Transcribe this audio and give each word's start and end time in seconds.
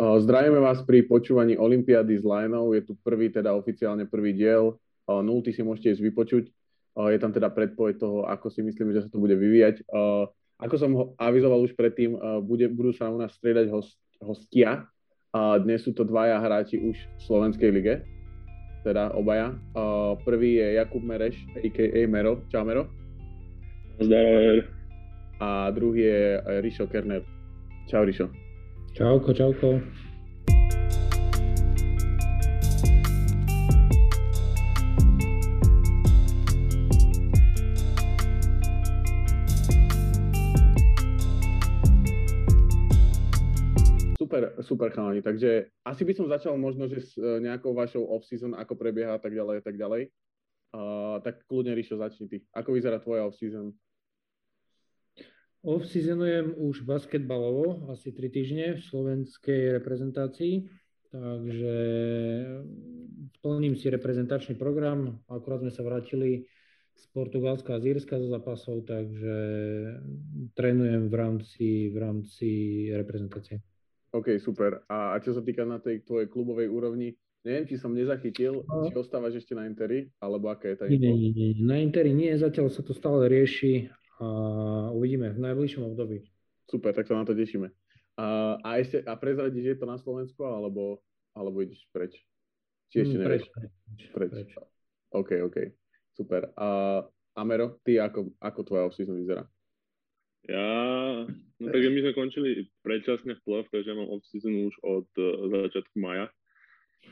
Zdravíme 0.00 0.56
vás 0.64 0.80
pri 0.80 1.04
počúvaní 1.04 1.60
Olympiády 1.60 2.16
s 2.16 2.24
Lionov. 2.24 2.72
Je 2.72 2.80
tu 2.88 2.96
prvý, 3.04 3.28
teda 3.28 3.52
oficiálne 3.52 4.08
prvý 4.08 4.32
diel. 4.32 4.80
Nulty 5.04 5.52
si 5.52 5.60
môžete 5.60 5.92
ísť 5.92 6.04
vypočuť. 6.08 6.44
Je 7.12 7.18
tam 7.20 7.36
teda 7.36 7.52
predpoveď 7.52 8.00
toho, 8.00 8.24
ako 8.24 8.48
si 8.48 8.64
myslíme, 8.64 8.96
že 8.96 9.04
sa 9.04 9.12
to 9.12 9.20
bude 9.20 9.36
vyvíjať. 9.36 9.84
Ako 10.56 10.74
som 10.80 10.96
ho 10.96 11.04
avizoval 11.20 11.60
už 11.68 11.76
predtým, 11.76 12.16
bude, 12.48 12.72
budú 12.72 12.96
sa 12.96 13.12
u 13.12 13.20
nás 13.20 13.36
striedať 13.36 13.68
host, 13.68 14.00
hostia. 14.24 14.88
Dnes 15.36 15.84
sú 15.84 15.92
to 15.92 16.08
dvaja 16.08 16.40
hráči 16.40 16.80
už 16.80 16.96
v 16.96 17.20
Slovenskej 17.20 17.68
lige, 17.68 18.00
teda 18.88 19.12
obaja. 19.12 19.52
Prvý 20.24 20.64
je 20.64 20.80
Jakub 20.80 21.04
Mereš, 21.04 21.36
a.k.a. 21.60 22.00
Mero. 22.08 22.40
Čau 22.48 22.64
Mero. 22.64 22.88
Zdravím. 24.00 24.64
A 25.44 25.68
druhý 25.76 26.08
je 26.08 26.24
Rišo 26.64 26.88
Kerner. 26.88 27.20
Čau 27.92 28.08
Rišo. 28.08 28.39
Čauko, 28.90 29.30
čauko. 29.30 29.78
Super, 44.18 44.58
super 44.58 44.90
chalani. 44.90 45.22
Takže 45.22 45.70
asi 45.86 46.02
by 46.02 46.12
som 46.18 46.26
začal 46.26 46.58
možno, 46.58 46.90
že 46.90 46.98
s 46.98 47.14
e, 47.14 47.38
nejakou 47.38 47.70
vašou 47.70 48.02
off-season, 48.10 48.58
ako 48.58 48.74
prebieha 48.74 49.14
a 49.14 49.22
tak 49.22 49.38
ďalej 49.38 49.56
a 49.58 49.62
tak 49.62 49.78
ďalej. 49.78 50.10
Uh, 50.70 51.18
tak 51.26 51.42
kľudne, 51.50 51.74
Ríšo, 51.74 51.98
začni 51.98 52.30
ty. 52.30 52.38
Ako 52.54 52.74
vyzerá 52.74 53.02
tvoja 53.02 53.26
off-season? 53.26 53.74
Off-seasonujem 55.60 56.56
už 56.56 56.88
basketbalovo 56.88 57.84
asi 57.92 58.16
3 58.16 58.32
týždne 58.32 58.66
v 58.76 58.80
slovenskej 58.80 59.76
reprezentácii, 59.76 60.64
takže 61.12 61.76
plním 63.44 63.76
si 63.76 63.92
reprezentačný 63.92 64.56
program. 64.56 65.20
Akurát 65.28 65.60
sme 65.60 65.68
sa 65.68 65.84
vrátili 65.84 66.48
z 66.96 67.04
Portugalska 67.12 67.76
a 67.76 67.80
z 67.84 67.92
Írska 67.92 68.16
zo 68.16 68.32
zápasov, 68.32 68.88
takže 68.88 69.36
trénujem 70.56 71.12
v 71.12 71.14
rámci, 71.20 71.66
v 71.92 71.96
rámci 72.08 72.48
reprezentácie. 72.96 73.60
OK, 74.16 74.40
super. 74.40 74.88
A, 74.88 75.12
a 75.12 75.20
čo 75.20 75.36
sa 75.36 75.44
týka 75.44 75.68
na 75.68 75.76
tej 75.76 76.08
tvojej 76.08 76.32
klubovej 76.32 76.72
úrovni, 76.72 77.12
neviem, 77.44 77.68
či 77.68 77.76
som 77.76 77.92
nezachytil, 77.92 78.64
no. 78.64 78.88
či 78.88 78.96
ostávaš 78.96 79.44
ešte 79.44 79.52
na 79.52 79.68
Interi, 79.68 80.08
alebo 80.24 80.48
aké 80.48 80.72
je 80.72 80.76
tá 80.80 80.84
info? 80.88 81.04
Nie, 81.04 81.12
nie, 81.12 81.30
nie. 81.36 81.50
Na 81.60 81.76
Interi 81.76 82.16
nie, 82.16 82.32
zatiaľ 82.32 82.72
sa 82.72 82.80
to 82.80 82.96
stále 82.96 83.28
rieši 83.28 83.99
a 84.20 84.26
uvidíme 84.92 85.32
v 85.32 85.40
najbližšom 85.40 85.96
období. 85.96 86.28
Super, 86.68 86.92
tak 86.92 87.08
sa 87.08 87.16
na 87.16 87.24
to 87.24 87.32
tešíme. 87.32 87.72
A, 88.20 88.56
a 88.60 88.68
ešte, 88.76 89.00
a 89.00 89.16
prezradíš, 89.16 89.64
je 89.64 89.76
to 89.80 89.86
na 89.88 89.96
Slovensku, 89.96 90.44
alebo, 90.44 91.00
alebo 91.32 91.64
ideš 91.64 91.88
preč? 91.88 92.20
Či 92.92 93.08
ešte 93.08 93.16
mm, 93.16 93.22
nevieš? 93.24 93.44
Preč, 93.48 93.72
preč. 94.12 94.30
preč. 94.30 94.50
OK, 95.16 95.30
OK, 95.48 95.56
super. 96.12 96.52
A 96.54 97.00
Amero, 97.38 97.80
ty 97.80 97.96
ako, 97.96 98.36
ako 98.36 98.60
tvoja 98.66 98.84
off-season 98.86 99.16
vyzerá? 99.16 99.48
Ja, 100.48 100.68
no 101.60 101.66
tak 101.68 101.80
my 101.80 102.00
sme 102.00 102.16
končili 102.16 102.50
predčasne 102.80 103.36
v 103.36 103.42
plov, 103.44 103.68
takže 103.72 103.96
mám 103.96 104.08
off-season 104.08 104.68
už 104.68 104.74
od 104.84 105.08
uh, 105.16 105.68
začiatku 105.68 105.96
maja. 106.00 106.28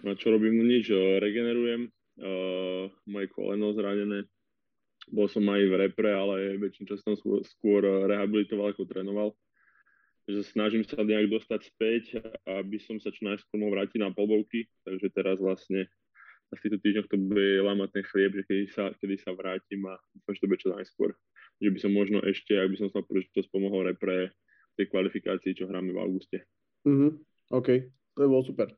No 0.04 0.12
čo 0.12 0.32
robím? 0.32 0.60
No 0.60 0.64
nič, 0.68 0.92
regenerujem, 0.92 1.88
uh, 2.20 2.92
moje 3.08 3.26
koleno 3.32 3.72
zranené, 3.72 4.28
bol 5.12 5.26
som 5.28 5.44
aj 5.48 5.62
v 5.64 5.74
repre, 5.88 6.10
ale 6.12 6.60
väčšinu 6.60 6.86
času 6.88 7.02
som 7.02 7.14
skôr, 7.44 7.84
rehabilitoval 7.84 8.72
ako 8.72 8.88
trénoval. 8.88 9.32
Takže 10.28 10.44
snažím 10.52 10.84
sa 10.84 11.00
nejak 11.00 11.32
dostať 11.32 11.60
späť, 11.72 12.04
aby 12.44 12.76
som 12.76 13.00
sa 13.00 13.08
čo 13.08 13.24
najskôr 13.24 13.56
mohol 13.56 13.80
vrátiť 13.80 13.96
na 14.04 14.12
polbovky. 14.12 14.68
Takže 14.84 15.08
teraz 15.08 15.40
vlastne 15.40 15.88
v 16.52 16.60
týchto 16.60 16.80
týždňoch 16.80 17.08
to 17.08 17.16
bude 17.16 17.48
lámať 17.64 17.88
ten 17.96 18.04
chlieb, 18.08 18.32
že 18.36 18.44
kedy 18.44 18.64
sa, 18.72 18.84
kedy 18.96 19.16
sa 19.20 19.32
vrátim 19.32 19.84
a 19.88 19.96
dúfam, 20.12 20.32
že 20.36 20.40
to 20.44 20.48
bude 20.48 20.60
čo 20.60 20.72
najskôr. 20.72 21.10
Že 21.60 21.70
by 21.72 21.78
som 21.80 21.92
možno 21.96 22.18
ešte, 22.24 22.56
ak 22.56 22.68
by 22.72 22.76
som 22.76 22.88
sa 22.92 23.00
príležitosť 23.04 23.48
pomohol 23.48 23.88
repre 23.88 24.32
tej 24.76 24.86
kvalifikácii, 24.92 25.56
čo 25.56 25.64
hráme 25.64 25.96
v 25.96 26.00
auguste. 26.00 26.44
Mm-hmm. 26.84 27.10
OK, 27.52 27.68
to 27.88 28.20
je 28.20 28.28
bolo 28.28 28.44
super. 28.44 28.68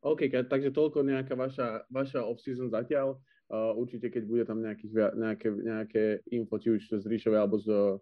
OK, 0.00 0.30
takže 0.30 0.72
toľko 0.72 1.04
nejaká 1.04 1.36
vaša, 1.36 1.84
vaša 1.92 2.24
off-season 2.24 2.72
zatiaľ. 2.72 3.20
Uh, 3.50 3.74
určite, 3.74 4.14
keď 4.14 4.22
bude 4.30 4.46
tam 4.46 4.62
nejakých, 4.62 5.18
nejaké, 5.18 5.48
nejaké 5.50 6.04
info, 6.30 6.62
či 6.62 6.70
už 6.70 7.02
z 7.02 7.02
Ríšovej 7.02 7.40
alebo 7.42 7.58
z 7.58 7.98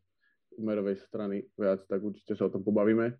Umerovej 0.60 1.00
strany 1.08 1.48
viac, 1.56 1.80
tak 1.88 2.04
určite 2.04 2.36
sa 2.36 2.46
o 2.46 2.52
tom 2.52 2.60
pobavíme 2.60 3.16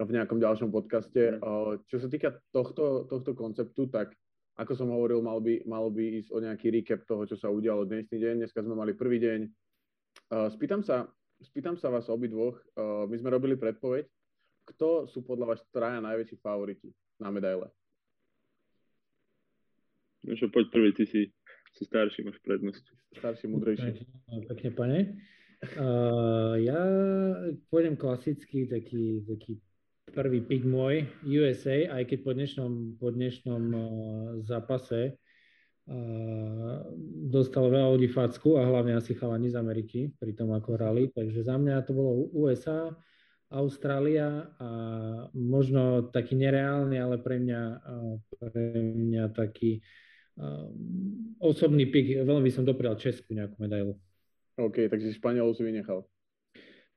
v 0.00 0.10
nejakom 0.16 0.40
ďalšom 0.40 0.72
podcaste. 0.72 1.36
Uh, 1.44 1.76
čo 1.92 2.00
sa 2.00 2.08
týka 2.08 2.40
tohto, 2.56 3.04
tohto 3.04 3.36
konceptu, 3.36 3.84
tak 3.92 4.16
ako 4.56 4.72
som 4.72 4.88
hovoril, 4.88 5.20
mal 5.20 5.44
by, 5.44 5.68
mal 5.68 5.92
by 5.92 6.24
ísť 6.24 6.30
o 6.32 6.38
nejaký 6.40 6.72
recap 6.72 7.04
toho, 7.04 7.28
čo 7.28 7.36
sa 7.36 7.52
udialo 7.52 7.84
dnešný 7.84 8.16
deň. 8.16 8.34
Dneska 8.42 8.64
sme 8.64 8.72
mali 8.72 8.96
prvý 8.96 9.20
deň. 9.20 9.40
Uh, 10.32 10.48
spýtam, 10.48 10.80
sa, 10.80 11.04
spýtam 11.44 11.76
sa 11.76 11.92
vás 11.92 12.08
obidvoch, 12.08 12.56
uh, 12.80 13.04
my 13.04 13.16
sme 13.20 13.28
robili 13.28 13.60
predpoveď, 13.60 14.08
kto 14.72 15.04
sú 15.04 15.20
podľa 15.20 15.52
vás 15.52 15.60
traja 15.68 16.00
najväčší 16.00 16.40
favoriti 16.40 16.88
na 17.20 17.28
medaile? 17.28 17.68
No 20.26 20.34
čo, 20.34 20.50
poď 20.50 20.64
prvý, 20.74 20.90
ty 20.92 21.04
si 21.06 21.30
si 21.78 21.86
starší, 21.86 22.26
máš 22.26 22.42
prednosť. 22.42 22.84
Starší, 23.22 23.46
múdrejší. 23.46 24.02
Pekne, 24.50 24.70
pane. 24.74 24.98
Uh, 25.78 26.58
ja 26.58 26.80
pôjdem 27.70 27.94
klasicky, 27.94 28.66
taký, 28.66 29.22
taký 29.26 29.62
prvý 30.10 30.42
pick 30.42 30.66
môj, 30.66 31.06
USA, 31.22 31.98
aj 31.98 32.02
keď 32.10 32.18
po 32.26 32.30
dnešnom, 32.34 32.72
po 32.98 33.08
dnešnom 33.14 33.62
uh, 33.70 33.82
zápase 34.42 35.18
uh, 35.86 36.82
dostal 37.30 37.70
veľa 37.70 37.94
ľudí 37.94 38.10
facku 38.10 38.58
a 38.58 38.66
hlavne 38.66 38.98
asi 38.98 39.14
chalani 39.14 39.50
z 39.50 39.58
Ameriky 39.58 40.10
pri 40.18 40.34
tom, 40.34 40.50
ako 40.54 40.78
hrali. 40.78 41.10
Takže 41.14 41.46
za 41.46 41.54
mňa 41.58 41.86
to 41.86 41.94
bolo 41.94 42.26
USA, 42.34 42.90
Austrália 43.48 44.50
a 44.60 44.70
možno 45.32 46.10
taký 46.10 46.38
nereálny, 46.38 46.98
ale 46.98 47.22
pre 47.22 47.38
mňa, 47.38 47.62
uh, 47.82 48.14
pre 48.38 48.66
mňa 48.94 49.30
taký 49.30 49.78
Ehm, 49.78 50.06
osobný 51.38 51.86
pik, 51.90 52.22
veľmi 52.22 52.44
by 52.46 52.52
som 52.52 52.66
doprial 52.66 52.98
Česku 52.98 53.34
nejakú 53.34 53.58
medailu. 53.58 53.94
OK, 54.58 54.90
takže 54.90 55.14
Španielov 55.14 55.54
si 55.54 55.62
vynechal. 55.62 56.02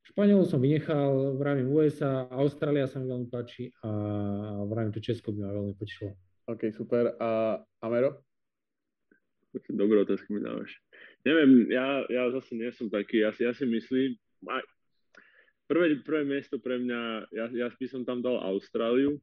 Španielov 0.01 0.49
som 0.49 0.57
vynechal, 0.57 1.37
vravím 1.37 1.69
USA, 1.69 2.25
Austrália 2.33 2.89
sa 2.89 2.97
mi 2.97 3.05
veľmi 3.05 3.29
páči 3.29 3.69
a 3.85 3.89
vravím 4.65 4.89
to 4.89 5.01
Česko 5.01 5.29
by 5.29 5.45
ma 5.45 5.53
veľmi 5.53 5.75
počilo. 5.77 6.17
OK, 6.49 6.73
super. 6.73 7.13
A 7.21 7.61
Amero? 7.85 8.25
Dobré 9.69 10.01
otázky 10.01 10.33
mi 10.33 10.41
dávaš. 10.41 10.73
Neviem, 11.21 11.69
ja, 11.69 12.01
ja 12.09 12.23
zase 12.33 12.57
nie 12.57 12.71
som 12.73 12.89
taký, 12.89 13.21
ja 13.21 13.29
si, 13.35 13.45
ja 13.45 13.53
si 13.53 13.67
myslím, 13.67 14.17
prvé, 15.69 16.01
prvé 16.01 16.25
miesto 16.25 16.57
pre 16.57 16.81
mňa, 16.81 17.29
ja, 17.29 17.45
ja 17.51 17.67
by 17.69 17.85
som 17.85 18.01
tam 18.07 18.23
dal 18.25 18.41
Austráliu, 18.41 19.21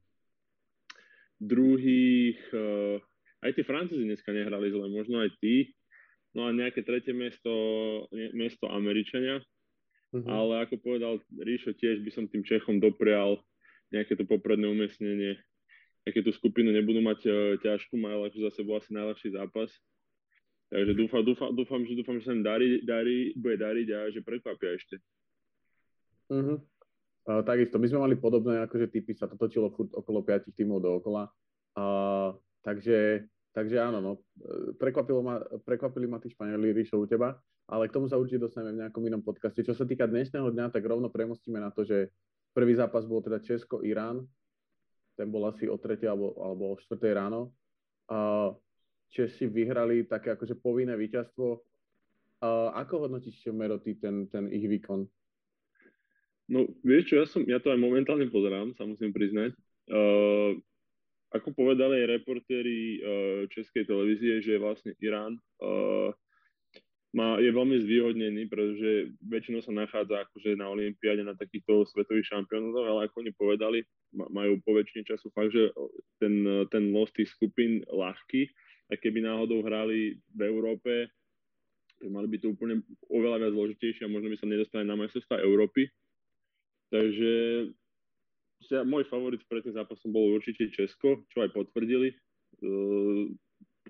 druhých, 1.41 2.39
uh, 2.55 3.03
aj 3.43 3.51
tí 3.55 3.61
Francúzi 3.63 4.03
dneska 4.03 4.31
nehrali 4.35 4.71
zle, 4.71 4.87
možno 4.91 5.23
aj 5.23 5.31
tí. 5.39 5.71
No 6.35 6.45
a 6.45 6.53
nejaké 6.53 6.85
tretie 6.85 7.15
miesto, 7.15 7.51
miesto 8.35 8.69
Američania. 8.69 9.41
Uh-huh. 10.09 10.25
Ale 10.25 10.65
ako 10.65 10.81
povedal 10.81 11.13
Ríšo, 11.37 11.73
tiež 11.77 12.01
by 12.01 12.11
som 12.13 12.25
tým 12.25 12.41
Čechom 12.41 12.81
doprial 12.81 13.41
nejaké 13.93 14.17
to 14.17 14.25
popredné 14.25 14.65
umiestnenie. 14.69 15.37
Aké 16.05 16.25
tú 16.25 16.33
skupinu 16.33 16.73
nebudú 16.73 17.01
mať 17.01 17.19
uh, 17.29 17.35
ťažkú, 17.61 17.97
majú 17.97 18.25
za 18.33 18.49
sebou 18.53 18.77
asi 18.77 18.89
najľahší 18.93 19.37
zápas. 19.37 19.69
Takže 20.69 20.93
dúfam, 20.93 21.25
dúfam, 21.25 21.49
dúfam, 21.53 21.81
že, 21.81 21.97
dúfam, 21.97 22.17
že 22.21 22.29
sa 22.29 22.33
im 22.37 22.45
darí, 22.45 22.85
darí, 22.85 23.33
bude 23.33 23.57
dariť 23.57 23.87
a 23.89 23.99
že 24.13 24.21
prekvapia 24.21 24.77
ešte. 24.77 25.01
Uh-huh. 26.29 26.61
Uh, 27.25 27.41
takisto, 27.45 27.81
my 27.81 27.89
sme 27.89 27.99
mali 28.05 28.15
podobné, 28.17 28.61
akože 28.65 28.89
typy 28.89 29.17
sa 29.17 29.29
to 29.29 29.37
točilo 29.37 29.73
furt 29.73 29.93
okolo 29.93 30.21
5 30.21 30.53
tímov 30.53 30.81
dookola. 30.81 31.29
Uh, 31.73 32.37
Takže, 32.59 33.23
takže 33.55 33.77
áno, 33.79 33.99
no, 34.03 34.11
prekvapilo 34.75 35.23
ma, 35.23 35.39
prekvapili 35.63 36.05
ma 36.05 36.19
tí 36.19 36.31
Španieli, 36.31 36.75
Ríšo, 36.75 36.99
u 36.99 37.07
teba, 37.07 37.39
ale 37.69 37.87
k 37.87 37.95
tomu 37.95 38.11
sa 38.11 38.19
určite 38.19 38.45
dostaneme 38.45 38.75
v 38.75 38.81
nejakom 38.85 39.03
inom 39.05 39.23
podcaste. 39.23 39.63
Čo 39.63 39.77
sa 39.77 39.85
týka 39.87 40.09
dnešného 40.09 40.51
dňa, 40.51 40.73
tak 40.73 40.83
rovno 40.83 41.07
premostíme 41.07 41.61
na 41.61 41.71
to, 41.71 41.87
že 41.87 42.11
prvý 42.51 42.75
zápas 42.75 43.07
bol 43.07 43.23
teda 43.23 43.39
Česko-Irán, 43.39 44.25
ten 45.19 45.27
bol 45.27 45.47
asi 45.47 45.67
o 45.67 45.75
3. 45.75 45.99
alebo, 46.07 46.35
alebo 46.39 46.63
o 46.71 46.75
4. 46.79 46.95
ráno. 47.11 47.51
Uh, 48.09 48.55
Češi 49.09 49.49
vyhrali 49.49 50.05
také 50.05 50.37
akože 50.37 50.61
povinné 50.61 50.93
víťazstvo. 50.93 51.65
Ako 52.77 53.09
hodnotíš, 53.09 53.51
Mero, 53.51 53.81
ty 53.81 53.97
ten, 53.97 54.29
ten 54.31 54.47
ich 54.47 54.63
výkon? 54.69 55.03
No, 56.49 56.65
vieš 56.85 57.11
čo, 57.11 57.15
ja, 57.19 57.25
som, 57.27 57.41
ja 57.45 57.59
to 57.59 57.73
aj 57.73 57.79
momentálne 57.81 58.29
pozerám, 58.31 58.73
sa 58.77 58.85
musím 58.85 59.11
priznať. 59.11 59.57
Ako 61.29 61.53
povedali 61.53 62.01
aj 62.03 62.11
reportéri 62.19 62.79
uh, 62.99 62.99
Českej 63.53 63.85
televízie, 63.85 64.41
že 64.41 64.57
vlastne 64.57 64.97
Irán 64.97 65.37
uh, 65.61 66.09
má, 67.09 67.41
je 67.41 67.49
veľmi 67.49 67.77
zvýhodnený, 67.81 68.45
pretože 68.49 69.13
väčšinou 69.25 69.65
sa 69.65 69.73
nachádza 69.73 70.29
akože 70.29 70.53
na 70.53 70.69
Olympiáde 70.69 71.25
na 71.25 71.33
takýchto 71.33 71.89
svetových 71.89 72.29
šampiónoch, 72.29 72.85
ale 72.85 73.09
ako 73.09 73.25
oni 73.25 73.31
povedali, 73.33 73.79
majú 74.13 74.61
po 74.61 74.77
väčšine 74.77 75.09
času 75.09 75.33
fakt, 75.33 75.49
že 75.49 75.73
ten, 76.21 76.45
ten 76.69 76.93
los 76.93 77.09
tých 77.09 77.33
skupín 77.33 77.81
ľahký 77.89 78.45
a 78.89 78.97
keby 78.97 79.25
náhodou 79.25 79.65
hrali 79.65 80.21
v 80.37 80.41
Európe, 80.45 81.09
tak 81.97 82.09
mali 82.13 82.29
by 82.29 82.37
to 82.41 82.53
úplne 82.53 82.85
oveľa 83.09 83.37
viac 83.41 83.53
zložitejšie 83.57 84.05
a 84.05 84.13
možno 84.13 84.29
by 84.29 84.37
sa 84.37 84.47
nedostali 84.47 84.85
na 84.85 84.95
majstrovstvá 84.95 85.41
Európy. 85.41 85.89
Takže 86.89 87.33
môj 88.85 89.07
favorit 89.07 89.41
pred 89.47 89.63
tým 89.63 89.75
zápasom 89.75 90.11
bol 90.11 90.35
určite 90.35 90.69
Česko, 90.69 91.23
čo 91.31 91.43
aj 91.43 91.55
potvrdili 91.55 92.15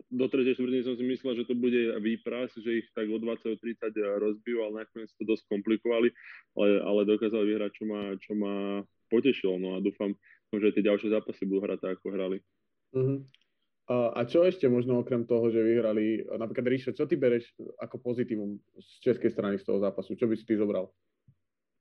do 0.07 0.25
tretej 0.31 0.56
štvrtiny 0.56 0.83
som 0.86 0.95
si 0.95 1.04
myslel, 1.04 1.44
že 1.44 1.48
to 1.50 1.56
bude 1.57 2.00
výpras, 2.00 2.56
že 2.56 2.83
ich 2.83 2.88
tak 2.95 3.12
o 3.12 3.19
20-30 3.19 3.60
rozbijú, 4.19 4.63
ale 4.63 4.86
nakoniec 4.86 5.12
to 5.19 5.24
dosť 5.27 5.44
komplikovali, 5.51 6.10
ale, 6.56 6.68
ale 6.81 7.10
dokázali 7.10 7.45
vyhrať, 7.51 7.71
čo 7.75 7.83
ma, 7.83 8.01
čo 8.16 8.31
ma 8.38 8.54
potešilo. 9.12 9.60
No 9.60 9.75
a 9.75 9.83
dúfam, 9.83 10.16
že 10.56 10.74
tie 10.74 10.86
ďalšie 10.86 11.12
zápasy 11.12 11.44
budú 11.44 11.68
hrať 11.68 11.80
tak, 11.83 11.92
ako 12.00 12.07
hrali. 12.16 12.38
Uh-huh. 12.95 13.19
A, 13.89 14.21
a 14.21 14.25
čo 14.25 14.45
ešte 14.45 14.69
možno 14.69 15.01
okrem 15.01 15.25
toho, 15.25 15.50
že 15.50 15.66
vyhrali, 15.66 16.21
napríklad 16.30 16.69
Ríšo, 16.69 16.92
čo 16.94 17.10
ty 17.10 17.18
bereš 17.18 17.50
ako 17.81 17.98
pozitívum 18.01 18.62
z 18.77 18.89
českej 19.01 19.33
strany 19.33 19.57
z 19.57 19.66
toho 19.66 19.81
zápasu? 19.81 20.13
Čo 20.13 20.30
by 20.30 20.38
si 20.38 20.45
ty 20.45 20.54
zobral? 20.57 20.94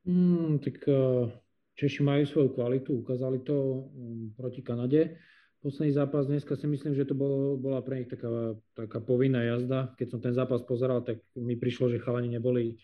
Mm, 0.09 0.57
tak 0.65 0.81
uh, 0.89 1.29
Češi 1.79 2.03
majú 2.03 2.27
svoju 2.27 2.51
kvalitu, 2.59 2.91
ukázali 2.99 3.39
to 3.47 3.55
um, 3.55 4.35
proti 4.35 4.67
Kanade 4.67 5.15
posledný 5.63 5.93
zápas 5.93 6.27
dneska 6.27 6.57
si 6.57 6.67
myslím, 6.67 6.95
že 6.95 7.05
to 7.05 7.15
bolo, 7.19 7.59
bola 7.59 7.83
pre 7.83 8.03
nich 8.03 8.11
taká, 8.11 8.55
taká 8.75 8.99
povinná 9.03 9.43
jazda. 9.43 9.95
Keď 9.99 10.07
som 10.11 10.21
ten 10.23 10.35
zápas 10.35 10.63
pozeral, 10.63 11.03
tak 11.03 11.19
mi 11.35 11.59
prišlo, 11.59 11.91
že 11.91 12.03
chalani 12.03 12.31
neboli, 12.31 12.79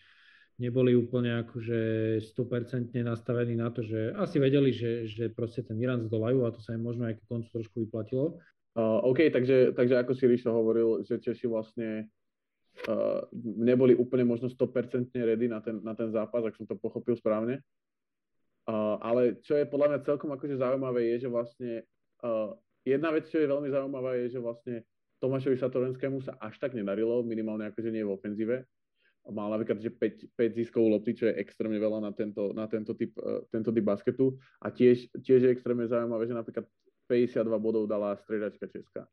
neboli 0.59 0.91
úplne 0.95 1.39
akože 1.47 1.79
100% 2.35 2.91
nastavení 3.03 3.55
na 3.55 3.71
to, 3.71 3.83
že 3.83 4.11
asi 4.15 4.39
vedeli, 4.39 4.75
že, 4.75 5.07
že 5.07 5.31
proste 5.31 5.63
ten 5.63 5.79
Irán 5.79 6.03
zdolajú 6.03 6.43
a 6.43 6.51
to 6.51 6.59
sa 6.59 6.75
im 6.75 6.83
možno 6.83 7.07
aj 7.07 7.15
ku 7.19 7.23
koncu 7.31 7.47
trošku 7.51 7.75
vyplatilo. 7.87 8.43
Uh, 8.75 8.99
OK, 9.07 9.31
takže, 9.31 9.71
takže 9.71 9.95
ako 10.03 10.11
si 10.11 10.27
Ríšo 10.27 10.51
hovoril, 10.51 11.07
že 11.07 11.23
Češi 11.23 11.47
vlastne 11.47 12.11
uh, 12.91 13.23
neboli 13.39 13.95
úplne 13.95 14.27
možno 14.27 14.51
100% 14.51 15.15
ready 15.15 15.47
na 15.47 15.63
ten, 15.63 15.79
na 15.79 15.95
ten 15.95 16.11
zápas, 16.11 16.43
ak 16.43 16.59
som 16.59 16.67
to 16.67 16.75
pochopil 16.75 17.15
správne. 17.15 17.63
Uh, 18.65 18.97
ale 18.97 19.37
čo 19.45 19.61
je 19.61 19.69
podľa 19.69 19.93
mňa 19.93 19.99
celkom 20.09 20.33
akože 20.33 20.57
zaujímavé 20.57 21.13
je, 21.13 21.15
že 21.25 21.29
vlastne 21.29 21.71
uh, 22.25 22.49
jedna 22.81 23.13
vec, 23.13 23.29
čo 23.29 23.37
je 23.37 23.45
veľmi 23.45 23.69
zaujímavá, 23.69 24.17
je, 24.17 24.33
že 24.33 24.39
vlastne 24.41 24.81
Tomášovi 25.21 25.53
Satorenskému 25.53 26.17
sa 26.25 26.33
až 26.41 26.57
tak 26.57 26.73
nedarilo, 26.73 27.21
minimálne 27.21 27.69
akože 27.69 27.93
nie 27.93 28.01
v 28.01 28.17
ofenzíve. 28.17 28.65
Mal 29.25 29.49
napríklad, 29.53 29.81
že 29.81 29.89
5, 29.89 30.37
5 30.37 30.57
ziskov 30.57 30.85
lopty, 30.85 31.17
čo 31.17 31.25
je 31.29 31.37
extrémne 31.41 31.77
veľa 31.77 31.97
na 31.97 32.13
tento, 32.13 32.53
na 32.57 32.65
tento, 32.65 32.97
typ, 32.97 33.13
uh, 33.21 33.45
tento 33.53 33.69
typ 33.69 33.85
basketu. 33.85 34.33
A 34.61 34.73
tiež, 34.73 35.13
tiež 35.21 35.45
je 35.45 35.53
extrémne 35.53 35.85
zaujímavé, 35.85 36.25
že 36.25 36.33
napríklad 36.33 36.65
52 37.05 37.45
bodov 37.61 37.85
dala 37.85 38.17
striedačka 38.17 38.65
Česka. 38.65 39.05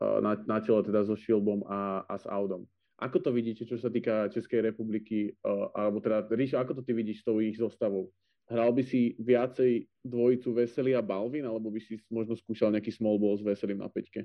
Uh, 0.00 0.24
na, 0.24 0.32
na 0.48 0.64
čele 0.64 0.80
teda 0.80 1.04
so 1.04 1.12
Šilbom 1.12 1.64
a, 1.68 2.08
a 2.08 2.16
s 2.16 2.24
Audom. 2.24 2.64
Ako 3.04 3.20
to 3.20 3.36
vidíte, 3.36 3.68
čo 3.68 3.76
sa 3.76 3.92
týka 3.92 4.32
Českej 4.32 4.64
republiky, 4.64 5.36
alebo 5.76 6.00
teda, 6.00 6.24
Ríšo, 6.24 6.56
ako 6.56 6.80
to 6.80 6.82
ty 6.88 6.96
vidíš 6.96 7.20
s 7.20 7.26
tou 7.28 7.36
ich 7.44 7.60
zostavou? 7.60 8.08
Hral 8.48 8.72
by 8.72 8.80
si 8.80 9.12
viacej 9.20 9.84
dvojicu 10.04 10.56
Vesely 10.56 10.96
a 10.96 11.04
Balvin, 11.04 11.44
alebo 11.44 11.68
by 11.68 11.80
si 11.84 12.00
možno 12.08 12.32
skúšal 12.32 12.72
nejaký 12.72 12.88
small 12.96 13.20
ball 13.20 13.36
s 13.36 13.44
Veselým 13.44 13.84
na 13.84 13.92
peťke? 13.92 14.24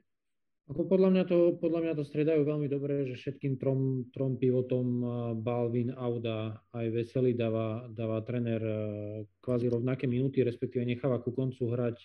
Ako 0.69 0.85
podľa 0.85 1.09
mňa 1.11 1.23
to, 1.25 1.57
podľa 1.57 1.81
mňa 1.81 1.93
to 1.97 2.05
stredajú 2.05 2.45
veľmi 2.45 2.69
dobre, 2.69 3.03
že 3.09 3.17
všetkým 3.17 3.57
trom, 3.57 4.05
trom 4.13 4.37
pivotom 4.37 5.01
Balvin, 5.41 5.89
Auda 5.97 6.61
aj 6.71 6.87
Veselý 6.93 7.33
dáva, 7.33 7.89
dáva 7.89 8.21
tréner 8.21 8.61
kvázi 9.41 9.65
rovnaké 9.65 10.05
minúty, 10.05 10.45
respektíve 10.45 10.85
necháva 10.85 11.19
ku 11.19 11.33
koncu 11.33 11.73
hrať 11.73 11.97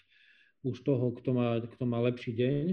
už 0.64 0.80
toho, 0.80 1.12
kto 1.12 1.30
má, 1.36 1.60
kto 1.60 1.84
má 1.84 2.00
lepší 2.08 2.32
deň. 2.34 2.64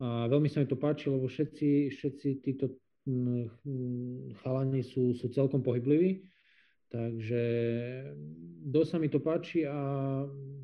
A 0.00 0.24
veľmi 0.32 0.48
sa 0.48 0.64
mi 0.64 0.66
to 0.66 0.80
páči, 0.80 1.12
lebo 1.12 1.28
všetci, 1.28 1.92
všetci 1.92 2.28
títo 2.40 2.80
chalani 4.44 4.82
sú, 4.84 5.16
sú 5.16 5.26
celkom 5.32 5.64
pohybliví 5.64 6.30
Takže 6.90 7.44
dosť 8.66 8.88
sa 8.90 8.98
mi 8.98 9.06
to 9.06 9.22
páči 9.22 9.62
a 9.62 9.78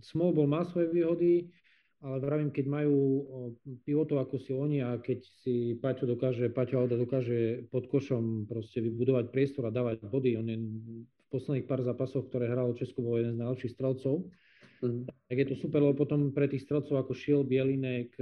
Small 0.03 0.35
Ball 0.35 0.51
má 0.51 0.67
svoje 0.67 0.91
výhody, 0.91 1.55
ale 2.03 2.19
vravím, 2.19 2.51
keď 2.51 2.67
majú 2.67 2.99
pivotov 3.87 4.27
ako 4.27 4.37
si 4.43 4.51
oni 4.51 4.83
a 4.83 4.99
keď 4.99 5.23
si 5.23 5.79
Paťo 5.79 6.11
dokáže, 6.11 6.51
Paťo 6.51 6.83
Alda 6.83 6.99
dokáže 6.99 7.71
pod 7.71 7.87
košom 7.87 8.51
proste 8.51 8.83
vybudovať 8.83 9.31
priestor 9.31 9.71
a 9.71 9.75
dávať 9.75 10.03
body, 10.03 10.35
on 10.35 10.51
je 10.51 10.59
v 10.59 11.27
posledných 11.31 11.67
pár 11.71 11.87
zápasoch, 11.87 12.27
ktoré 12.27 12.51
hral 12.51 12.75
Česku, 12.75 13.07
bol 13.07 13.23
jeden 13.23 13.39
z 13.39 13.43
najlepších 13.47 13.75
strelcov, 13.79 14.27
mm. 14.83 15.07
tak 15.31 15.37
je 15.39 15.47
to 15.47 15.55
super, 15.55 15.79
lebo 15.79 15.95
potom 15.95 16.35
pre 16.35 16.51
tých 16.51 16.67
strelcov 16.67 17.07
ako 17.07 17.15
Šiel, 17.15 17.47
Bielinek, 17.47 18.19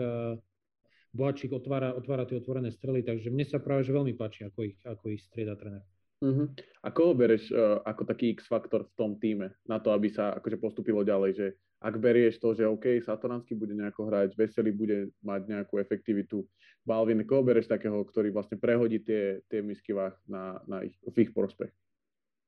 Bohačík 1.14 1.54
otvára, 1.54 1.94
otvára 1.94 2.26
tie 2.26 2.42
otvorené 2.42 2.74
strely, 2.74 3.06
takže 3.06 3.30
mne 3.30 3.46
sa 3.46 3.62
práve 3.62 3.86
že 3.86 3.94
veľmi 3.94 4.18
páči, 4.18 4.50
ako 4.50 4.66
ich, 4.66 4.76
ako 4.82 5.14
ich 5.14 5.22
strieda 5.22 5.54
tréner. 5.54 5.86
Uh-huh. 6.24 6.50
A 6.82 6.88
koho 6.90 7.14
bereš 7.14 7.54
uh, 7.54 7.78
ako 7.86 8.02
taký 8.08 8.34
X-faktor 8.34 8.90
v 8.90 8.94
tom 8.98 9.10
týme 9.22 9.54
na 9.68 9.78
to, 9.78 9.94
aby 9.94 10.10
sa 10.10 10.34
akože 10.34 10.58
postupilo 10.58 11.06
ďalej, 11.06 11.30
že 11.36 11.46
ak 11.84 12.00
berieš 12.00 12.40
to, 12.40 12.56
že 12.56 12.64
OK, 12.64 12.98
Satoransky 13.04 13.52
bude 13.52 13.76
nejako 13.76 14.08
hrať, 14.08 14.32
Veselý 14.34 14.72
bude 14.72 15.12
mať 15.20 15.52
nejakú 15.52 15.76
efektivitu, 15.76 16.42
Balvin, 16.80 17.20
koho 17.28 17.44
bereš 17.44 17.68
takého, 17.68 18.00
ktorý 18.08 18.32
vlastne 18.32 18.56
prehodí 18.56 19.04
tie, 19.04 19.44
tie 19.52 19.60
misky 19.60 19.92
na, 20.24 20.64
na 20.64 20.80
ich, 20.84 20.96
v 21.04 21.28
ich 21.28 21.32
prospech? 21.36 21.72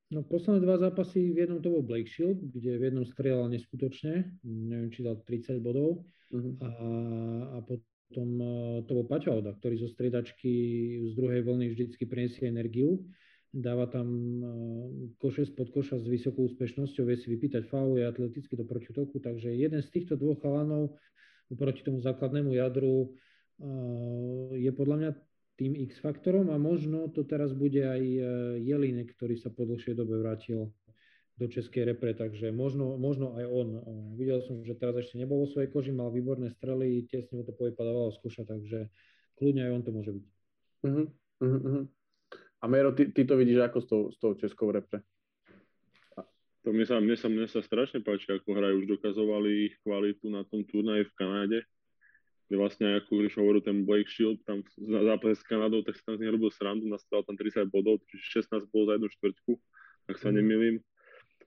No 0.09 0.23
posledné 0.23 0.63
dva 0.63 0.79
zápasy, 0.79 1.35
v 1.35 1.45
jednom 1.45 1.59
to 1.59 1.69
bol 1.69 1.83
Blake 1.83 2.07
Shield, 2.07 2.39
kde 2.39 2.79
v 2.79 2.83
jednom 2.89 3.05
strieľal 3.05 3.51
neskutočne, 3.51 4.39
neviem, 4.47 4.89
či 4.89 5.03
dal 5.03 5.19
30 5.21 5.59
bodov 5.61 6.07
uh-huh. 6.31 6.53
a, 6.63 6.69
a 7.55 7.67
potom 7.67 7.96
uh, 8.15 8.83
to 8.87 8.91
bol 8.93 9.07
Paťo 9.09 9.43
ktorý 9.43 9.75
zo 9.83 9.89
striedačky 9.91 10.53
z 11.09 11.13
druhej 11.19 11.43
vlny 11.43 11.73
vždycky 11.75 12.07
prinesie 12.07 12.47
energiu. 12.47 13.03
Dáva 13.57 13.89
tam 13.89 14.09
eh, 14.13 14.49
koše 15.17 15.49
spod 15.49 15.73
koša 15.73 15.97
s 15.97 16.05
vysokou 16.05 16.45
úspešnosťou, 16.45 17.09
vie 17.09 17.17
si 17.17 17.33
vypýtať 17.33 17.73
faul, 17.73 17.97
je 17.97 18.05
atleticky 18.05 18.53
do 18.53 18.69
protiútoku, 18.69 19.17
takže 19.17 19.49
jeden 19.49 19.81
z 19.81 19.89
týchto 19.89 20.21
dvoch 20.21 20.37
chalanov 20.45 21.01
proti 21.57 21.81
tomu 21.81 22.05
základnému 22.05 22.53
jadru 22.53 23.09
eh, 23.09 24.61
je 24.61 24.71
podľa 24.77 24.97
mňa 25.01 25.11
tým 25.57 25.73
X 25.89 26.05
faktorom 26.05 26.53
a 26.53 26.61
možno 26.61 27.09
to 27.09 27.25
teraz 27.25 27.57
bude 27.57 27.81
aj 27.81 28.03
Jelinek, 28.61 29.17
ktorý 29.17 29.41
sa 29.41 29.49
po 29.49 29.65
dlhšej 29.65 29.97
dobe 29.97 30.21
vrátil 30.21 30.69
do 31.37 31.47
Českej 31.53 31.85
repre, 31.85 32.17
takže 32.17 32.49
možno, 32.49 32.97
možno 32.97 33.37
aj 33.37 33.45
on. 33.45 33.69
Videl 34.17 34.41
som, 34.41 34.65
že 34.65 34.73
teraz 34.73 34.97
ešte 34.97 35.21
nebol 35.21 35.45
vo 35.45 35.49
svojej 35.49 35.69
koži, 35.69 35.93
mal 35.93 36.09
výborné 36.09 36.49
strely, 36.57 37.05
tesne 37.13 37.37
mu 37.37 37.45
to 37.45 37.53
povypadávalo 37.53 38.09
z 38.17 38.19
koša, 38.25 38.43
takže 38.49 38.89
kľudne 39.37 39.69
aj 39.69 39.73
on 39.77 39.83
to 39.85 39.91
môže 39.93 40.11
byť. 40.17 40.25
Uh-huh, 40.87 41.07
uh-huh. 41.45 41.85
A 42.61 42.65
Mero, 42.73 42.97
ty, 42.97 43.13
ty 43.13 43.29
to 43.29 43.37
vidíš 43.37 43.69
ako 43.69 43.79
s 43.81 43.87
tou, 43.87 44.03
s 44.09 44.17
tou 44.17 44.33
českou 44.33 44.73
repre? 44.73 45.05
To 46.67 46.75
mne 46.75 46.83
sa, 46.83 46.99
mne, 46.99 47.15
sa, 47.15 47.31
mne 47.31 47.47
sa 47.47 47.63
strašne 47.63 48.03
páči, 48.03 48.27
ako 48.27 48.59
hrajú. 48.59 48.83
Už 48.83 48.99
dokazovali 48.99 49.71
ich 49.71 49.75
kvalitu 49.87 50.27
na 50.27 50.43
tom 50.43 50.67
turnaji 50.67 51.07
v 51.07 51.15
Kanáde. 51.15 51.59
Kde 52.51 52.59
vlastne, 52.59 52.99
ako 52.99 53.23
když 53.23 53.39
hovoril 53.39 53.63
ten 53.63 53.87
Blake 53.87 54.11
Shield, 54.11 54.43
tam 54.43 54.67
na 54.75 55.03
zápase 55.07 55.39
s 55.39 55.47
Kanadou, 55.47 55.87
tak 55.87 55.95
si 55.95 56.03
tam 56.03 56.19
z 56.19 56.27
neho 56.27 56.35
robil 56.35 56.51
srandu, 56.51 56.91
nastavil 56.91 57.23
tam 57.23 57.39
30 57.39 57.71
bodov, 57.71 58.03
čiže 58.11 58.43
16 58.51 58.67
bol 58.75 58.87
za 58.87 58.99
jednu 58.99 59.09
štvrťku, 59.15 59.53
ak 60.11 60.17
sa 60.19 60.31
mm. 60.31 60.35
nemýlim. 60.43 60.77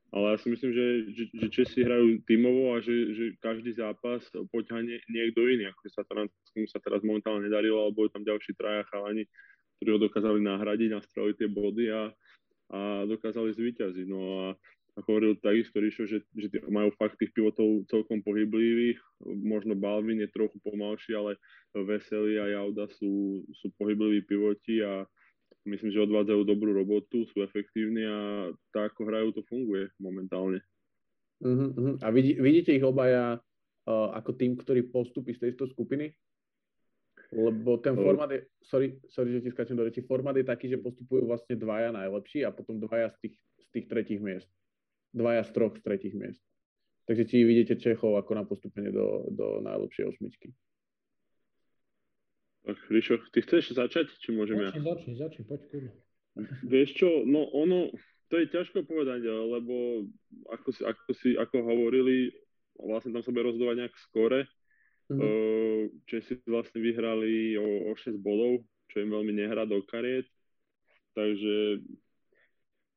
Ale 0.10 0.34
ja 0.34 0.38
si 0.42 0.48
myslím, 0.50 0.72
že, 0.74 0.86
že, 1.14 1.24
že 1.38 1.48
Česi 1.54 1.86
hrajú 1.86 2.26
tímovo 2.26 2.74
a 2.74 2.82
že, 2.82 3.14
že 3.14 3.26
každý 3.38 3.78
zápas 3.78 4.26
poťahne 4.50 4.98
niekto 5.06 5.46
iný. 5.46 5.70
Ako 5.70 5.86
sa, 5.94 6.02
sa 6.02 6.80
teraz 6.82 7.06
momentálne 7.06 7.46
nedarilo, 7.46 7.86
alebo 7.86 8.10
tam 8.10 8.26
ďalší 8.26 8.58
traja 8.58 8.90
chalani, 8.90 9.30
ktorí 9.78 9.90
ho 9.94 10.00
dokázali 10.02 10.40
nahradiť, 10.42 10.90
nastrali 10.98 11.38
tie 11.38 11.46
body 11.46 11.94
a, 11.94 12.10
a 12.74 12.80
dokázali 13.06 13.54
zvíťaziť. 13.54 14.06
No 14.10 14.22
a 14.22 14.46
ako 14.98 15.08
hovoril 15.14 15.34
takisto 15.40 15.78
Ríšo, 15.80 16.04
že, 16.10 16.26
že 16.36 16.50
majú 16.68 16.90
fakt 16.98 17.16
tých 17.22 17.32
pivotov 17.32 17.86
celkom 17.88 18.20
pohyblivých, 18.26 19.00
možno 19.24 19.78
Balvin 19.78 20.20
je 20.20 20.34
trochu 20.34 20.60
pomalší, 20.60 21.16
ale 21.16 21.38
Veselý 21.72 22.42
a 22.42 22.50
Jauda 22.50 22.90
sú, 22.98 23.46
sú 23.56 23.72
pohybliví 23.78 24.26
pivoti 24.28 24.82
a 24.82 25.06
myslím, 25.68 25.92
že 25.92 26.06
odvádzajú 26.06 26.42
dobrú 26.48 26.72
robotu, 26.72 27.28
sú 27.32 27.44
efektívni 27.44 28.06
a 28.08 28.20
tak 28.72 28.96
ako 28.96 29.02
hrajú, 29.10 29.28
to 29.36 29.42
funguje 29.48 29.92
momentálne. 30.00 30.64
Uh-huh. 31.40 31.96
A 32.04 32.08
vidí, 32.12 32.36
vidíte 32.36 32.76
ich 32.76 32.84
obaja 32.84 33.40
uh, 33.40 34.10
ako 34.16 34.36
tým, 34.36 34.60
ktorý 34.60 34.92
postupí 34.92 35.36
z 35.36 35.50
tejto 35.50 35.72
skupiny? 35.72 36.12
Lebo 37.30 37.78
ten 37.78 37.94
formát 37.94 38.32
je, 38.34 38.42
sorry, 38.66 38.98
sorry, 39.06 39.38
že 39.38 39.46
ti 39.46 39.50
skáčem 39.54 39.78
do 39.78 39.86
reči, 39.86 40.02
formát 40.02 40.34
je 40.34 40.48
taký, 40.48 40.66
že 40.66 40.82
postupujú 40.82 41.30
vlastne 41.30 41.54
dvaja 41.54 41.94
najlepší 41.94 42.42
a 42.42 42.50
potom 42.50 42.82
dvaja 42.82 43.14
z 43.14 43.18
tých, 43.22 43.36
z 43.38 43.68
tých 43.70 43.86
tretích 43.86 44.22
miest. 44.24 44.50
Dvaja 45.14 45.46
z 45.46 45.52
troch 45.54 45.78
z 45.78 45.84
tretích 45.86 46.18
miest. 46.18 46.42
Takže 47.06 47.24
či 47.30 47.46
vidíte 47.46 47.78
Čechov 47.78 48.18
ako 48.18 48.32
na 48.34 48.44
postupenie 48.46 48.90
do, 48.90 49.30
do 49.30 49.62
najlepšej 49.62 50.10
osmičky. 50.14 50.54
Ach, 52.68 52.82
Ríšo, 52.92 53.24
ty 53.32 53.40
chceš 53.40 53.78
začať, 53.78 54.12
či 54.20 54.36
môžem 54.36 54.60
začni, 54.60 54.84
ja? 54.84 54.96
Začni, 54.96 55.14
začni, 55.16 55.44
poď 55.48 55.62
kúrne. 55.72 55.92
Vieš 56.72 56.90
čo, 57.00 57.10
no 57.24 57.48
ono, 57.56 57.94
to 58.28 58.36
je 58.40 58.52
ťažko 58.52 58.84
povedať, 58.84 59.26
lebo 59.26 60.06
ako 60.52 60.70
si, 60.76 60.82
ako 60.84 61.12
si 61.16 61.30
ako 61.40 61.64
hovorili, 61.64 62.36
vlastne 62.78 63.16
tam 63.16 63.24
sa 63.24 63.32
bude 63.32 63.48
rozdovať 63.50 63.76
nejak 63.80 63.96
skore. 64.00 64.46
Mm-hmm. 65.10 66.06
Česi 66.06 66.38
vlastne 66.46 66.86
vyhrali 66.86 67.58
o, 67.58 67.90
o 67.90 67.98
6 67.98 68.14
bodov, 68.22 68.62
čo 68.94 69.02
im 69.02 69.10
veľmi 69.10 69.34
nehrá 69.34 69.66
do 69.66 69.82
kariet. 69.82 70.30
Takže 71.18 71.82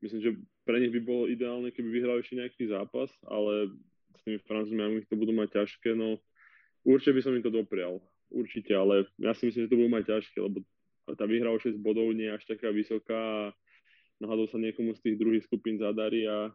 myslím, 0.05 0.21
že 0.21 0.31
pre 0.69 0.77
nich 0.79 0.93
by 0.93 1.01
bolo 1.01 1.25
ideálne, 1.27 1.73
keby 1.73 1.89
vyhrali 1.89 2.21
ešte 2.21 2.39
nejaký 2.39 2.63
zápas, 2.69 3.09
ale 3.25 3.73
s 4.13 4.21
tými 4.23 4.39
Francúzmi, 4.45 5.01
ak 5.01 5.09
to 5.09 5.17
budú 5.17 5.33
mať 5.33 5.65
ťažké, 5.65 5.97
no 5.97 6.21
určite 6.85 7.17
by 7.17 7.21
som 7.25 7.33
im 7.33 7.43
to 7.43 7.49
doprial. 7.49 8.05
Určite, 8.33 8.73
ale 8.73 9.05
ja 9.21 9.37
si 9.37 9.47
myslím, 9.47 9.69
že 9.69 9.71
to 9.71 9.77
budú 9.77 9.91
mať 9.93 10.05
ťažké, 10.09 10.39
lebo 10.41 10.65
tá 11.13 11.29
výhra 11.29 11.53
o 11.53 11.61
6 11.61 11.77
bodov 11.77 12.09
nie 12.17 12.33
je 12.33 12.37
až 12.41 12.45
taká 12.49 12.73
vysoká 12.73 13.13
a 13.13 13.53
náhodou 14.23 14.49
sa 14.49 14.57
niekomu 14.57 14.97
z 14.97 15.01
tých 15.05 15.17
druhých 15.21 15.45
skupín 15.45 15.77
zadarí 15.77 16.25
a 16.25 16.49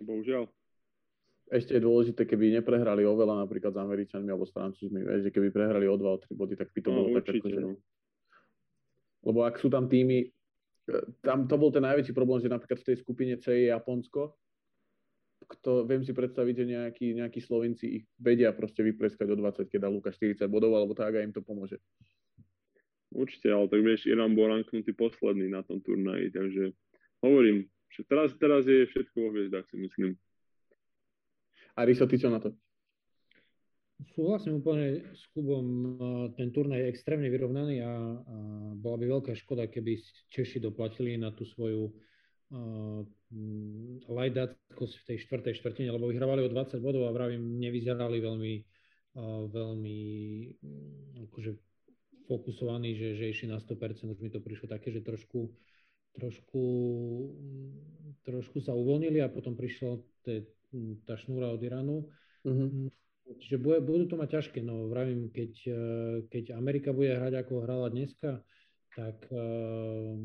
bohužiaľ. 0.00 0.48
Ešte 1.50 1.76
je 1.76 1.82
dôležité, 1.82 2.24
keby 2.30 2.62
neprehrali 2.62 3.02
oveľa 3.02 3.42
napríklad 3.42 3.74
s 3.74 3.82
Američanmi 3.82 4.30
alebo 4.30 4.46
s 4.46 4.54
Francúzmi, 4.54 5.02
vieš, 5.02 5.28
že 5.28 5.34
keby 5.34 5.50
prehrali 5.50 5.90
o 5.90 5.98
2 5.98 6.06
o 6.06 6.18
3 6.22 6.30
body, 6.38 6.54
tak 6.54 6.70
by 6.70 6.80
to 6.80 6.90
no, 6.90 6.96
bolo 6.96 7.08
určite, 7.18 7.42
tak 7.42 7.58
no. 7.58 7.74
Lebo 9.26 9.38
ak 9.44 9.58
sú 9.58 9.66
tam 9.66 9.90
týmy, 9.90 10.30
e, 10.86 10.96
tam 11.20 11.50
to 11.50 11.58
bol 11.58 11.74
ten 11.74 11.82
najväčší 11.82 12.14
problém, 12.14 12.38
že 12.40 12.48
napríklad 12.48 12.78
v 12.80 12.88
tej 12.88 12.96
skupine 13.02 13.34
C 13.42 13.66
je 13.66 13.74
Japonsko, 13.74 14.38
kto, 15.48 15.88
viem 15.88 16.04
si 16.04 16.12
predstaviť, 16.12 16.54
že 16.54 16.64
nejakí, 16.66 17.06
nejakí 17.16 17.40
Slovenci 17.40 17.84
ich 18.00 18.04
vedia 18.20 18.52
proste 18.52 18.84
vypleskať 18.84 19.28
o 19.32 19.36
20, 19.36 19.72
keď 19.72 19.78
dá 19.84 19.88
Luka 19.88 20.12
40 20.12 20.44
bodov, 20.50 20.76
alebo 20.76 20.92
tak 20.92 21.16
a 21.16 21.24
im 21.24 21.32
to 21.32 21.40
pomôže. 21.40 21.80
Určite, 23.10 23.50
ale 23.50 23.66
tak 23.66 23.82
vieš, 23.82 24.06
Irán 24.06 24.38
bol 24.38 24.52
ranknutý 24.52 24.94
posledný 24.94 25.50
na 25.50 25.66
tom 25.66 25.82
turnaji, 25.82 26.30
takže 26.30 26.70
hovorím, 27.24 27.66
že 27.90 28.06
teraz, 28.06 28.30
teraz 28.38 28.62
je 28.70 28.86
všetko 28.86 29.16
vo 29.18 29.28
hviezdách, 29.34 29.66
si 29.66 29.76
myslím. 29.82 30.10
A 31.74 31.82
Riso, 31.82 32.06
ty 32.06 32.20
čo 32.20 32.30
na 32.30 32.38
to? 32.38 32.54
Súhlasím 34.16 34.64
úplne 34.64 35.12
s 35.12 35.28
Kubom. 35.36 35.96
Ten 36.32 36.48
turnaj 36.54 36.80
je 36.80 36.90
extrémne 36.92 37.28
vyrovnaný 37.28 37.84
a, 37.84 37.92
a 37.92 38.36
bola 38.72 38.96
by 38.96 39.04
veľká 39.18 39.32
škoda, 39.36 39.68
keby 39.68 40.00
Češi 40.32 40.62
doplatili 40.62 41.20
na 41.20 41.34
tú 41.36 41.44
svoju 41.44 41.92
uh, 42.50 43.02
lajdáckosť 44.10 44.94
v 45.00 45.06
tej 45.06 45.16
štvrtej 45.22 45.54
štvrtine, 45.62 45.94
lebo 45.94 46.10
vyhrávali 46.10 46.42
o 46.42 46.50
20 46.50 46.82
bodov 46.82 47.06
a 47.06 47.14
vravím, 47.14 47.62
nevyzerali 47.62 48.18
veľmi, 48.18 48.54
veľmi 49.54 49.98
akože 51.30 51.50
fokusovaní, 52.26 52.98
že, 52.98 53.14
že 53.14 53.30
išli 53.30 53.46
na 53.50 53.62
100%, 53.62 54.10
už 54.10 54.18
mi 54.18 54.30
to 54.34 54.42
prišlo 54.42 54.66
také, 54.66 54.90
že 54.90 55.02
trošku, 55.02 55.50
trošku, 56.18 56.64
trošku 58.26 58.58
sa 58.62 58.74
uvoľnili 58.74 59.22
a 59.22 59.30
potom 59.30 59.54
prišla 59.54 60.02
te, 60.26 60.50
tá 61.06 61.14
šnúra 61.14 61.54
od 61.54 61.62
Iránu. 61.62 62.10
Uh-huh. 62.46 62.90
Čiže 63.30 63.62
bude, 63.62 63.78
budú 63.78 64.10
to 64.10 64.18
mať 64.18 64.42
ťažké, 64.42 64.58
no 64.58 64.90
vravím, 64.90 65.30
keď, 65.30 65.52
keď 66.26 66.44
Amerika 66.58 66.90
bude 66.90 67.14
hrať 67.14 67.46
ako 67.46 67.62
hrala 67.62 67.86
dneska, 67.94 68.42
tak 68.90 69.22
uh, 69.30 70.18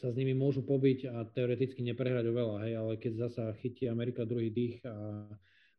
sa 0.00 0.12
s 0.12 0.16
nimi 0.16 0.36
môžu 0.36 0.64
pobiť 0.64 1.10
a 1.10 1.24
teoreticky 1.28 1.80
neprehrať 1.86 2.24
oveľa, 2.28 2.56
hej, 2.66 2.72
ale 2.76 2.92
keď 3.00 3.12
zasa 3.28 3.52
chytí 3.60 3.88
Amerika 3.88 4.28
druhý 4.28 4.52
dých 4.52 4.84
a 4.84 5.26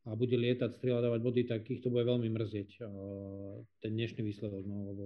a 0.10 0.18
bude 0.18 0.34
lietať, 0.34 0.82
strieľať, 0.82 1.04
dávať 1.06 1.22
body, 1.22 1.42
tak 1.46 1.62
ich 1.70 1.82
to 1.86 1.94
bude 1.94 2.10
veľmi 2.10 2.26
mrzieť, 2.34 2.82
ten 3.86 3.92
dnešný 3.94 4.26
výsledok, 4.26 4.64
no, 4.66 4.78
lebo 4.90 5.04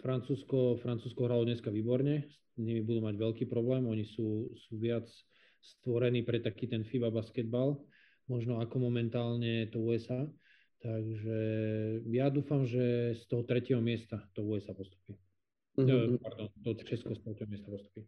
Francúzsko, 0.00 0.80
Francúzsko 0.80 1.28
hralo 1.28 1.44
dneska 1.44 1.68
výborne, 1.68 2.24
s 2.24 2.56
nimi 2.56 2.80
budú 2.80 3.04
mať 3.04 3.20
veľký 3.20 3.44
problém, 3.44 3.84
oni 3.84 4.08
sú, 4.08 4.48
sú 4.56 4.80
viac 4.80 5.04
stvorení 5.60 6.24
pre 6.24 6.40
taký 6.40 6.64
ten 6.64 6.80
FIBA 6.80 7.12
basketbal, 7.12 7.76
možno 8.24 8.64
ako 8.64 8.88
momentálne 8.88 9.68
to 9.68 9.84
USA, 9.84 10.24
takže 10.80 11.38
ja 12.08 12.32
dúfam, 12.32 12.64
že 12.64 13.12
z 13.20 13.22
toho 13.28 13.44
tretieho 13.44 13.84
miesta 13.84 14.16
to 14.32 14.40
USA 14.48 14.72
postupí. 14.72 15.12
Mm-hmm. 15.78 16.18
Pardon, 16.18 16.48
to 16.64 16.74
Česko 16.82 17.08
miesta 17.46 17.70
postupí. 17.70 18.00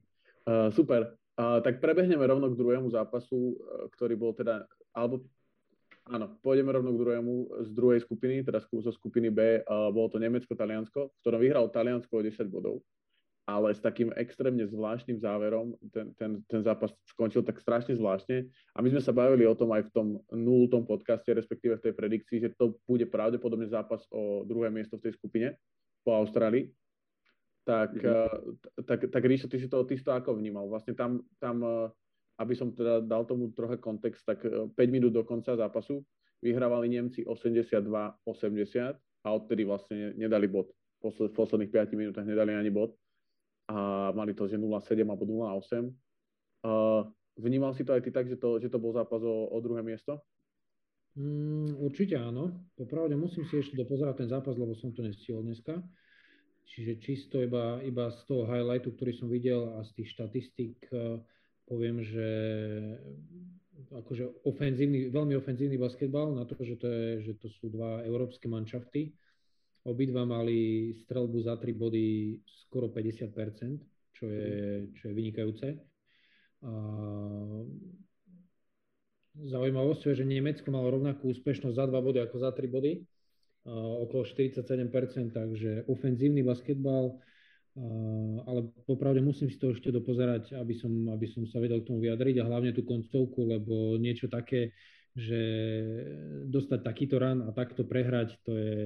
Uh, 0.42 0.70
super. 0.74 1.14
Uh, 1.38 1.62
tak 1.64 1.80
prebehneme 1.80 2.26
rovno 2.26 2.50
k 2.52 2.58
druhému 2.58 2.90
zápasu, 2.92 3.56
ktorý 3.96 4.14
bol 4.18 4.36
teda, 4.36 4.68
alebo 4.92 5.24
áno, 6.10 6.36
pôjdeme 6.42 6.74
rovno 6.74 6.92
k 6.92 7.00
druhému 7.00 7.32
z 7.64 7.70
druhej 7.72 8.00
skupiny, 8.02 8.42
teda 8.44 8.60
zo 8.60 8.92
skupiny 8.92 9.30
B, 9.30 9.62
uh, 9.62 9.88
bolo 9.94 10.10
to 10.10 10.18
Nemecko-Taliansko, 10.18 11.00
v 11.08 11.18
ktorom 11.22 11.40
vyhral 11.40 11.66
Taliansko 11.70 12.12
o 12.18 12.22
10 12.26 12.52
bodov, 12.52 12.84
ale 13.46 13.72
s 13.72 13.80
takým 13.80 14.10
extrémne 14.18 14.66
zvláštnym 14.66 15.22
záverom, 15.22 15.78
ten, 15.94 16.12
ten, 16.18 16.42
ten 16.44 16.60
zápas 16.60 16.92
skončil 17.08 17.46
tak 17.46 17.62
strašne 17.62 17.94
zvláštne 17.96 18.44
a 18.74 18.78
my 18.82 18.88
sme 18.92 19.02
sa 19.02 19.14
bavili 19.14 19.46
o 19.46 19.56
tom 19.56 19.70
aj 19.72 19.88
v 19.88 19.92
tom 19.94 20.06
nultom 20.34 20.84
podcaste, 20.84 21.30
respektíve 21.32 21.78
v 21.78 21.84
tej 21.90 21.94
predikcii, 21.94 22.38
že 22.44 22.50
to 22.58 22.76
bude 22.84 23.06
pravdepodobne 23.08 23.70
zápas 23.70 24.04
o 24.10 24.42
druhé 24.42 24.68
miesto 24.68 24.98
v 24.98 25.08
tej 25.08 25.16
skupine 25.16 25.54
po 26.02 26.18
Austrálii 26.18 26.66
tak, 27.62 27.94
mm-hmm. 27.94 28.84
tak, 28.86 29.00
tak 29.10 29.22
Ríšo, 29.22 29.46
ty 29.46 29.62
si 29.62 29.70
to, 29.70 29.86
ty 29.86 29.94
si 29.94 30.02
to 30.02 30.10
ako 30.10 30.34
vnímal? 30.34 30.66
Vlastne 30.66 30.98
tam, 30.98 31.22
tam, 31.38 31.62
eh, 31.62 31.86
aby 32.42 32.54
som 32.58 32.74
teda 32.74 33.02
dal 33.02 33.22
tomu 33.22 33.54
trocha 33.54 33.78
kontext, 33.78 34.26
tak 34.26 34.42
5 34.42 34.74
eh, 34.74 34.90
minút 34.90 35.14
do 35.14 35.22
konca 35.22 35.54
zápasu 35.54 36.02
vyhrávali 36.42 36.90
Nemci 36.90 37.22
82-80 37.22 38.98
a 38.98 39.28
odtedy 39.30 39.62
vlastne 39.62 40.10
nedali 40.18 40.50
bod. 40.50 40.74
V 41.02 41.30
posledných 41.30 41.70
5 41.70 41.98
minútach 41.98 42.26
nedali 42.26 42.54
ani 42.54 42.70
bod 42.70 42.98
a 43.70 44.10
mali 44.10 44.34
to, 44.34 44.50
že 44.50 44.58
0-7 44.58 45.06
alebo 45.06 45.22
0-8. 45.22 45.86
Uh, 46.62 47.06
vnímal 47.38 47.74
si 47.74 47.86
to 47.86 47.94
aj 47.94 48.02
ty 48.02 48.10
tak, 48.10 48.26
že 48.26 48.38
to, 48.38 48.58
že 48.58 48.70
to 48.70 48.78
bol 48.78 48.94
zápas 48.94 49.22
o, 49.22 49.50
o 49.50 49.58
druhé 49.62 49.82
miesto? 49.82 50.18
Mm, 51.18 51.78
určite 51.78 52.16
áno. 52.18 52.70
Popravde 52.74 53.14
musím 53.18 53.44
si 53.46 53.60
ešte 53.60 53.76
dopozerať 53.76 54.24
ten 54.24 54.28
zápas, 54.30 54.54
lebo 54.56 54.72
som 54.74 54.94
to 54.94 55.04
nestihol 55.04 55.44
dneska. 55.44 55.78
Čiže 56.62 57.02
čisto 57.04 57.36
iba, 57.42 57.82
iba 57.84 58.08
z 58.08 58.20
toho 58.24 58.48
highlightu, 58.48 58.96
ktorý 58.96 59.12
som 59.12 59.28
videl 59.28 59.76
a 59.76 59.84
z 59.84 59.90
tých 59.98 60.08
štatistík 60.16 60.76
eh, 60.94 61.20
poviem, 61.68 62.00
že 62.00 62.28
akože 63.92 64.44
ofenzívny, 64.48 65.12
veľmi 65.12 65.34
ofenzívny 65.36 65.76
basketbal 65.76 66.32
na 66.32 66.44
to, 66.48 66.56
že 66.60 66.76
to, 66.80 66.88
je, 66.88 67.08
že 67.28 67.32
to 67.40 67.48
sú 67.60 67.72
dva 67.72 68.04
európske 68.04 68.48
manšafty. 68.48 69.12
Obidva 69.82 70.22
mali 70.22 70.94
strelbu 71.04 71.42
za 71.42 71.58
3 71.58 71.74
body 71.74 72.38
skoro 72.68 72.88
50%, 72.88 74.14
čo 74.14 74.24
je, 74.30 74.52
čo 74.94 75.02
je 75.10 75.12
vynikajúce. 75.12 75.68
A 76.62 76.72
zaujímavosť 79.34 80.12
je, 80.12 80.18
že 80.22 80.28
Nemecko 80.28 80.68
malo 80.70 80.94
rovnakú 80.94 81.34
úspešnosť 81.34 81.74
za 81.74 81.84
2 81.90 81.98
body 81.98 82.18
ako 82.22 82.36
za 82.38 82.54
3 82.54 82.68
body 82.70 83.02
okolo 83.66 84.26
47%, 84.26 85.30
takže 85.30 85.86
ofenzívny 85.86 86.42
basketbal, 86.42 87.18
ale 88.44 88.60
popravde 88.84 89.22
musím 89.24 89.48
si 89.48 89.56
to 89.56 89.72
ešte 89.72 89.94
dopozerať, 89.94 90.58
aby 90.58 90.74
som, 90.76 90.92
aby 91.08 91.26
som 91.30 91.46
sa 91.48 91.62
vedel 91.62 91.80
k 91.80 91.88
tomu 91.88 92.04
vyjadriť 92.04 92.42
a 92.42 92.48
hlavne 92.48 92.74
tú 92.74 92.84
koncovku, 92.84 93.48
lebo 93.48 93.96
niečo 93.96 94.28
také, 94.28 94.76
že 95.16 95.40
dostať 96.48 96.80
takýto 96.84 97.16
ran 97.20 97.44
a 97.44 97.52
takto 97.52 97.84
prehrať, 97.84 98.36
to 98.44 98.52
je 98.56 98.76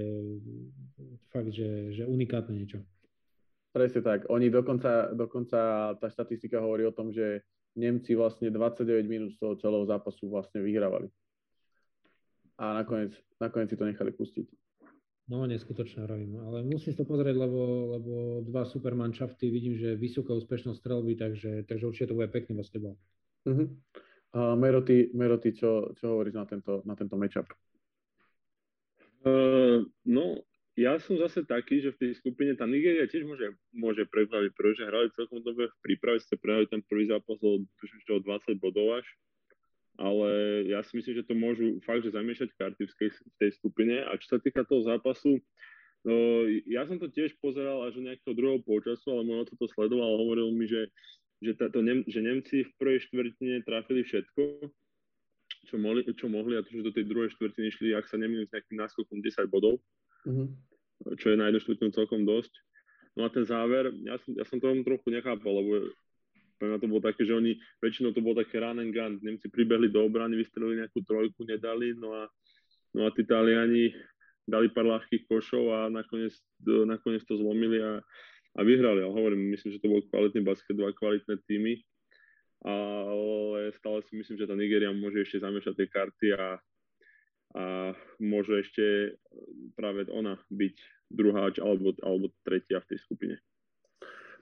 fakt, 1.30 1.50
že, 1.50 1.94
že 1.94 2.02
unikátne 2.06 2.54
niečo. 2.54 2.82
Presne 3.74 4.00
tak. 4.00 4.24
Oni 4.32 4.48
dokonca, 4.48 5.12
dokonca 5.12 5.92
tá 6.00 6.06
štatistika 6.08 6.62
hovorí 6.62 6.86
o 6.88 6.96
tom, 6.96 7.12
že 7.12 7.44
Nemci 7.76 8.16
vlastne 8.16 8.48
29 8.48 9.04
minút 9.04 9.36
z 9.36 9.38
toho 9.38 9.54
celého 9.60 9.84
zápasu 9.84 10.32
vlastne 10.32 10.64
vyhrávali. 10.64 11.12
A 12.56 12.80
nakoniec, 12.80 13.12
nakoniec 13.36 13.68
si 13.68 13.76
to 13.76 13.84
nechali 13.84 14.16
pustiť. 14.16 14.48
No, 15.26 15.42
neskutočne 15.42 16.06
robím. 16.06 16.38
Ale 16.38 16.62
musím 16.62 16.94
to 16.94 17.02
pozrieť, 17.02 17.34
lebo, 17.34 17.90
lebo 17.98 18.12
dva 18.46 18.62
super 18.62 18.94
manšafty, 18.94 19.50
vidím, 19.50 19.74
že 19.74 19.98
vysoká 19.98 20.30
úspešnosť 20.38 20.78
strelby, 20.78 21.18
takže, 21.18 21.66
takže 21.66 21.86
určite 21.86 22.14
to 22.14 22.18
bude 22.18 22.30
pekný 22.30 22.54
basketbal. 22.54 22.94
Uh-huh. 23.42 23.66
Uh, 24.30 24.54
Mero, 24.54 24.86
ty, 24.86 25.10
Mero, 25.18 25.42
ty 25.42 25.50
čo, 25.50 25.90
čo 25.98 26.14
hovoríš 26.14 26.34
na 26.38 26.46
tento, 26.46 26.72
na 26.86 26.94
tento 26.94 27.18
matchup? 27.18 27.50
Uh, 29.26 29.82
no, 30.06 30.46
ja 30.78 30.94
som 31.02 31.18
zase 31.18 31.42
taký, 31.42 31.82
že 31.82 31.90
v 31.96 32.00
tej 32.06 32.10
skupine 32.22 32.54
tá 32.54 32.62
Nigeria 32.62 33.10
tiež 33.10 33.26
môže, 33.26 33.50
môže 33.74 34.06
prekvapiť, 34.06 34.54
pretože 34.54 34.86
hrali 34.86 35.10
celkom 35.10 35.42
dobre 35.42 35.66
v 35.66 35.78
príprave, 35.82 36.22
ste 36.22 36.38
prehrali 36.38 36.70
ten 36.70 36.86
prvý 36.86 37.10
zápas 37.10 37.40
o, 37.42 37.66
o 37.66 38.18
20 38.22 38.62
bodov 38.62 39.02
až 39.02 39.06
ale 39.96 40.62
ja 40.68 40.84
si 40.84 40.96
myslím, 40.96 41.20
že 41.20 41.26
to 41.28 41.34
môžu 41.36 41.80
fakt, 41.84 42.04
že 42.04 42.12
zamiešať 42.12 42.52
karty 42.56 42.84
v 42.84 42.94
tej, 43.00 43.10
v 43.12 43.36
tej 43.40 43.50
skupine. 43.56 44.04
A 44.04 44.16
čo 44.20 44.36
sa 44.36 44.38
týka 44.38 44.64
toho 44.68 44.84
zápasu, 44.84 45.40
no, 46.04 46.16
ja 46.68 46.84
som 46.84 47.00
to 47.00 47.08
tiež 47.08 47.36
pozeral 47.40 47.84
až 47.88 47.96
do 47.96 48.04
nejakého 48.04 48.36
druhého 48.36 48.60
počasu, 48.60 49.08
ale 49.12 49.24
môj 49.24 49.48
toto 49.48 49.68
sledoval 49.72 50.16
a 50.16 50.20
hovoril 50.20 50.52
mi, 50.52 50.68
že, 50.68 50.92
že, 51.40 51.56
táto 51.56 51.80
Nem, 51.80 52.04
že 52.04 52.20
Nemci 52.20 52.68
v 52.68 52.72
prvej 52.76 53.08
štvrtine 53.08 53.64
trafili 53.64 54.04
všetko. 54.04 54.68
čo 55.66 55.76
mohli, 55.82 56.06
čo 56.14 56.30
mohli 56.30 56.54
a 56.54 56.62
to, 56.62 56.70
že 56.70 56.86
do 56.86 56.94
tej 56.94 57.10
druhej 57.10 57.34
štvrtiny 57.34 57.66
išli, 57.72 57.96
ak 57.96 58.06
sa 58.06 58.20
nemýlim, 58.20 58.46
s 58.46 58.54
nejakým 58.54 58.78
náskokom 58.78 59.18
10 59.18 59.50
bodov, 59.50 59.82
mm-hmm. 60.22 60.46
čo 61.18 61.34
je 61.34 61.36
na 61.36 61.50
jednu 61.50 61.58
štvrtinu 61.58 61.90
celkom 61.90 62.22
dosť. 62.22 62.54
No 63.16 63.26
a 63.26 63.32
ten 63.32 63.48
záver, 63.48 63.90
ja 64.04 64.20
som, 64.20 64.30
ja 64.36 64.44
som 64.44 64.60
to 64.60 64.68
trochu 64.84 65.08
nechápal, 65.08 65.58
lebo 65.58 65.90
pre 66.56 66.66
mňa 66.72 66.78
to 66.80 66.88
bolo 66.88 67.02
také, 67.04 67.22
že 67.28 67.36
oni, 67.36 67.56
väčšinou 67.84 68.16
to 68.16 68.24
bolo 68.24 68.40
také 68.40 68.60
run 68.60 68.80
and 68.80 68.92
gun, 68.92 69.20
Nemci 69.20 69.52
pribehli 69.52 69.92
do 69.92 70.04
obrany, 70.04 70.36
vystrelili 70.40 70.80
nejakú 70.80 71.04
trojku, 71.04 71.44
nedali, 71.44 71.92
no 71.96 72.16
a, 72.16 72.24
no 72.96 73.06
a 73.06 73.12
tí 73.12 73.22
Taliani 73.28 73.92
dali 74.46 74.70
pár 74.70 74.86
ľahkých 74.86 75.26
košov 75.26 75.64
a 75.74 75.78
nakoniec, 75.90 76.32
nakoniec 76.64 77.26
to 77.26 77.34
zlomili 77.34 77.82
a, 77.82 77.98
a 78.56 78.60
vyhrali. 78.62 79.02
Ale 79.02 79.12
hovorím, 79.12 79.52
myslím, 79.52 79.74
že 79.76 79.82
to 79.82 79.90
bol 79.90 80.00
kvalitný 80.06 80.40
basket, 80.46 80.78
dva 80.78 80.94
kvalitné 80.94 81.34
týmy, 81.44 81.82
ale 82.64 83.74
stále 83.76 84.00
si 84.06 84.16
myslím, 84.16 84.38
že 84.38 84.48
tá 84.48 84.54
Nigeria 84.54 84.94
môže 84.94 85.26
ešte 85.26 85.42
zamiešať 85.42 85.74
tie 85.76 85.88
karty 85.90 86.26
a, 86.32 86.56
a 87.58 87.64
môže 88.22 88.54
ešte 88.62 89.18
práve 89.74 90.06
ona 90.08 90.38
byť 90.48 90.76
druhá 91.10 91.50
alebo, 91.58 91.92
alebo 92.00 92.32
tretia 92.46 92.80
v 92.80 92.88
tej 92.94 92.98
skupine. 93.02 93.36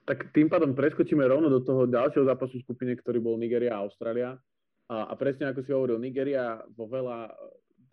Tak 0.05 0.29
tým 0.29 0.45
pádom 0.45 0.77
preskočíme 0.77 1.25
rovno 1.25 1.49
do 1.49 1.65
toho 1.65 1.89
ďalšieho 1.89 2.29
zápasu 2.29 2.61
v 2.61 2.65
skupine, 2.65 2.93
ktorý 2.93 3.17
bol 3.17 3.41
Nigeria 3.41 3.73
a 3.73 3.81
Austrália. 3.81 4.37
A, 4.85 5.09
a 5.09 5.13
presne 5.17 5.49
ako 5.49 5.65
si 5.65 5.73
hovoril, 5.73 5.97
Nigeria 5.97 6.61
vo 6.77 6.85
veľa, 6.85 7.33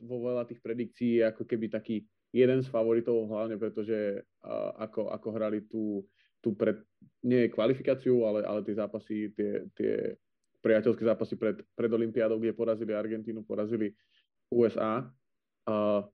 vo 0.05 0.17
veľa 0.21 0.45
tých 0.45 0.61
predikcií 0.61 1.25
je 1.25 1.33
ako 1.33 1.49
keby 1.49 1.73
taký 1.73 2.05
jeden 2.37 2.61
z 2.61 2.69
favoritov, 2.69 3.29
hlavne 3.33 3.57
pretože 3.57 4.21
uh, 4.45 4.71
ako, 4.77 5.09
ako 5.09 5.29
hrali 5.33 5.65
tú, 5.69 6.05
tú 6.45 6.53
pred, 6.53 6.81
nie 7.25 7.49
kvalifikáciu, 7.49 8.29
ale, 8.29 8.45
ale 8.45 8.61
tie 8.61 8.77
zápasy, 8.77 9.33
tie, 9.33 9.69
tie 9.73 10.17
priateľské 10.61 11.05
zápasy 11.05 11.41
pred, 11.41 11.65
pred 11.73 11.91
Olympiádou, 11.93 12.37
kde 12.37 12.53
porazili 12.53 12.93
Argentínu, 12.93 13.45
porazili 13.45 13.97
USA. 14.53 15.09
Uh, 15.65 16.05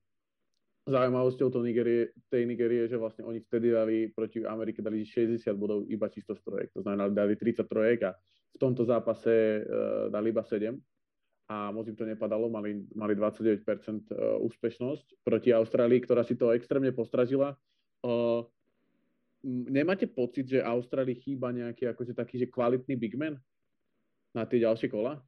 zaujímavosťou 0.89 1.49
to 1.53 1.61
Nigerie, 1.61 2.17
tej 2.33 2.49
Nigerie, 2.49 2.89
že 2.89 2.97
vlastne 2.97 3.29
oni 3.29 3.45
vtedy 3.45 3.77
dali 3.77 4.09
proti 4.09 4.41
Amerike 4.41 4.81
dali 4.81 5.05
60 5.05 5.45
bodov 5.55 5.85
iba 5.85 6.09
čisto 6.09 6.33
z 6.33 6.41
trojek. 6.41 6.73
To 6.73 6.81
znamená, 6.81 7.13
dali 7.13 7.37
30 7.37 7.69
trojek 7.69 8.09
a 8.09 8.17
v 8.53 8.57
tomto 8.57 8.89
zápase 8.89 9.63
uh, 9.63 10.09
dali 10.09 10.33
iba 10.33 10.41
7 10.41 10.73
a 11.49 11.73
moc 11.73 11.89
im 11.89 11.97
to 11.97 12.09
nepadalo, 12.09 12.49
mali, 12.49 12.85
mali 12.97 13.13
29% 13.13 13.61
uh, 14.13 14.41
úspešnosť 14.41 15.25
proti 15.25 15.53
Austrálii, 15.53 16.01
ktorá 16.01 16.25
si 16.25 16.37
to 16.37 16.57
extrémne 16.57 16.93
postražila. 16.97 17.57
Uh, 18.01 18.49
nemáte 19.45 20.09
pocit, 20.09 20.49
že 20.49 20.65
Austrálii 20.65 21.21
chýba 21.21 21.53
nejaký 21.53 21.93
akože 21.93 22.17
taký, 22.17 22.41
že 22.41 22.49
kvalitný 22.49 22.97
big 22.97 23.15
man 23.15 23.37
na 24.33 24.49
tie 24.49 24.65
ďalšie 24.65 24.89
kola? 24.89 25.21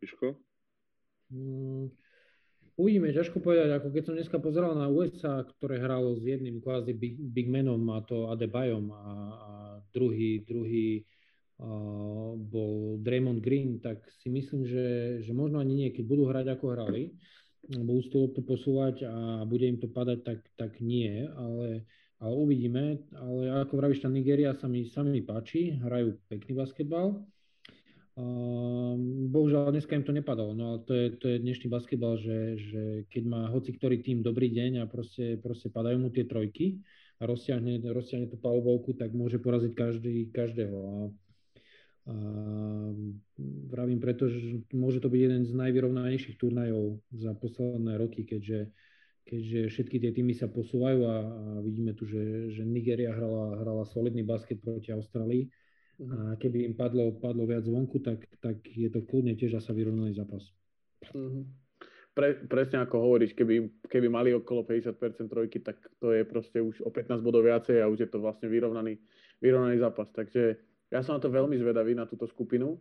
Miško? 0.00 0.36
Mm, 1.32 1.88
Uvidíme, 2.74 3.14
ťažko 3.14 3.38
povedať, 3.38 3.70
ako 3.70 3.88
keď 3.94 4.02
som 4.02 4.14
dneska 4.18 4.38
pozeral 4.42 4.74
na 4.74 4.90
USA, 4.90 5.46
ktoré 5.46 5.78
hralo 5.78 6.18
s 6.18 6.26
jedným 6.26 6.58
kvázi 6.58 6.90
big, 6.90 7.14
big 7.30 7.46
manom 7.46 7.86
a 7.94 8.02
to 8.02 8.26
Adebayom 8.34 8.90
a, 8.90 9.04
a 9.30 9.50
druhý, 9.94 10.42
druhý 10.42 11.06
uh, 11.62 12.34
bol 12.34 12.98
Draymond 12.98 13.38
Green, 13.38 13.78
tak 13.78 14.02
si 14.18 14.26
myslím, 14.26 14.66
že, 14.66 14.86
že 15.22 15.30
možno 15.30 15.62
ani 15.62 15.86
nie, 15.86 15.88
keď 15.94 16.02
budú 16.02 16.26
hrať 16.26 16.50
ako 16.50 16.64
hrali, 16.74 17.14
budú 17.70 18.00
to 18.10 18.16
loptu 18.26 18.40
posúvať 18.42 19.06
a 19.06 19.46
bude 19.46 19.70
im 19.70 19.78
to 19.78 19.86
padať, 19.86 20.18
tak, 20.26 20.40
tak 20.58 20.72
nie, 20.82 21.30
ale, 21.30 21.86
ale 22.18 22.34
uvidíme. 22.34 23.06
Ale 23.14 23.54
ako 23.54 23.78
vravíš, 23.78 24.02
tá 24.02 24.10
Nigeria 24.10 24.50
sa 24.50 24.66
mi, 24.66 24.82
sa 24.90 25.06
mi 25.06 25.22
páči, 25.22 25.78
hrajú 25.78 26.18
pekný 26.26 26.58
basketbal 26.58 27.22
bohužiaľ 28.14 29.74
dneska 29.74 29.98
im 29.98 30.06
to 30.06 30.14
nepadalo, 30.14 30.54
no 30.54 30.64
ale 30.70 30.78
to 30.86 30.92
je, 30.94 31.06
to 31.18 31.26
je 31.34 31.42
dnešný 31.42 31.66
basketbal, 31.66 32.14
že, 32.14 32.54
že 32.62 32.82
keď 33.10 33.22
má 33.26 33.42
hoci 33.50 33.74
ktorý 33.74 34.06
tým 34.06 34.22
dobrý 34.22 34.54
deň 34.54 34.82
a 34.82 34.84
proste, 34.86 35.34
proste 35.42 35.66
padajú 35.66 35.98
mu 35.98 36.08
tie 36.14 36.22
trojky 36.22 36.78
a 37.18 37.26
rozťahne, 37.26 37.82
rozťahne 37.82 38.30
tú 38.30 38.38
palubovku, 38.38 38.94
tak 38.94 39.10
môže 39.18 39.42
poraziť 39.42 39.72
každý, 39.74 40.30
každého. 40.30 40.78
A, 40.78 40.94
a 42.06 42.16
vravím 43.74 43.98
preto, 43.98 44.30
že 44.30 44.62
môže 44.70 45.02
to 45.02 45.10
byť 45.10 45.20
jeden 45.20 45.42
z 45.42 45.52
najvyrovnanejších 45.58 46.38
turnajov 46.38 47.02
za 47.10 47.34
posledné 47.34 47.98
roky, 47.98 48.22
keďže, 48.22 48.70
keďže 49.26 49.74
všetky 49.74 49.96
tie 49.98 50.14
týmy 50.14 50.38
sa 50.38 50.46
posúvajú 50.46 51.00
a, 51.02 51.16
a 51.18 51.44
vidíme 51.66 51.98
tu, 51.98 52.06
že, 52.06 52.54
že 52.54 52.62
Nigeria 52.62 53.10
hrala, 53.10 53.58
hrala 53.58 53.82
solidný 53.90 54.22
basket 54.22 54.62
proti 54.62 54.94
Austrálii 54.94 55.50
a 55.94 56.34
keby 56.36 56.66
im 56.66 56.74
padlo, 56.74 57.14
padlo 57.22 57.46
viac 57.46 57.62
zvonku, 57.62 58.02
tak, 58.02 58.26
tak 58.42 58.58
je 58.66 58.90
to 58.90 59.06
kľudne 59.06 59.38
tiež 59.38 59.54
asi 59.54 59.70
vyrovnaný 59.70 60.18
zápas. 60.18 60.42
Mm-hmm. 61.14 61.44
Pre, 62.14 62.28
presne 62.46 62.82
ako 62.82 62.98
hovoríš, 62.98 63.34
keby, 63.34 63.86
keby 63.90 64.06
mali 64.06 64.30
okolo 64.34 64.62
50% 64.62 65.26
trojky, 65.26 65.58
tak 65.62 65.82
to 65.98 66.14
je 66.14 66.22
proste 66.22 66.58
už 66.62 66.82
o 66.86 66.90
15 66.90 67.22
bodov 67.22 67.42
viacej 67.42 67.82
a 67.82 67.90
už 67.90 68.06
je 68.06 68.08
to 68.10 68.22
vlastne 68.22 68.46
vyrovnaný, 68.46 68.98
vyrovnaný 69.42 69.82
zápas. 69.82 70.10
Takže 70.14 70.58
ja 70.94 71.02
som 71.02 71.18
na 71.18 71.20
to 71.22 71.30
veľmi 71.30 71.58
zvedavý 71.58 71.94
na 71.94 72.06
túto 72.06 72.26
skupinu. 72.30 72.78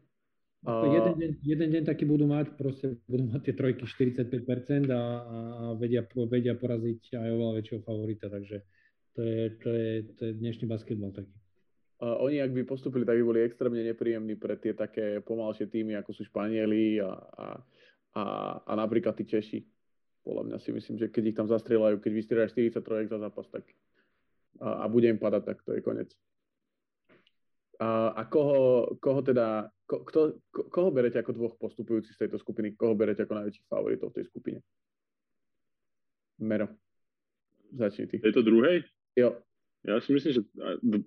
A... 0.70 0.86
Jeden, 0.86 1.14
deň, 1.18 1.32
jeden 1.44 1.70
deň 1.74 1.84
taký 1.84 2.06
budú 2.06 2.30
mať, 2.30 2.56
proste 2.56 2.98
budú 3.10 3.30
mať 3.30 3.52
tie 3.52 3.54
trojky 3.58 3.84
45% 3.90 4.90
a, 4.90 4.96
a 4.96 5.02
vedia, 5.76 6.06
vedia 6.30 6.54
poraziť 6.54 7.18
aj 7.18 7.30
oveľa 7.30 7.54
väčšieho 7.58 7.82
favorita, 7.84 8.30
takže 8.30 8.64
to 9.18 9.22
je, 9.22 9.42
to 9.60 9.70
je, 9.70 9.90
to 10.14 10.22
je 10.30 10.32
dnešný 10.40 10.66
basketbal 10.70 11.12
taký. 11.12 11.43
Oni, 12.04 12.44
ak 12.44 12.52
by 12.52 12.68
postupili, 12.68 13.08
tak 13.08 13.16
by 13.16 13.24
boli 13.24 13.40
extrémne 13.48 13.80
nepríjemní 13.80 14.36
pre 14.36 14.60
tie 14.60 14.76
také 14.76 15.24
pomalšie 15.24 15.72
týmy, 15.72 15.96
ako 15.96 16.12
sú 16.12 16.28
Španieli 16.28 17.00
a, 17.00 17.16
a, 17.16 17.46
a, 18.20 18.24
a 18.68 18.72
napríklad 18.76 19.16
tí 19.16 19.24
Češi. 19.24 19.64
Podľa 20.24 20.44
mňa 20.52 20.58
si 20.60 20.76
myslím, 20.76 20.96
že 21.00 21.08
keď 21.08 21.24
ich 21.32 21.38
tam 21.40 21.48
zastrieľajú, 21.48 22.04
keď 22.04 22.12
vystrieľajú 22.12 22.50
43 22.76 23.08
za 23.08 23.18
zápas, 23.24 23.48
tak 23.48 23.64
a, 24.60 24.84
a 24.84 24.86
bude 24.92 25.08
im 25.08 25.20
padať, 25.20 25.44
tak 25.48 25.58
to 25.64 25.80
je 25.80 25.82
koniec. 25.84 26.12
A, 27.80 28.12
a 28.16 28.22
koho, 28.28 28.96
koho 29.00 29.20
teda, 29.24 29.72
ko, 29.88 30.04
kto, 30.04 30.20
ko, 30.52 30.62
koho 30.68 30.90
berete 30.92 31.20
ako 31.20 31.32
dvoch 31.36 31.56
postupujúcich 31.56 32.16
z 32.16 32.22
tejto 32.28 32.38
skupiny? 32.40 32.76
Koho 32.76 32.94
berete 32.96 33.24
ako 33.24 33.40
najväčších 33.40 33.68
favoritov 33.72 34.12
v 34.12 34.18
tej 34.22 34.26
skupine? 34.28 34.60
Mero. 36.44 36.68
Začni 37.74 38.12
ty. 38.12 38.22
Je 38.22 38.36
to 38.36 38.46
druhej? 38.46 38.86
Jo. 39.18 39.40
Ja 39.84 40.00
si 40.00 40.16
myslím, 40.16 40.32
že 40.40 40.42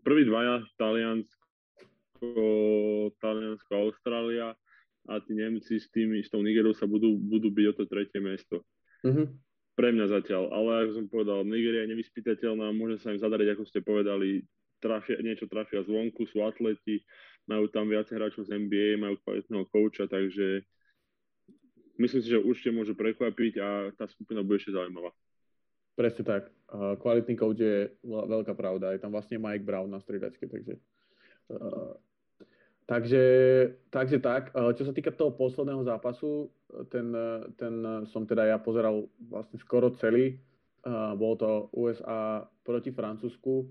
prví 0.05 0.29
dvaja, 0.29 0.61
Taliansko, 0.77 2.29
Taliansko, 3.17 3.73
Austrália 3.73 4.53
a 5.09 5.15
tí 5.25 5.33
Nemci 5.33 5.81
s, 5.81 5.89
tým, 5.89 6.13
s 6.21 6.29
tou 6.29 6.45
Nigerou 6.45 6.77
sa 6.77 6.85
budú, 6.85 7.17
budú 7.17 7.49
byť 7.49 7.67
o 7.73 7.77
to 7.81 7.85
tretie 7.89 8.21
miesto. 8.21 8.61
Uh-huh. 9.01 9.33
Pre 9.77 9.89
mňa 9.93 10.13
zatiaľ, 10.13 10.53
ale 10.53 10.71
ako 10.85 10.93
som 10.93 11.07
povedal, 11.09 11.41
Nigeria 11.49 11.89
je 11.89 11.93
nevyspytateľná, 11.97 12.73
môže 12.77 13.01
sa 13.01 13.17
im 13.17 13.21
zadariť, 13.21 13.57
ako 13.57 13.65
ste 13.65 13.81
povedali, 13.81 14.45
trafia, 14.81 15.17
niečo 15.25 15.49
trafia 15.49 15.81
zvonku, 15.81 16.29
sú 16.29 16.45
atleti, 16.45 17.01
majú 17.49 17.69
tam 17.73 17.89
viacej 17.89 18.17
hráčov 18.19 18.45
z 18.45 18.61
NBA, 18.61 19.01
majú 19.01 19.17
kvalitného 19.25 19.65
kouča, 19.73 20.05
takže 20.05 20.65
myslím 21.97 22.21
si, 22.21 22.29
že 22.29 22.45
určite 22.45 22.77
môžu 22.77 22.93
prekvapiť 22.93 23.53
a 23.61 23.69
tá 23.97 24.05
skupina 24.11 24.45
bude 24.45 24.61
ešte 24.61 24.77
zaujímavá. 24.77 25.13
Presne 25.97 26.23
tak. 26.29 26.53
Kvalitný 27.01 27.35
coach 27.41 27.57
je 27.57 27.89
veľká 28.05 28.53
pravda. 28.53 28.93
Je 28.93 29.01
tam 29.01 29.17
vlastne 29.17 29.41
Mike 29.41 29.65
Brown 29.65 29.89
na 29.89 29.97
striedačke, 29.97 30.45
takže... 30.45 30.77
Uh, 31.49 31.97
takže, 32.85 33.25
takže 33.89 34.21
tak. 34.21 34.53
Čo 34.53 34.85
sa 34.85 34.93
týka 34.93 35.09
toho 35.09 35.33
posledného 35.33 35.89
zápasu, 35.89 36.53
ten, 36.93 37.17
ten 37.57 37.75
som 38.13 38.29
teda 38.29 38.45
ja 38.45 38.61
pozeral 38.61 39.09
vlastne 39.25 39.57
skoro 39.57 39.89
celý. 39.97 40.37
Uh, 40.85 41.17
bolo 41.17 41.35
to 41.41 41.51
USA 41.73 42.45
proti 42.61 42.93
Francúzsku. 42.93 43.65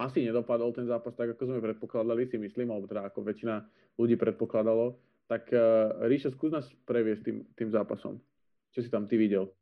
Asi 0.00 0.24
nedopadol 0.24 0.72
ten 0.72 0.88
zápas 0.88 1.12
tak, 1.12 1.36
ako 1.36 1.52
sme 1.52 1.60
predpokladali, 1.60 2.24
si 2.30 2.40
myslím, 2.40 2.72
alebo 2.72 2.88
teda 2.88 3.12
ako 3.12 3.28
väčšina 3.28 3.60
ľudí 4.00 4.16
predpokladalo. 4.16 4.96
Tak 5.28 5.52
uh, 5.52 6.00
Ríša, 6.08 6.32
skús 6.32 6.48
nás 6.48 6.64
previesť 6.88 7.28
tým, 7.28 7.44
tým 7.52 7.68
zápasom. 7.68 8.16
Čo 8.72 8.80
si 8.80 8.88
tam 8.88 9.04
ty 9.04 9.20
videl? 9.20 9.52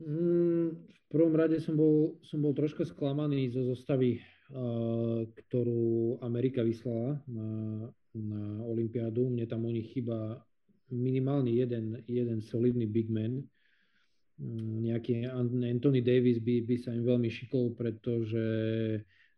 Mm, 0.00 0.76
v 0.76 1.06
prvom 1.08 1.34
rade 1.34 1.62
som 1.62 1.78
bol, 1.78 2.18
som 2.26 2.42
bol 2.42 2.52
troška 2.52 2.84
sklamaný 2.84 3.54
zo 3.54 3.62
zostavy, 3.62 4.20
ktorú 5.34 6.18
Amerika 6.22 6.62
vyslala 6.62 7.18
na, 7.26 7.48
na 8.14 8.42
Olympiádu. 8.66 9.26
Mne 9.26 9.46
tam 9.46 9.66
u 9.66 9.72
nich 9.74 9.90
chýba 9.90 10.42
minimálne 10.90 11.50
jeden, 11.50 11.98
jeden 12.06 12.38
solidný 12.42 12.86
big 12.86 13.10
man. 13.10 13.42
Um, 14.36 14.84
nejaký 14.84 15.24
Anthony 15.32 16.04
Davis 16.04 16.38
by, 16.38 16.62
by 16.68 16.76
sa 16.76 16.92
im 16.92 17.02
veľmi 17.08 17.26
šikol, 17.32 17.72
pretože 17.72 18.44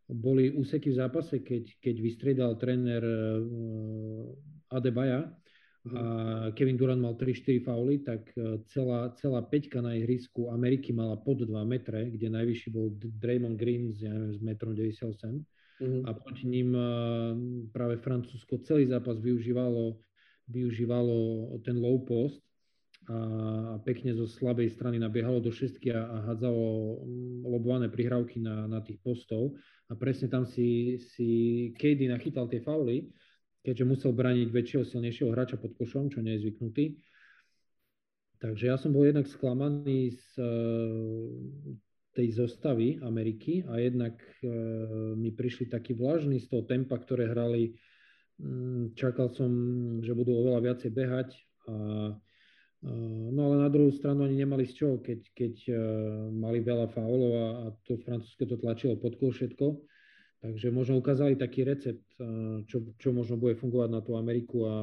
boli 0.09 0.51
úseky 0.51 0.91
v 0.91 0.99
zápase, 0.99 1.41
keď, 1.45 1.79
keď 1.79 1.95
vystriedal 2.03 2.53
tréner 2.59 3.05
uh, 3.05 4.75
Adebaja, 4.75 5.31
a 5.95 6.05
Kevin 6.53 6.77
Durant 6.77 7.01
mal 7.01 7.15
3-4 7.15 7.65
fauly, 7.65 8.03
tak 8.03 8.29
e, 8.37 8.61
celá, 8.69 9.15
celá 9.17 9.41
peťka 9.43 9.81
na 9.81 9.95
ihrisku 9.95 10.51
Ameriky 10.51 10.93
mala 10.93 11.17
pod 11.17 11.47
2 11.47 11.53
metre, 11.65 12.11
kde 12.11 12.29
najvyšší 12.29 12.69
bol 12.75 12.93
Draymond 12.97 13.57
Green 13.57 13.93
s, 13.93 14.03
ja 14.03 14.13
neviem, 14.13 14.35
s 14.35 14.41
metrom 14.43 14.73
98. 14.75 15.07
Uh-huh. 15.09 15.43
Mhm. 15.79 16.01
A 16.05 16.11
proti 16.13 16.45
ním 16.45 16.75
e, 16.75 16.89
práve 17.71 17.97
Francúzsko 18.03 18.59
celý 18.67 18.91
zápas 18.91 19.23
využívalo 19.23 20.03
využívalo 20.49 21.17
ten 21.61 21.77
low 21.77 22.01
post 22.01 22.41
a 23.09 23.81
pekne 23.89 24.13
zo 24.13 24.29
slabej 24.29 24.69
strany 24.77 25.01
nabiehalo 25.01 25.41
do 25.41 25.49
šestky 25.49 25.97
a, 25.97 26.05
a 26.05 26.17
hádzalo 26.29 27.01
mm, 27.01 27.41
lobované 27.41 27.89
prihrávky 27.89 28.37
na, 28.37 28.69
na 28.69 28.85
tých 28.85 29.01
postov 29.01 29.57
a 29.89 29.97
presne 29.97 30.29
tam 30.29 30.45
si, 30.45 31.01
si 31.01 31.29
KD 31.73 32.05
nachytal 32.13 32.53
tie 32.53 32.61
fauly, 32.61 33.09
keďže 33.69 33.85
musel 33.85 34.17
brániť 34.17 34.49
väčšieho, 34.49 34.89
silnejšieho 34.89 35.29
hráča 35.29 35.61
pod 35.61 35.77
košom, 35.77 36.09
čo 36.09 36.25
nie 36.25 36.41
je 36.41 36.49
zvyknutý. 36.49 36.97
Takže 38.41 38.65
ja 38.65 38.81
som 38.81 38.97
bol 38.97 39.05
jednak 39.05 39.29
sklamaný 39.29 40.17
z 40.17 40.41
e, 40.41 40.49
tej 42.17 42.29
zostavy 42.33 42.97
Ameriky 43.05 43.69
a 43.69 43.77
jednak 43.77 44.17
e, 44.41 44.49
mi 45.21 45.37
prišli 45.37 45.69
takí 45.69 45.93
vlažní 45.93 46.41
z 46.41 46.49
toho 46.49 46.65
tempa, 46.65 46.97
ktoré 46.97 47.29
hrali. 47.29 47.77
Mm, 48.41 48.97
čakal 48.97 49.29
som, 49.37 49.53
že 50.01 50.17
budú 50.17 50.33
oveľa 50.33 50.73
viacej 50.73 50.91
behať 50.97 51.29
a 51.69 51.77
No 53.35 53.51
ale 53.51 53.67
na 53.67 53.67
druhú 53.75 53.91
stranu 53.91 54.23
ani 54.23 54.39
nemali 54.39 54.63
z 54.63 54.79
čoho, 54.79 55.03
keď, 55.03 55.35
keď 55.35 55.55
mali 56.31 56.63
veľa 56.63 56.87
faulov 56.95 57.33
a, 57.35 57.45
to 57.83 57.99
Francúzsko 58.07 58.47
to 58.47 58.55
tlačilo 58.55 58.95
pod 58.95 59.19
kol 59.19 59.35
všetko. 59.35 59.83
Takže 60.39 60.71
možno 60.71 61.03
ukázali 61.03 61.35
taký 61.35 61.67
recept, 61.67 62.07
e, 62.19 62.63
čo, 62.71 62.95
čo 62.95 63.11
možno 63.11 63.35
bude 63.35 63.59
fungovať 63.59 63.89
na 63.91 64.01
tú 64.01 64.15
Ameriku 64.15 64.71
a 64.71 64.75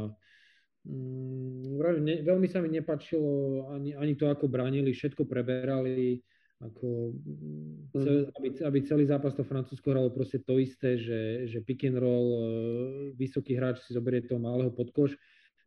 mm, 0.84 2.04
ne, 2.04 2.15
veľmi 2.28 2.48
sa 2.52 2.60
mi 2.60 2.68
nepačilo 2.68 3.63
ani, 3.72 3.96
ani 3.96 4.20
to, 4.20 4.28
ako 4.28 4.52
bránili, 4.52 4.91
všetko 4.91 5.24
preberali, 5.24 6.20
ako, 6.60 7.15
mm, 7.15 7.96
cel, 7.96 8.15
mhm. 8.28 8.32
aby, 8.36 8.48
aby 8.68 8.80
celý 8.84 9.04
zápas 9.08 9.32
to 9.32 9.48
Francúzsko 9.48 9.96
hralo 9.96 10.12
proste 10.12 10.44
to 10.44 10.60
isté, 10.60 11.00
že, 11.00 11.48
že 11.48 11.63
pick 11.63 11.88
and 11.88 11.96
roll, 12.04 12.28
e, 12.36 12.44
vysoký 13.15 13.56
hráč 13.56 13.80
si 13.88 13.96
zoberie 13.96 14.28
toho 14.28 14.44
malého 14.44 14.76
podkoš 14.76 15.15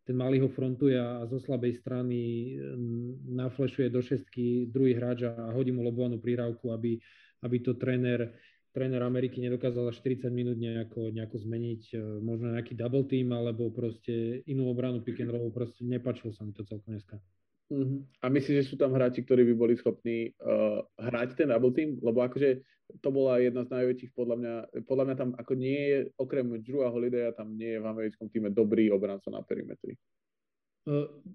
ten 0.09 0.17
malý 0.17 0.41
ho 0.41 0.49
frontuje 0.49 0.97
a 0.97 1.21
zo 1.29 1.37
slabej 1.37 1.77
strany 1.77 2.17
mm, 2.57 3.29
naflešuje 3.29 3.93
do 3.93 4.01
šestky 4.01 4.65
druhý 4.65 4.97
hráč 4.97 5.29
a 5.29 5.53
hodí 5.53 5.69
mu 5.69 5.85
lobovanú 5.85 6.17
prírávku, 6.17 6.73
aby, 6.73 6.97
aby 7.45 7.57
to 7.61 7.77
tréner, 7.77 8.33
tréner 8.71 9.01
Ameriky 9.01 9.41
nedokázal 9.41 9.89
za 9.89 9.93
40 9.97 10.29
minút 10.29 10.57
nejako, 10.57 11.09
nejako 11.09 11.37
zmeniť, 11.41 11.81
e, 11.93 11.97
možno 12.21 12.53
nejaký 12.53 12.77
double 12.77 13.05
team 13.09 13.33
alebo 13.33 13.73
proste 13.73 14.45
inú 14.45 14.69
obranu 14.69 15.01
pick 15.01 15.19
and 15.19 15.33
roll, 15.33 15.49
proste 15.49 15.81
nepačilo 15.81 16.33
sa 16.33 16.45
mi 16.45 16.53
to 16.53 16.61
celkom 16.65 16.93
dneska. 16.97 17.17
Uh-huh. 17.69 18.01
A 18.25 18.33
myslíš, 18.33 18.55
že 18.65 18.69
sú 18.73 18.75
tam 18.81 18.97
hráči, 18.97 19.21
ktorí 19.21 19.45
by 19.45 19.53
boli 19.53 19.73
schopní 19.77 20.33
uh, 20.41 20.81
hrať 20.97 21.37
ten 21.37 21.53
double 21.53 21.69
team? 21.69 22.01
Lebo 22.01 22.25
akože 22.25 22.65
to 22.97 23.09
bola 23.13 23.37
jedna 23.37 23.61
z 23.61 23.69
najväčších, 23.69 24.11
podľa 24.17 24.35
mňa, 24.41 24.53
podľa 24.89 25.05
mňa 25.05 25.15
tam 25.15 25.29
ako 25.37 25.53
nie 25.53 25.77
je, 25.77 25.97
okrem 26.17 26.49
Drewa 26.65 26.89
Holidaya, 26.89 27.29
tam 27.37 27.53
nie 27.53 27.77
je 27.77 27.79
v 27.81 27.85
americkom 27.85 28.25
týme 28.33 28.49
dobrý 28.49 28.89
obranca 28.89 29.29
na 29.29 29.45
perimetri. 29.45 29.93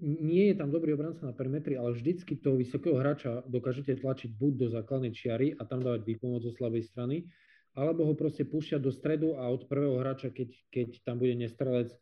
Nie 0.03 0.51
je 0.51 0.59
tam 0.59 0.75
dobrý 0.75 0.99
obranca 0.99 1.23
na 1.23 1.33
perimetri, 1.37 1.79
ale 1.79 1.95
vždycky 1.95 2.37
toho 2.37 2.59
vysokého 2.59 2.99
hráča 2.99 3.47
dokážete 3.47 3.95
tlačiť 4.03 4.35
buď 4.35 4.53
do 4.59 4.67
základnej 4.73 5.15
čiary 5.15 5.55
a 5.55 5.63
tam 5.63 5.79
dávať 5.85 6.03
výpomoc 6.03 6.43
zo 6.43 6.51
slabej 6.51 6.83
strany, 6.83 7.31
alebo 7.79 8.07
ho 8.07 8.15
proste 8.19 8.43
púšťať 8.43 8.81
do 8.83 8.91
stredu 8.91 9.39
a 9.39 9.47
od 9.51 9.67
prvého 9.71 9.99
hráča, 10.03 10.35
keď, 10.35 10.51
keď 10.71 10.89
tam 11.07 11.23
bude 11.23 11.39
nestrelec, 11.39 11.95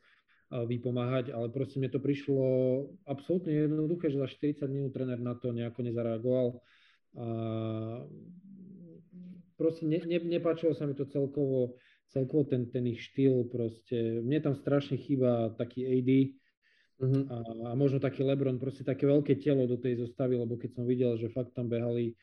vypomáhať, 0.53 1.33
ale 1.33 1.49
proste 1.49 1.81
mne 1.81 1.89
to 1.89 2.01
prišlo 2.01 2.45
absolútne 3.09 3.57
jednoduché, 3.57 4.13
že 4.13 4.21
za 4.21 4.29
40 4.29 4.69
minút 4.69 4.93
tréner 4.93 5.17
na 5.17 5.33
to 5.33 5.49
nejako 5.49 5.81
nezareagoval. 5.81 6.61
A 7.17 7.27
proste 9.57 9.89
ne, 9.89 9.97
ne, 10.05 10.21
nepáčilo 10.21 10.77
sa 10.77 10.85
mi 10.85 10.93
to 10.93 11.09
celkovo, 11.09 11.81
celkovo 12.13 12.45
ten, 12.45 12.69
ten 12.69 12.85
ich 12.85 13.01
štýl, 13.01 13.49
proste 13.49 14.21
mne 14.21 14.45
tam 14.45 14.53
strašne 14.53 15.01
chýba 15.01 15.57
taký 15.57 15.89
AD 15.89 16.11
uh-huh. 17.03 17.23
A, 17.27 17.37
a 17.69 17.73
možno 17.75 17.99
taký 17.99 18.23
Lebron, 18.23 18.63
proste 18.63 18.87
také 18.87 19.05
veľké 19.11 19.43
telo 19.43 19.67
do 19.67 19.75
tej 19.75 19.99
zostavy, 19.99 20.39
lebo 20.39 20.55
keď 20.55 20.71
som 20.79 20.85
videl, 20.87 21.19
že 21.19 21.35
fakt 21.35 21.53
tam 21.53 21.67
behali 21.67 22.15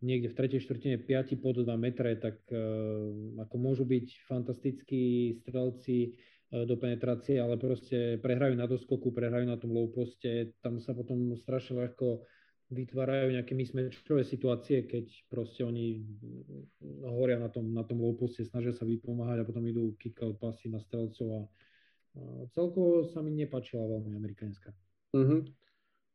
niekde 0.00 0.32
v 0.32 0.38
tretej 0.38 0.64
štvrtine 0.64 0.96
5 1.02 1.42
pod 1.42 1.60
2 1.60 1.68
metre, 1.76 2.14
tak 2.16 2.40
uh, 2.48 3.10
ako 3.42 3.54
môžu 3.58 3.84
byť 3.84 4.06
fantastickí 4.24 5.36
strelci, 5.44 6.16
E, 6.50 6.66
do 6.66 6.74
penetrácie, 6.74 7.38
ale 7.38 7.54
proste 7.54 8.18
prehrajú 8.18 8.58
na 8.58 8.66
doskoku, 8.66 9.14
prehrajú 9.14 9.46
na 9.46 9.54
tom 9.54 9.70
low 9.70 9.86
poste, 9.86 10.58
tam 10.58 10.82
sa 10.82 10.90
potom 10.98 11.38
strašne 11.38 11.78
ľahko 11.78 12.26
vytvárajú 12.74 13.34
nejaké 13.34 13.54
mismečové 13.54 14.26
situácie, 14.26 14.86
keď 14.86 15.06
proste 15.30 15.62
oni 15.62 16.02
horia 17.06 17.38
na 17.38 17.50
tom, 17.50 17.70
na 17.70 17.86
tom 17.86 18.02
low 18.02 18.18
poste, 18.18 18.42
snažia 18.42 18.74
sa 18.74 18.82
vypomáhať 18.82 19.42
a 19.42 19.46
potom 19.46 19.62
idú 19.62 19.94
kick-out 19.98 20.42
pasy 20.42 20.70
na 20.70 20.82
strelcov 20.82 21.26
a 21.30 21.40
celkovo 22.54 23.06
sa 23.10 23.22
mi 23.22 23.34
nepačila 23.34 23.86
veľmi 23.86 24.16
amerikánska. 24.18 24.74
Uh-huh. 25.14 25.42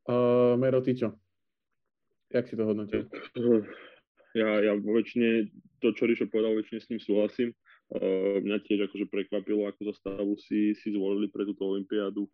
Uh, 0.05 0.53
Mero, 0.59 0.79
ty 0.83 0.95
čo? 0.95 1.15
Jak 2.31 2.47
si 2.47 2.57
to 2.57 2.67
hodnotil? 2.67 3.07
Ja, 4.35 4.59
ja 4.59 4.75
vo 4.75 4.99
väčšine, 4.99 5.47
to, 5.79 5.95
čo 5.95 6.11
Rišo 6.11 6.27
povedal, 6.27 6.59
väčšine 6.59 6.79
s 6.83 6.89
ním 6.91 6.99
súhlasím. 6.99 7.49
Uh, 7.87 8.43
mňa 8.43 8.65
tiež 8.67 8.91
akože 8.91 9.07
prekvapilo, 9.07 9.69
ako 9.69 9.95
zostavu 9.95 10.35
si, 10.41 10.75
si 10.75 10.91
zvolili 10.91 11.31
pre 11.31 11.47
túto 11.47 11.63
olympiádu. 11.63 12.27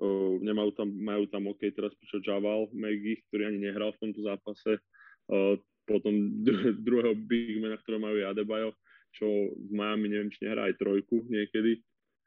Uh, 0.00 0.40
nemajú 0.40 0.72
tam, 0.72 0.88
majú 0.88 1.28
tam 1.28 1.46
OK, 1.52 1.68
teraz 1.76 1.92
prišiel 2.00 2.24
Javal 2.24 2.72
Maggie, 2.72 3.20
ktorý 3.28 3.52
ani 3.52 3.68
nehral 3.68 3.92
v 3.94 4.00
tomto 4.08 4.24
zápase. 4.24 4.80
Uh, 5.28 5.60
potom 5.84 6.40
druhého 6.80 7.12
bigmana, 7.12 7.76
ktorého 7.76 8.00
majú 8.00 8.16
Adebayo, 8.24 8.72
čo 9.12 9.28
v 9.52 9.70
Miami 9.70 10.08
neviem, 10.10 10.32
či 10.32 10.48
nehrá 10.48 10.66
aj 10.72 10.80
trojku 10.80 11.28
niekedy. 11.28 11.84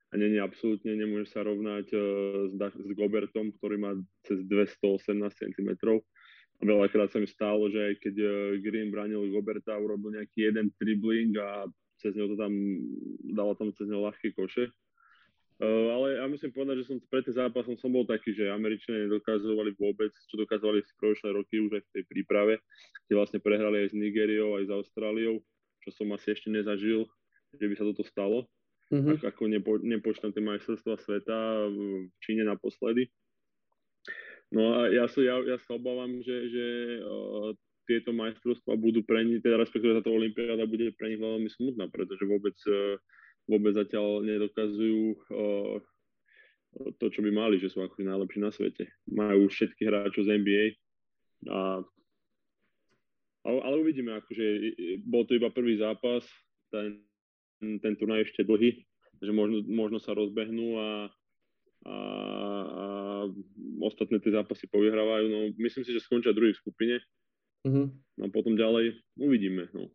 A 0.08 0.16
nie, 0.16 0.40
absolútne 0.40 0.96
nemôže 0.96 1.28
sa 1.36 1.44
rovnať 1.44 1.92
uh, 1.92 2.48
s, 2.48 2.56
s 2.80 2.92
Gobertom, 2.96 3.52
ktorý 3.60 3.76
má 3.76 3.92
cez 4.24 4.40
218 4.48 5.04
cm. 5.36 5.70
A 6.58 6.62
veľakrát 6.64 7.12
sa 7.12 7.20
mi 7.20 7.28
stalo, 7.28 7.68
že 7.68 7.92
aj 7.92 7.96
keď 8.00 8.16
uh, 8.24 8.32
Green 8.64 8.88
bránil 8.88 9.28
Goberta, 9.36 9.76
urobil 9.76 10.16
nejaký 10.16 10.48
jeden 10.48 10.72
tribling 10.80 11.36
a 11.36 11.68
cez 12.00 12.16
ňo 12.16 12.34
to 12.34 12.36
tam, 12.40 12.54
dalo 13.36 13.52
tam 13.60 13.76
cez 13.76 13.92
ňo 13.92 14.08
ľahké 14.08 14.32
koše. 14.32 14.72
Uh, 15.58 15.90
ale 15.92 16.08
ja 16.22 16.26
musím 16.30 16.56
povedať, 16.56 16.86
že 16.86 16.88
som 16.94 16.98
pred 17.10 17.26
tým 17.28 17.34
zápasom 17.34 17.76
som 17.76 17.90
bol 17.92 18.06
taký, 18.08 18.32
že 18.32 18.48
Američania 18.48 19.10
nedokazovali 19.10 19.74
vôbec, 19.76 20.14
čo 20.30 20.38
dokázovali 20.40 20.86
v 20.86 20.98
predošlé 21.02 21.30
roky 21.34 21.60
už 21.60 21.82
aj 21.82 21.84
v 21.84 21.94
tej 22.00 22.04
príprave, 22.08 22.54
kde 23.10 23.14
vlastne 23.18 23.40
prehrali 23.42 23.84
aj 23.84 23.92
s 23.92 23.98
Nigériou, 23.98 24.56
aj 24.56 24.70
s 24.70 24.72
Austráliou, 24.72 25.42
čo 25.84 25.90
som 25.92 26.14
asi 26.14 26.32
ešte 26.32 26.54
nezažil, 26.54 27.10
že 27.58 27.66
by 27.66 27.74
sa 27.74 27.84
toto 27.90 28.06
stalo. 28.06 28.46
Mm-hmm. 28.88 29.20
Ako, 29.20 29.26
ako 29.28 29.44
nepo, 29.52 29.72
nepočítam 29.84 30.32
tie 30.32 30.44
majstrovstvá 30.44 30.96
sveta 30.96 31.38
v 31.68 32.08
Číne 32.24 32.48
naposledy. 32.48 33.12
No 34.48 34.80
a 34.80 34.88
ja 34.88 35.12
sa, 35.12 35.20
ja, 35.20 35.44
ja 35.44 35.60
sa 35.60 35.76
obávam, 35.76 36.24
že, 36.24 36.38
že 36.48 36.66
uh, 37.04 37.52
tieto 37.84 38.16
majstrovstvá 38.16 38.80
budú 38.80 39.04
pre 39.04 39.28
nich, 39.28 39.44
teda 39.44 39.60
respektíve 39.60 40.00
táto 40.00 40.16
olimpiáda 40.16 40.64
bude 40.64 40.96
pre 40.96 41.12
nich 41.12 41.20
veľmi 41.20 41.52
smutná, 41.52 41.92
pretože 41.92 42.24
vôbec, 42.28 42.56
e, 42.68 43.00
vôbec 43.48 43.76
zatiaľ 43.76 44.24
nedokazujú 44.28 45.16
uh, 45.16 45.80
to, 47.00 47.06
čo 47.12 47.20
by 47.24 47.32
mali, 47.32 47.60
že 47.60 47.72
sú 47.72 47.84
ako 47.84 48.04
najlepší 48.04 48.40
na 48.44 48.52
svete. 48.52 48.92
Majú 49.08 49.48
všetky 49.52 49.88
hráčov 49.88 50.28
z 50.28 50.32
NBA 50.36 50.66
a 51.48 51.84
ale 53.48 53.80
uvidíme, 53.80 54.12
akože 54.12 54.46
bol 55.08 55.24
to 55.24 55.40
iba 55.40 55.48
prvý 55.48 55.80
zápas, 55.80 56.28
ten, 56.68 57.00
ten 57.60 57.94
turnaj 57.98 58.30
ešte 58.30 58.46
dlhý, 58.46 58.86
že 59.22 59.32
možno, 59.34 59.66
možno 59.66 59.98
sa 59.98 60.14
rozbehnú 60.14 60.78
a, 60.78 60.90
a, 61.88 61.96
a 62.64 62.86
ostatné 63.82 64.22
tie 64.22 64.34
zápasy 64.34 64.70
povyhrávajú. 64.70 65.26
No, 65.30 65.40
myslím 65.58 65.84
si, 65.86 65.92
že 65.94 66.06
skončia 66.06 66.36
druhý 66.36 66.54
v 66.54 66.62
skupine, 66.62 66.96
Uh-huh. 67.68 67.88
A 68.24 68.26
potom 68.32 68.56
ďalej 68.56 68.96
uvidíme. 69.20 69.68
No. 69.76 69.92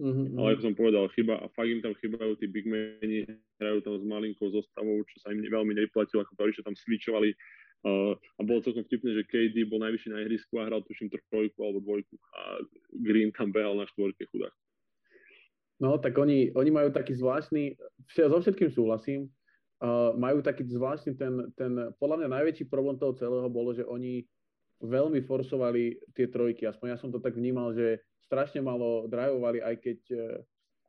Uh-huh. 0.00 0.26
Ale 0.40 0.56
ako 0.56 0.62
som 0.64 0.74
povedal, 0.76 1.04
chyba, 1.12 1.40
a 1.40 1.46
fakt 1.52 1.68
im 1.72 1.84
tam 1.84 1.96
chýbajú 1.96 2.36
tí 2.40 2.48
big 2.48 2.68
meni, 2.68 3.28
hrajú 3.60 3.84
tam 3.84 3.94
s 4.00 4.04
malinkou 4.04 4.48
zostavou, 4.52 5.00
čo 5.08 5.16
sa 5.20 5.32
im 5.32 5.44
veľmi 5.44 5.76
neplatilo, 5.76 6.24
ako 6.24 6.32
to, 6.36 6.60
že 6.60 6.66
tam 6.66 6.76
switchovali. 6.76 7.36
Uh, 7.80 8.12
a 8.36 8.44
bolo 8.44 8.60
celkom 8.60 8.84
vtipné, 8.84 9.16
že 9.16 9.24
KD 9.24 9.64
bol 9.64 9.80
najvyšší 9.80 10.12
na 10.12 10.20
ihrisku 10.20 10.60
a 10.60 10.68
hral 10.68 10.84
tuším 10.84 11.08
trojku 11.08 11.56
alebo 11.64 11.80
dvojku 11.80 12.12
a 12.36 12.60
Green 12.92 13.32
tam 13.32 13.56
behal 13.56 13.72
na 13.72 13.88
štvorke 13.88 14.28
chudák. 14.28 14.52
No, 15.80 15.96
tak 15.96 16.12
oni, 16.20 16.52
oni 16.52 16.70
majú 16.70 16.92
taký 16.92 17.16
zvláštny, 17.16 17.80
so 18.12 18.36
všetkým 18.36 18.68
súhlasím, 18.68 19.32
uh, 19.80 20.12
majú 20.12 20.44
taký 20.44 20.68
zvláštny 20.68 21.16
ten, 21.16 21.48
ten, 21.56 21.72
podľa 21.96 22.20
mňa 22.20 22.28
najväčší 22.36 22.68
problém 22.68 23.00
toho 23.00 23.16
celého 23.16 23.48
bolo, 23.48 23.72
že 23.72 23.88
oni 23.88 24.28
veľmi 24.80 25.24
forsovali 25.24 26.00
tie 26.16 26.28
trojky. 26.28 26.64
Aspoň 26.68 26.96
ja 26.96 26.98
som 27.00 27.12
to 27.12 27.20
tak 27.20 27.36
vnímal, 27.36 27.72
že 27.76 28.00
strašne 28.24 28.64
malo 28.64 29.08
drajovali, 29.08 29.60
aj 29.60 29.74
keď, 29.80 30.00
eh, 30.14 30.38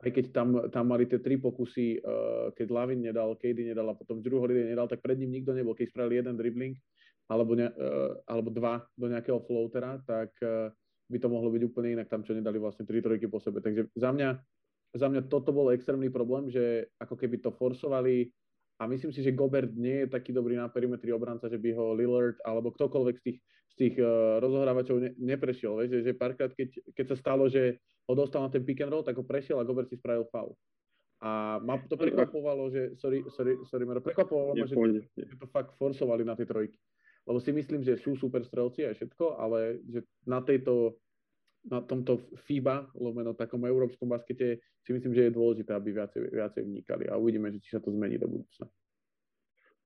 aj 0.02 0.10
keď 0.14 0.26
tam, 0.32 0.48
tam 0.72 0.86
mali 0.88 1.06
tie 1.06 1.20
tri 1.20 1.36
pokusy, 1.36 2.00
eh, 2.00 2.46
keď 2.56 2.68
Lavin 2.72 3.04
nedal, 3.04 3.36
Kady 3.36 3.72
nedal 3.72 3.92
a 3.92 3.98
potom 3.98 4.24
Drew 4.24 4.40
Holiday 4.40 4.72
nedal, 4.72 4.88
tak 4.88 5.04
pred 5.04 5.20
ním 5.20 5.42
nikto 5.42 5.52
nebol. 5.52 5.76
Keď 5.76 5.92
spravili 5.92 6.24
jeden 6.24 6.40
dribbling 6.40 6.76
alebo, 7.28 7.56
ne, 7.56 7.68
eh, 7.68 8.12
alebo 8.28 8.50
dva 8.52 8.84
do 8.96 9.08
nejakého 9.12 9.40
floatera, 9.48 10.00
tak 10.08 10.32
by 11.12 11.20
to 11.20 11.28
mohlo 11.28 11.52
byť 11.52 11.64
úplne 11.68 12.00
inak 12.00 12.08
tam, 12.08 12.24
čo 12.24 12.32
nedali 12.32 12.56
vlastne 12.56 12.88
tri 12.88 13.04
trojky 13.04 13.28
po 13.28 13.44
sebe. 13.44 13.60
Takže 13.60 13.92
za 14.00 14.16
mňa, 14.16 14.40
za 14.92 15.08
mňa 15.08 15.32
toto 15.32 15.56
bol 15.56 15.72
extrémny 15.72 16.12
problém, 16.12 16.52
že 16.52 16.92
ako 17.00 17.16
keby 17.16 17.40
to 17.40 17.52
forsovali 17.56 18.28
a 18.82 18.90
myslím 18.90 19.14
si, 19.14 19.22
že 19.22 19.38
Gobert 19.38 19.72
nie 19.78 20.04
je 20.04 20.08
taký 20.10 20.34
dobrý 20.34 20.58
na 20.58 20.66
perimetri 20.66 21.14
obranca, 21.14 21.46
že 21.46 21.62
by 21.62 21.70
ho 21.78 21.94
Lillard 21.94 22.42
alebo 22.42 22.74
ktokoľvek 22.74 23.16
z 23.22 23.24
tých, 23.24 23.38
z 23.46 23.76
tých 23.78 23.96
uh, 24.02 24.42
rozohrávačov 24.42 24.98
ne, 24.98 25.12
neprešiel. 25.22 25.78
Vieš, 25.78 25.90
že, 25.94 26.00
že 26.10 26.14
párkrát, 26.18 26.50
keď, 26.50 26.82
keď 26.98 27.06
sa 27.14 27.18
stalo, 27.22 27.46
že 27.46 27.78
ho 28.10 28.14
dostal 28.18 28.42
na 28.42 28.50
ten 28.50 28.66
pick 28.66 28.82
and 28.82 28.90
roll, 28.90 29.06
tak 29.06 29.22
ho 29.22 29.24
prešiel 29.24 29.62
a 29.62 29.68
Gobert 29.70 29.86
si 29.88 30.02
spravil 30.02 30.26
foul. 30.34 30.58
A 31.22 31.62
ma 31.62 31.78
to 31.78 31.94
prekvapovalo, 31.94 32.74
že, 32.74 32.98
sorry, 32.98 33.22
sorry, 33.30 33.54
sorry 33.70 33.86
Mero, 33.86 34.02
prekvapovalo 34.02 34.58
ma, 34.58 34.66
že, 34.66 34.74
že 35.14 35.38
to 35.38 35.46
fakt 35.54 35.78
forsovali 35.78 36.26
na 36.26 36.34
tie 36.34 36.50
trojky. 36.50 36.82
Lebo 37.30 37.38
si 37.38 37.54
myslím, 37.54 37.86
že 37.86 38.02
sú 38.02 38.18
super 38.18 38.42
strelci 38.42 38.82
a 38.82 38.98
všetko, 38.98 39.38
ale 39.38 39.78
že 39.86 40.02
na 40.26 40.42
tejto 40.42 40.98
na 41.70 41.82
tomto 41.82 42.26
FIBA, 42.50 42.90
lomeno 42.98 43.38
takom 43.38 43.62
európskom 43.66 44.10
baskete, 44.10 44.58
si 44.82 44.90
myslím, 44.94 45.14
že 45.14 45.30
je 45.30 45.38
dôležité, 45.38 45.72
aby 45.78 45.94
viacej, 45.94 46.34
viacej 46.34 46.62
vnikali 46.66 47.06
a 47.06 47.22
uvidíme, 47.22 47.54
že 47.54 47.62
či 47.62 47.78
sa 47.78 47.82
to 47.84 47.94
zmení 47.94 48.18
do 48.18 48.26
budúcna. 48.26 48.66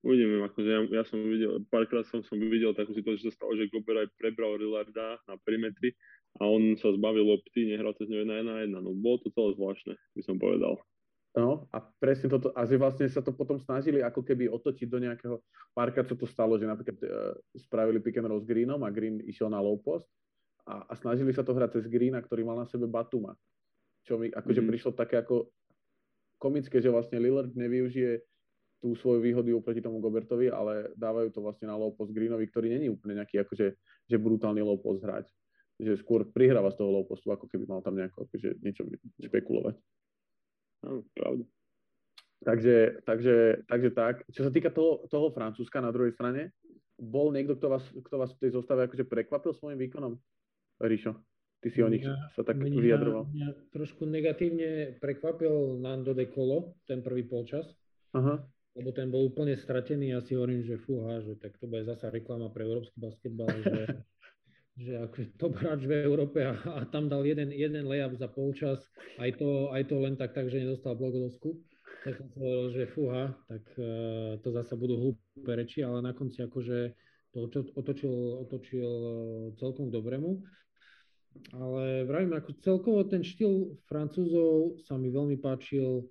Uvidíme, 0.06 0.46
akože 0.46 0.70
ja, 0.70 0.80
ja 1.02 1.04
som 1.04 1.18
videl, 1.18 1.60
párkrát 1.68 2.06
som, 2.06 2.22
som 2.22 2.38
videl 2.38 2.72
takú 2.72 2.94
situáciu, 2.94 3.26
že 3.26 3.34
sa 3.34 3.42
stalo, 3.42 3.58
že 3.58 3.68
Gober 3.68 4.06
aj 4.06 4.14
prebral 4.16 4.54
Rillarda 4.56 5.18
na 5.26 5.34
perimetri 5.42 5.92
a 6.38 6.46
on 6.46 6.78
sa 6.78 6.94
zbavil 6.94 7.26
lopty, 7.26 7.66
nehral 7.66 7.92
cez 7.98 8.06
ňu 8.06 8.22
jedna, 8.22 8.38
jedna, 8.40 8.54
jedna. 8.62 8.78
No 8.80 8.94
bolo 8.94 9.18
to 9.20 9.34
celé 9.34 9.58
zvláštne, 9.58 9.94
by 9.98 10.22
som 10.22 10.38
povedal. 10.38 10.78
No 11.36 11.68
a 11.68 11.84
presne 12.00 12.32
toto, 12.32 12.48
a 12.56 12.64
že 12.64 12.80
vlastne 12.80 13.10
sa 13.12 13.20
to 13.20 13.34
potom 13.34 13.60
snažili 13.60 14.00
ako 14.00 14.24
keby 14.24 14.48
otočiť 14.48 14.88
do 14.88 15.04
nejakého, 15.04 15.36
párkrát 15.76 16.08
sa 16.08 16.16
to 16.16 16.24
stalo, 16.24 16.56
že 16.56 16.64
napríklad 16.64 16.96
uh, 17.02 17.36
spravili 17.60 18.00
pick 18.00 18.16
and 18.16 18.30
roll 18.30 18.40
s 18.40 18.48
Greenom 18.48 18.80
a 18.86 18.94
Green 18.94 19.20
išiel 19.20 19.52
na 19.52 19.60
low 19.60 19.76
post 19.76 20.08
a, 20.66 20.82
a 20.90 20.92
snažili 20.98 21.30
sa 21.30 21.46
to 21.46 21.54
hrať 21.54 21.78
cez 21.78 21.86
Greena, 21.86 22.18
ktorý 22.18 22.42
mal 22.42 22.58
na 22.58 22.66
sebe 22.66 22.90
Batuma. 22.90 23.38
Čo 24.02 24.18
mi 24.18 24.30
akože 24.30 24.60
mm. 24.62 24.68
prišlo 24.70 24.90
také 24.98 25.22
ako 25.22 25.50
komické, 26.42 26.82
že 26.82 26.90
vlastne 26.90 27.22
Lillard 27.22 27.54
nevyužije 27.54 28.22
tú 28.82 28.92
svoju 28.98 29.24
výhodu 29.24 29.50
oproti 29.56 29.80
tomu 29.80 30.04
Gobertovi, 30.04 30.52
ale 30.52 30.92
dávajú 30.94 31.32
to 31.32 31.40
vlastne 31.40 31.70
na 31.70 31.78
low 31.78 31.94
post 31.96 32.12
Greenovi, 32.12 32.44
ktorý 32.50 32.70
není 32.70 32.92
úplne 32.92 33.22
nejaký 33.22 33.40
akože 33.40 33.66
že 34.06 34.16
brutálny 34.20 34.60
low 34.60 34.76
post 34.76 35.02
hrať. 35.02 35.26
Že 35.80 36.00
skôr 36.00 36.20
prihráva 36.28 36.72
z 36.72 36.82
toho 36.82 36.90
low 36.92 37.04
postu, 37.04 37.32
ako 37.32 37.48
keby 37.48 37.64
mal 37.68 37.80
tam 37.80 37.96
nejako 37.96 38.28
akože 38.28 38.60
niečo 38.60 38.84
špekulovať. 39.22 39.74
Áno, 40.86 41.02
pravda. 41.16 41.44
Takže, 42.44 42.76
takže, 43.08 43.64
takže 43.64 43.90
tak. 43.96 44.14
Čo 44.28 44.48
sa 44.48 44.50
týka 44.52 44.68
toho, 44.68 45.08
toho 45.08 45.32
Francúzska 45.32 45.80
na 45.80 45.88
druhej 45.88 46.12
strane, 46.12 46.52
bol 46.96 47.32
niekto, 47.32 47.56
kto 47.56 47.68
vás, 47.68 47.84
kto 47.92 48.16
vás 48.16 48.30
v 48.36 48.40
tej 48.44 48.50
zostave 48.56 48.88
akože 48.88 49.04
prekvapil 49.08 49.52
svojim 49.56 49.80
výkonom? 49.88 50.16
Ríšo, 50.80 51.16
ty 51.64 51.68
si 51.72 51.80
o 51.80 51.88
nich 51.88 52.04
sa 52.36 52.42
tak 52.44 52.60
mňa, 52.60 52.80
vyjadroval. 52.80 53.24
Mňa 53.32 53.48
trošku 53.72 54.04
negatívne 54.04 55.00
prekvapil 55.00 55.80
Nando 55.80 56.12
de 56.12 56.28
Colo, 56.28 56.76
ten 56.84 57.00
prvý 57.00 57.24
polčas. 57.24 57.64
Aha. 58.12 58.44
Lebo 58.76 58.92
ten 58.92 59.08
bol 59.08 59.32
úplne 59.32 59.56
stratený 59.56 60.12
a 60.12 60.20
si 60.20 60.36
hovorím, 60.36 60.60
že 60.60 60.76
fúha, 60.76 61.24
že 61.24 61.40
tak 61.40 61.56
to 61.56 61.64
bude 61.64 61.88
zasa 61.88 62.12
reklama 62.12 62.52
pre 62.52 62.68
európsky 62.68 63.00
basketbal, 63.00 63.48
že 63.64 63.88
že 64.76 64.92
akože 65.08 65.40
top 65.40 65.56
hráč 65.56 65.88
v 65.88 66.04
Európe 66.04 66.44
a, 66.44 66.52
a 66.52 66.84
tam 66.84 67.08
dal 67.08 67.24
jeden, 67.24 67.48
jeden 67.48 67.88
layup 67.88 68.12
za 68.20 68.28
polčas, 68.28 68.84
aj 69.16 69.40
to, 69.40 69.72
aj 69.72 69.88
to 69.88 69.96
len 69.96 70.14
tak, 70.20 70.36
tak, 70.36 70.52
že 70.52 70.60
nedostal 70.60 70.92
blogodosku. 70.92 71.56
Tak 72.04 72.20
som 72.20 72.28
hovoril, 72.36 72.68
že 72.76 72.92
fúha, 72.92 73.32
tak 73.48 73.64
uh, 73.80 74.36
to 74.44 74.52
zase 74.52 74.76
budú 74.76 74.94
hlúpe 75.00 75.52
reči, 75.56 75.80
ale 75.80 76.04
na 76.04 76.12
konci 76.12 76.44
akože 76.44 76.92
to 77.32 77.50
otočil, 77.72 78.44
otočil 78.46 78.84
uh, 78.84 79.10
celkom 79.56 79.88
k 79.88 79.96
dobrému. 79.96 80.44
Ale 81.52 82.04
vravím, 82.04 82.36
ako 82.36 82.50
celkovo 82.60 83.00
ten 83.06 83.24
štýl 83.24 83.76
Francúzov 83.88 84.80
sa 84.84 84.96
mi 85.00 85.08
veľmi 85.10 85.40
páčil. 85.40 86.06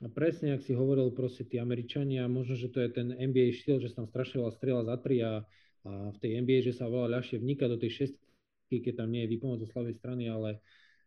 A 0.00 0.08
presne, 0.08 0.56
ak 0.56 0.64
si 0.64 0.72
hovoril, 0.72 1.12
proste 1.12 1.44
tí 1.44 1.60
Američania, 1.60 2.24
možno, 2.24 2.56
že 2.56 2.72
to 2.72 2.80
je 2.80 2.88
ten 2.88 3.12
NBA 3.12 3.52
štýl, 3.52 3.84
že 3.84 3.92
sa 3.92 4.00
tam 4.00 4.08
strašne 4.08 4.40
veľa 4.40 4.52
strieľa 4.56 4.82
za 4.88 4.96
tri 4.96 5.16
a 5.20 5.44
a 5.84 6.12
v 6.12 6.18
tej 6.20 6.30
NBA, 6.44 6.58
že 6.60 6.76
sa 6.76 6.92
veľa 6.92 7.08
ľahšie 7.20 7.40
vníka 7.40 7.64
do 7.64 7.80
tej 7.80 8.04
šestky, 8.04 8.84
keď 8.84 9.04
tam 9.04 9.08
nie 9.08 9.24
je 9.24 9.32
výpomoc 9.32 9.64
zo 9.64 9.68
slabej 9.72 9.96
strany, 9.96 10.28
ale, 10.28 10.60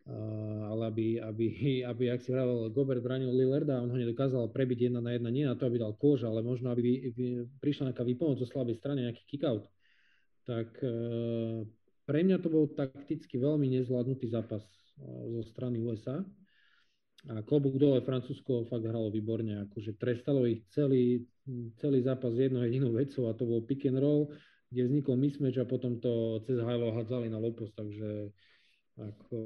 uh, 0.10 0.74
ale 0.74 0.90
aby, 0.90 1.08
aby, 1.22 1.46
aby, 1.86 2.04
ak 2.10 2.26
si 2.26 2.34
vravel, 2.34 2.74
Gobert 2.74 3.06
bránil 3.06 3.30
Lillarda 3.30 3.78
a 3.78 3.84
on 3.86 3.94
ho 3.94 3.98
nedokázal 3.98 4.50
prebiť 4.50 4.90
jedna 4.90 5.02
na 5.06 5.14
jedna, 5.14 5.30
nie 5.30 5.46
na 5.46 5.54
to, 5.54 5.70
aby 5.70 5.78
dal 5.78 5.94
kôž, 5.94 6.26
ale 6.26 6.42
možno, 6.42 6.74
aby 6.74 7.14
vy, 7.14 7.46
prišla 7.62 7.94
nejaká 7.94 8.02
výpomoc 8.02 8.42
zo 8.42 8.50
slabej 8.50 8.82
strany, 8.82 9.06
nejaký 9.06 9.24
kick-out. 9.30 9.70
Tak 10.50 10.74
uh, 10.82 11.62
pre 12.04 12.24
mňa 12.24 12.38
to 12.44 12.50
bol 12.52 12.66
takticky 12.72 13.40
veľmi 13.40 13.68
nezvládnutý 13.80 14.28
zápas 14.32 14.64
uh, 14.64 15.28
zo 15.40 15.42
strany 15.48 15.80
USA. 15.80 16.24
A 17.32 17.40
klobúk 17.40 17.80
dole 17.80 18.04
Francúzsko 18.04 18.68
fakt 18.68 18.84
hralo 18.84 19.08
výborne, 19.08 19.64
akože 19.72 19.96
trestalo 19.96 20.44
ich 20.44 20.68
celý, 20.76 21.24
celý 21.80 22.04
zápas 22.04 22.36
jednou 22.36 22.68
jedinou 22.68 22.92
vecou 22.92 23.32
a 23.32 23.38
to 23.38 23.48
bol 23.48 23.64
pick 23.64 23.88
and 23.88 23.96
roll 23.96 24.28
kde 24.74 24.90
vznikol 24.90 25.14
mismatch 25.22 25.62
a 25.62 25.70
potom 25.70 26.02
to 26.02 26.42
cez 26.50 26.58
Halo 26.58 26.90
hádzali 26.98 27.30
na 27.30 27.38
Lopos, 27.38 27.70
takže 27.78 28.34
ako, 28.98 29.38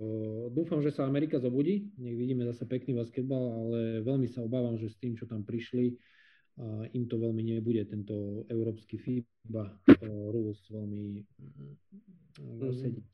dúfam, 0.55 0.79
že 0.79 0.95
sa 0.95 1.03
Amerika 1.03 1.35
zobudí, 1.35 1.91
nech 1.99 2.15
vidíme 2.15 2.47
zase 2.47 2.63
pekný 2.63 2.95
basketbal, 2.95 3.67
ale 3.67 3.79
veľmi 4.07 4.31
sa 4.31 4.43
obávam, 4.43 4.79
že 4.79 4.87
s 4.87 4.95
tým, 4.95 5.19
čo 5.19 5.27
tam 5.27 5.43
prišli, 5.43 5.99
im 6.93 7.05
to 7.05 7.15
veľmi 7.21 7.43
nebude, 7.45 7.85
tento 7.85 8.45
európsky 8.49 8.97
FIBA 8.97 9.63
rules 10.33 10.57
veľmi 10.73 11.21
sedieť. 12.73 13.05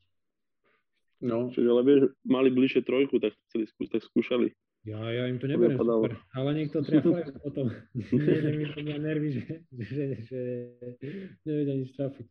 No. 1.24 1.48
Čiže 1.48 1.68
ale 1.72 1.82
vieš, 1.84 2.00
mali 2.28 2.52
bližšie 2.52 2.84
trojku, 2.84 3.16
tak 3.16 3.32
chceli 3.48 3.64
skúšať, 3.68 3.92
tak 3.96 4.02
skúšali. 4.04 4.48
Ja, 4.84 5.00
ja 5.08 5.24
im 5.32 5.40
to 5.40 5.48
neberiem 5.48 5.80
super, 5.80 6.12
ale 6.36 6.50
niekto 6.52 6.84
triafaj 6.84 7.32
potom. 7.40 7.72
Nie, 8.12 8.52
mi 8.52 8.68
to 8.68 8.84
mňa 8.84 8.98
nervy, 9.00 9.28
že, 9.32 9.44
že, 9.72 10.02
že 10.28 10.40
nevedia 11.48 11.80
nič 11.80 11.96
trafiť. 11.96 12.28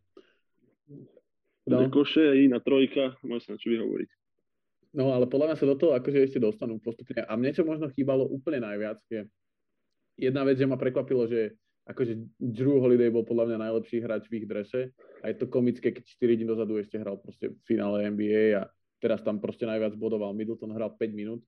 No. 1.65 1.89
Koše 1.89 2.45
iná 2.45 2.61
trojka, 2.61 3.17
môžeš 3.25 3.49
na 3.49 3.57
čo 3.57 3.73
vyhovoriť. 3.73 4.09
No 4.93 5.09
ale 5.17 5.25
podľa 5.25 5.49
mňa 5.49 5.57
sa 5.57 5.65
do 5.65 5.77
toho 5.81 5.97
akože 5.97 6.29
ešte 6.29 6.37
dostanú 6.37 6.77
postupne. 6.77 7.25
A 7.25 7.33
mne 7.33 7.57
čo 7.57 7.65
možno 7.65 7.89
chýbalo 7.89 8.29
úplne 8.29 8.61
najviac 8.61 9.01
je 9.09 9.25
jedna 10.17 10.43
vec, 10.43 10.57
že 10.57 10.69
ma 10.69 10.77
prekvapilo, 10.77 11.25
že 11.27 11.57
akože 11.83 12.39
Drew 12.39 12.79
Holiday 12.79 13.11
bol 13.11 13.27
podľa 13.27 13.53
mňa 13.53 13.57
najlepší 13.59 13.97
hráč 13.99 14.31
v 14.31 14.43
ich 14.43 14.47
drese 14.47 14.95
a 15.19 15.25
je 15.27 15.35
to 15.35 15.51
komické, 15.51 15.91
keď 15.91 16.03
4 16.07 16.39
dní 16.39 16.45
dozadu 16.47 16.79
ešte 16.79 16.95
hral 16.95 17.19
proste 17.19 17.51
v 17.51 17.59
finále 17.67 18.07
NBA 18.07 18.55
a 18.55 18.71
teraz 19.03 19.19
tam 19.19 19.43
proste 19.43 19.67
najviac 19.67 19.99
bodoval. 19.99 20.31
Middleton 20.31 20.71
hral 20.71 20.95
5 20.95 21.11
minút 21.11 21.43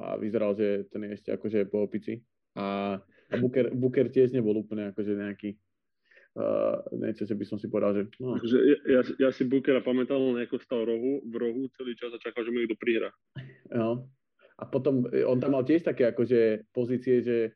a 0.00 0.16
vyzeral, 0.16 0.56
že 0.56 0.88
ten 0.88 1.04
je 1.04 1.10
ešte 1.12 1.28
akože 1.36 1.68
po 1.68 1.84
opici. 1.84 2.24
A, 2.56 2.96
a 2.96 3.34
Booker, 3.36 3.68
Booker 3.76 4.08
tiež 4.08 4.32
nebol 4.32 4.56
úplne 4.56 4.96
akože 4.96 5.12
nejaký 5.12 5.60
uh, 6.40 6.80
niečo, 6.96 7.28
že 7.28 7.36
by 7.36 7.44
som 7.44 7.60
si 7.60 7.68
povedal, 7.68 8.00
že... 8.00 8.02
No. 8.16 8.40
Akože 8.40 8.58
ja, 8.88 9.00
ja, 9.20 9.28
si 9.28 9.44
Bookera 9.44 9.84
pamätal, 9.84 10.20
on 10.20 10.40
ako 10.40 10.56
stal 10.60 10.88
rohu, 10.88 11.20
v 11.20 11.34
rohu 11.36 11.68
celý 11.76 11.92
čas 12.00 12.16
a 12.16 12.20
čakal, 12.20 12.48
že 12.48 12.52
mu 12.52 12.64
niekto 12.64 12.80
prihra. 12.80 13.12
No. 13.72 14.08
A 14.56 14.64
potom 14.64 15.04
on 15.04 15.36
tam 15.36 15.52
mal 15.52 15.68
tiež 15.68 15.84
také 15.84 16.08
akože 16.08 16.72
pozície, 16.72 17.20
že 17.20 17.52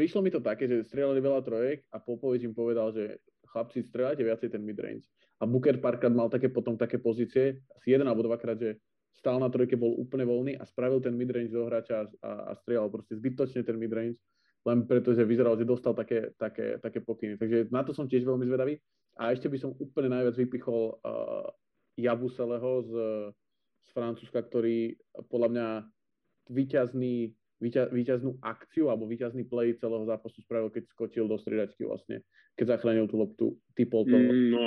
prišlo 0.00 0.24
mi 0.24 0.32
to 0.32 0.40
také, 0.40 0.64
že 0.64 0.88
strieľali 0.88 1.20
veľa 1.20 1.44
trojek 1.44 1.84
a 1.92 2.00
Popovič 2.00 2.48
im 2.48 2.56
povedal, 2.56 2.88
že 2.96 3.20
chlapci, 3.52 3.84
strieľajte 3.84 4.24
viacej 4.24 4.48
ten 4.48 4.64
midrange. 4.64 5.04
A 5.36 5.44
Booker 5.44 5.76
párkrát 5.76 6.08
mal 6.08 6.32
také 6.32 6.48
potom 6.48 6.80
také 6.80 6.96
pozície, 6.96 7.60
asi 7.76 7.92
jeden 7.92 8.08
alebo 8.08 8.24
dvakrát, 8.24 8.56
že 8.56 8.80
stál 9.12 9.36
na 9.36 9.52
trojke, 9.52 9.76
bol 9.76 9.92
úplne 10.00 10.24
voľný 10.24 10.56
a 10.56 10.64
spravil 10.64 11.04
ten 11.04 11.12
midrange 11.12 11.52
do 11.52 11.68
hráča 11.68 12.08
a, 12.24 12.32
a, 12.48 12.52
strieľal 12.64 12.88
proste 12.88 13.20
zbytočne 13.20 13.60
ten 13.60 13.76
midrange, 13.76 14.16
len 14.64 14.88
preto, 14.88 15.12
že 15.12 15.28
vyzeral, 15.28 15.60
že 15.60 15.68
dostal 15.68 15.92
také, 15.92 16.32
také, 16.40 16.80
také 16.80 17.04
pokyny. 17.04 17.36
Takže 17.36 17.68
na 17.68 17.84
to 17.84 17.92
som 17.92 18.08
tiež 18.08 18.24
veľmi 18.24 18.48
zvedavý. 18.48 18.80
A 19.20 19.36
ešte 19.36 19.52
by 19.52 19.58
som 19.60 19.76
úplne 19.76 20.16
najviac 20.16 20.32
vypichol 20.32 20.96
uh, 20.96 21.44
Jabuseleho 22.00 22.72
z, 22.88 22.92
z 23.84 23.88
Francúzska, 23.92 24.40
ktorý 24.48 24.96
podľa 25.28 25.48
mňa 25.52 25.66
výťazný, 26.48 27.36
výťaznú 27.60 28.40
akciu 28.40 28.88
alebo 28.88 29.04
výťazný 29.04 29.44
play 29.44 29.76
celého 29.76 30.08
zápasu 30.08 30.40
spravil, 30.40 30.72
keď 30.72 30.88
skočil 30.96 31.28
do 31.28 31.36
striedačky 31.36 31.84
vlastne, 31.84 32.24
keď 32.56 32.76
zachránil 32.76 33.04
tú 33.04 33.20
loptu, 33.20 33.46
typol 33.76 34.08
to. 34.08 34.16
Mm, 34.16 34.48
no, 34.56 34.64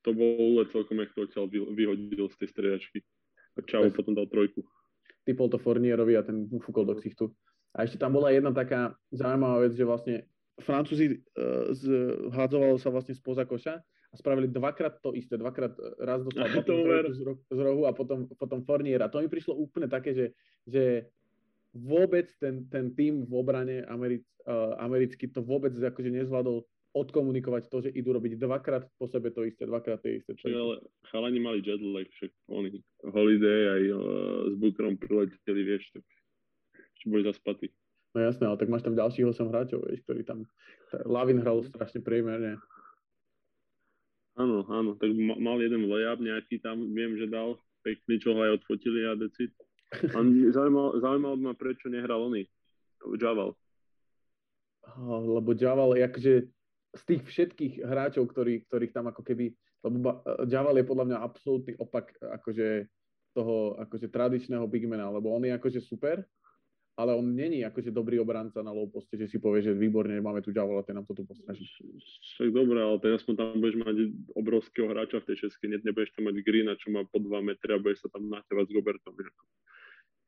to 0.00 0.10
bol 0.16 0.64
celkom, 0.72 0.98
jak 1.04 1.12
to 1.12 1.28
odtiaľ 1.28 1.46
vyhodil 1.52 2.26
z 2.32 2.36
tej 2.40 2.48
striedačky. 2.48 2.98
A 3.56 3.60
Čau 3.68 3.84
Bez... 3.84 3.92
potom 3.92 4.16
dal 4.16 4.26
trojku. 4.32 4.64
Typol 5.28 5.52
to 5.52 5.60
Fornierovi 5.60 6.16
a 6.16 6.24
ten 6.24 6.48
mu 6.48 6.58
fúkol 6.58 6.88
do 6.88 6.96
ksichtu. 6.96 7.30
A 7.76 7.84
ešte 7.84 8.00
tam 8.00 8.16
bola 8.16 8.32
jedna 8.32 8.50
taká 8.50 8.96
zaujímavá 9.12 9.68
vec, 9.68 9.76
že 9.76 9.84
vlastne 9.86 10.16
Francúzi 10.60 11.20
uh, 11.36 11.72
z, 11.72 11.88
hádzovalo 12.32 12.76
sa 12.76 12.92
vlastne 12.92 13.16
spoza 13.16 13.48
koša 13.48 13.80
a 14.12 14.14
spravili 14.20 14.48
dvakrát 14.52 15.00
to 15.00 15.16
isté, 15.16 15.40
dvakrát 15.40 15.72
e, 15.72 16.04
raz 16.04 16.20
dostal 16.20 16.44
z, 17.16 17.20
ro- 17.24 17.40
z 17.48 17.58
rohu 17.64 17.88
a 17.88 17.96
potom, 17.96 18.28
potom 18.36 18.60
Fornier. 18.60 19.00
A 19.00 19.08
to 19.08 19.24
mi 19.24 19.28
prišlo 19.32 19.56
úplne 19.56 19.88
také, 19.88 20.12
že, 20.12 20.26
že 20.68 21.08
vôbec 21.72 22.28
ten, 22.36 22.68
ten 22.68 22.92
tým 22.92 23.24
v 23.24 23.32
obrane 23.32 23.84
americ, 23.88 24.22
uh, 24.44 24.76
americký 24.80 25.28
to 25.28 25.40
vôbec 25.40 25.72
akože 25.72 26.12
nezvládol 26.12 26.64
odkomunikovať 26.92 27.72
to, 27.72 27.88
že 27.88 27.94
idú 27.96 28.12
robiť 28.12 28.36
dvakrát 28.36 28.84
po 29.00 29.08
sebe 29.08 29.32
to 29.32 29.48
isté, 29.48 29.64
dvakrát 29.64 30.04
tie 30.04 30.20
isté. 30.20 30.36
Čiže 30.36 30.52
ale 30.52 30.76
chalani 31.08 31.40
mali 31.40 31.64
jet 31.64 31.80
lag, 31.80 32.04
však 32.04 32.32
oni 32.52 32.84
Holiday 33.00 33.60
aj 33.80 33.82
uh, 33.88 34.00
s 34.52 34.54
Bookerom 34.60 35.00
prileteli, 35.00 35.62
vieš, 35.64 35.88
tak 35.96 36.04
ešte 36.76 37.06
boli 37.08 37.24
zaspatí. 37.24 37.72
No 38.12 38.20
jasné, 38.20 38.44
ale 38.44 38.60
tak 38.60 38.68
máš 38.68 38.84
tam 38.84 38.92
ďalších 38.92 39.24
8 39.24 39.48
hráčov, 39.48 39.88
vieš, 39.88 40.04
ktorí 40.04 40.20
tam... 40.28 40.44
Lavin 41.08 41.40
hral 41.40 41.64
strašne 41.64 42.04
priemerne. 42.04 42.60
Áno, 44.36 44.64
áno, 44.68 44.92
tak 45.00 45.12
mal 45.16 45.56
jeden 45.64 45.88
layup 45.88 46.20
nejaký 46.20 46.60
tam, 46.60 46.84
viem, 46.92 47.16
že 47.16 47.24
dal 47.24 47.56
pekný, 47.84 48.20
čo 48.20 48.36
ho 48.36 48.40
aj 48.44 48.60
odfotili 48.60 49.08
a 49.08 49.16
decid. 49.16 49.52
A 49.92 50.18
zaujímal, 50.56 51.00
zaujímal 51.00 51.34
ma, 51.36 51.52
prečo 51.52 51.92
nehral 51.92 52.24
oný, 52.24 52.48
Javal. 53.20 53.52
Lebo 55.04 55.52
Javal, 55.52 56.00
akože 56.00 56.48
z 56.92 57.02
tých 57.08 57.22
všetkých 57.24 57.74
hráčov, 57.84 58.28
ktorí, 58.28 58.64
ktorých 58.68 58.92
tam 58.92 59.08
ako 59.08 59.24
keby, 59.24 59.52
lebo 59.84 60.20
Javal 60.48 60.76
je 60.80 60.88
podľa 60.88 61.04
mňa 61.08 61.18
absolútny 61.24 61.72
opak 61.80 62.16
akože 62.20 62.88
toho 63.32 63.80
akože 63.80 64.12
tradičného 64.12 64.68
bigmana, 64.68 65.08
lebo 65.08 65.32
on 65.32 65.40
je 65.48 65.56
akože 65.56 65.80
super, 65.80 66.20
ale 66.92 67.16
on 67.16 67.24
není 67.24 67.64
akože 67.64 67.88
dobrý 67.88 68.20
obranca 68.20 68.60
na 68.60 68.68
low 68.68 68.84
poste, 68.84 69.16
že 69.16 69.24
si 69.24 69.40
povie, 69.40 69.64
že 69.64 69.72
výborne, 69.72 70.20
máme 70.20 70.44
tu 70.44 70.52
Javala, 70.52 70.84
ten 70.84 70.92
nám 70.92 71.08
to 71.08 71.16
tu 71.16 71.24
postraží. 71.24 71.64
Však 72.36 72.52
dobré, 72.52 72.84
ale 72.84 73.00
ten 73.00 73.16
aspoň 73.16 73.34
tam 73.40 73.56
budeš 73.56 73.76
mať 73.80 73.96
obrovského 74.36 74.92
hráča 74.92 75.24
v 75.24 75.32
tej 75.32 75.48
šeske, 75.48 75.64
ne, 75.72 75.80
nebudeš 75.80 76.12
tam 76.12 76.28
mať 76.28 76.44
Greena, 76.44 76.76
čo 76.76 76.92
má 76.92 77.08
po 77.08 77.16
2 77.16 77.32
metre 77.40 77.72
a 77.72 77.80
budeš 77.80 78.04
sa 78.04 78.08
tam 78.12 78.28
naťavať 78.28 78.64
s 78.68 78.72
Robertom. 78.76 79.16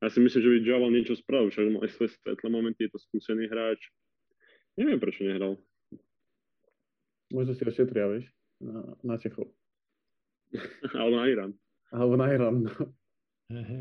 Ja 0.04 0.12
si 0.12 0.20
myslím, 0.20 0.40
že 0.44 0.50
by 0.52 0.56
Javal 0.68 0.90
niečo 0.92 1.16
spravil, 1.16 1.48
však 1.48 1.72
mal 1.72 1.88
aj 1.88 1.96
svoje 1.96 2.12
svetlé 2.20 2.48
momenty, 2.52 2.84
je 2.84 2.92
to 2.92 3.00
skúsený 3.08 3.48
hráč. 3.48 3.88
Neviem, 4.76 5.00
prečo 5.00 5.24
nehral. 5.24 5.56
Možno 7.32 7.56
si 7.56 7.64
ošetria, 7.64 8.12
vieš, 8.12 8.28
na, 8.60 9.00
na 9.00 9.16
Čechov. 9.16 9.48
Alebo 11.00 11.16
na 11.16 11.24
Irán. 11.24 11.56
Alebo 11.88 12.20
na 12.20 12.26
Irán, 12.28 12.68
no. 12.68 12.72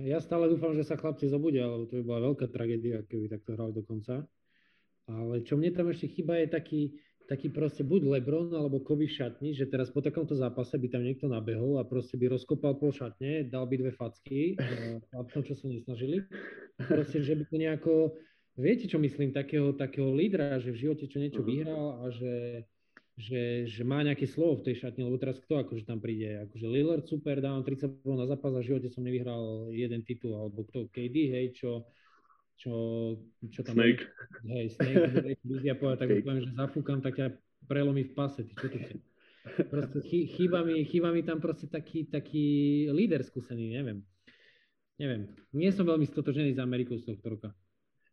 Ja 0.08 0.24
stále 0.24 0.48
dúfam, 0.48 0.72
že 0.72 0.88
sa 0.88 0.96
chlapci 0.96 1.28
zobudia, 1.28 1.68
lebo 1.68 1.92
to 1.92 2.00
by 2.00 2.04
bola 2.08 2.32
veľká 2.32 2.48
tragédia, 2.48 3.04
keby 3.04 3.28
takto 3.28 3.60
hral 3.60 3.76
do 3.76 3.84
konca. 3.84 4.24
Ale 5.12 5.44
čo 5.44 5.60
mne 5.60 5.76
tam 5.76 5.92
ešte 5.92 6.08
chýba 6.08 6.40
je 6.40 6.48
taký, 6.48 6.82
taký 7.28 7.50
proste 7.50 7.82
buď 7.82 8.20
Lebron 8.20 8.52
alebo 8.52 8.84
Kobe 8.84 9.08
šatni, 9.08 9.56
že 9.56 9.70
teraz 9.70 9.90
po 9.90 10.04
takomto 10.04 10.36
zápase 10.36 10.76
by 10.76 10.88
tam 10.92 11.04
niekto 11.04 11.32
nabehol 11.32 11.80
a 11.80 11.88
proste 11.88 12.20
by 12.20 12.32
rozkopal 12.32 12.76
pol 12.76 12.92
šatne, 12.92 13.48
dal 13.48 13.64
by 13.68 13.76
dve 13.80 13.92
facky 13.96 14.60
chlapcom, 15.10 15.42
čo 15.48 15.54
sa 15.56 15.66
nesnažili. 15.72 16.28
Proste, 16.92 17.24
že 17.24 17.34
by 17.40 17.44
to 17.48 17.56
nejako, 17.56 17.94
viete 18.60 18.86
čo 18.92 19.00
myslím, 19.00 19.32
takého, 19.32 19.72
takého 19.74 20.12
lídra, 20.12 20.60
že 20.60 20.76
v 20.76 20.82
živote 20.88 21.08
čo 21.08 21.18
niečo 21.24 21.42
mhm. 21.42 21.48
vyhral 21.48 21.86
a 22.04 22.06
že 22.12 22.34
že, 23.14 23.70
že 23.70 23.86
má 23.86 24.02
nejaké 24.02 24.26
slovo 24.26 24.58
v 24.58 24.74
tej 24.74 24.82
šatni, 24.82 25.06
lebo 25.06 25.22
teraz 25.22 25.38
kto 25.38 25.62
akože 25.62 25.86
tam 25.86 26.02
príde? 26.02 26.34
Akože 26.50 26.66
Lillard 26.66 27.06
super, 27.06 27.38
dávam 27.38 27.62
30 27.62 28.02
na 28.10 28.26
zápas 28.26 28.58
a 28.58 28.62
v 28.66 28.74
živote 28.74 28.90
som 28.90 29.06
nevyhral 29.06 29.70
jeden 29.70 30.02
titul, 30.02 30.34
alebo 30.34 30.66
kto? 30.66 30.90
KD, 30.90 31.30
hej, 31.30 31.54
čo, 31.54 31.86
čo, 32.58 32.74
čo 33.50 33.62
tam... 33.66 33.76
Snake. 33.76 34.08
Je, 34.46 34.54
hej, 34.54 34.66
Snake, 34.74 35.34
ja 35.64 35.76
povedať, 35.76 35.98
tak 36.06 36.10
poviem, 36.24 36.44
že 36.46 36.52
zafúkam, 36.54 37.00
tak 37.02 37.18
ťa 37.18 37.28
prelomí 37.68 38.08
v 38.08 38.14
pase, 38.14 38.46
ty 38.46 38.54
čo 38.54 38.68
tu? 38.70 38.80
Proste 39.68 40.00
chýba 40.08 40.64
mi, 40.64 40.88
chýba 40.88 41.12
mi 41.12 41.20
tam 41.20 41.44
proste 41.44 41.68
taký, 41.68 42.08
taký 42.08 42.46
líder 42.92 43.24
skúsený, 43.28 43.76
neviem. 43.76 44.00
Neviem. 44.96 45.28
Nie 45.52 45.74
som 45.74 45.84
veľmi 45.84 46.08
stotožený 46.08 46.56
s 46.56 46.64
Amerikou 46.64 46.96
z 46.96 47.12
tohto 47.12 47.28
roka. 47.28 47.50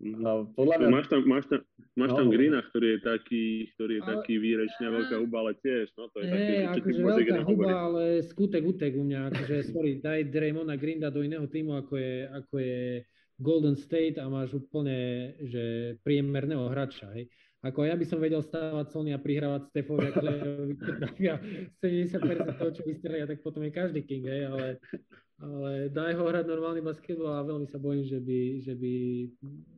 No, 0.01 0.49
podľa 0.57 0.81
mňa... 0.81 0.89
Máš 0.89 1.07
tam, 1.13 1.21
máš 1.29 1.45
tam, 1.45 1.61
máš 1.93 2.11
tam 2.17 2.27
no. 2.27 2.33
Grina, 2.33 2.65
ktorý 2.65 2.97
je 2.97 3.01
taký, 3.05 3.45
ktorý 3.77 3.93
je 4.01 4.03
ale... 4.03 4.11
taký 4.17 4.35
výrečne 4.41 4.87
veľká 4.89 5.17
huba, 5.21 5.37
ale 5.45 5.53
tiež, 5.61 5.93
no 5.93 6.09
to 6.09 6.17
je 6.25 6.27
také, 6.33 6.53
že 6.57 6.65
akože 6.73 7.01
veľká 7.05 7.37
huba, 7.45 7.69
ale 7.69 8.03
skutek 8.25 8.65
utek 8.65 8.97
u 8.97 9.05
mňa, 9.05 9.21
akože 9.29 9.57
sorry, 9.69 10.01
daj 10.01 10.33
Draymona 10.33 10.81
Grinda 10.81 11.13
do 11.13 11.21
iného 11.21 11.45
týmu, 11.45 11.77
ako 11.77 12.01
je, 12.01 12.15
ako 12.33 12.55
je 12.65 12.81
Golden 13.41 13.75
State 13.75 14.21
a 14.21 14.29
máš 14.29 14.53
úplne, 14.53 15.33
že 15.41 15.97
priemerného 16.05 16.69
hráča, 16.69 17.09
hej. 17.17 17.27
Ako 17.61 17.85
ja 17.85 17.93
by 17.93 18.05
som 18.09 18.25
vedel 18.25 18.41
stávať 18.41 18.89
Sony 18.89 19.13
a 19.13 19.21
prihrávať 19.21 19.69
Stefovi, 19.69 20.09
akože 20.13 20.33
70% 21.81 22.57
toho, 22.57 22.71
čo 22.73 22.83
vystrelia, 22.89 23.29
tak 23.29 23.45
potom 23.45 23.61
je 23.65 23.73
každý 23.73 24.01
king, 24.05 24.25
hej, 24.25 24.49
ale 24.49 24.81
ale 25.41 25.89
daj 25.89 26.21
ho 26.21 26.29
hrať 26.29 26.45
normálny 26.45 26.85
basketbal 26.85 27.41
a 27.41 27.49
veľmi 27.49 27.65
sa 27.65 27.81
bojím, 27.81 28.05
že 28.05 28.21
by, 28.21 28.41
že 28.61 28.77
by 28.77 28.93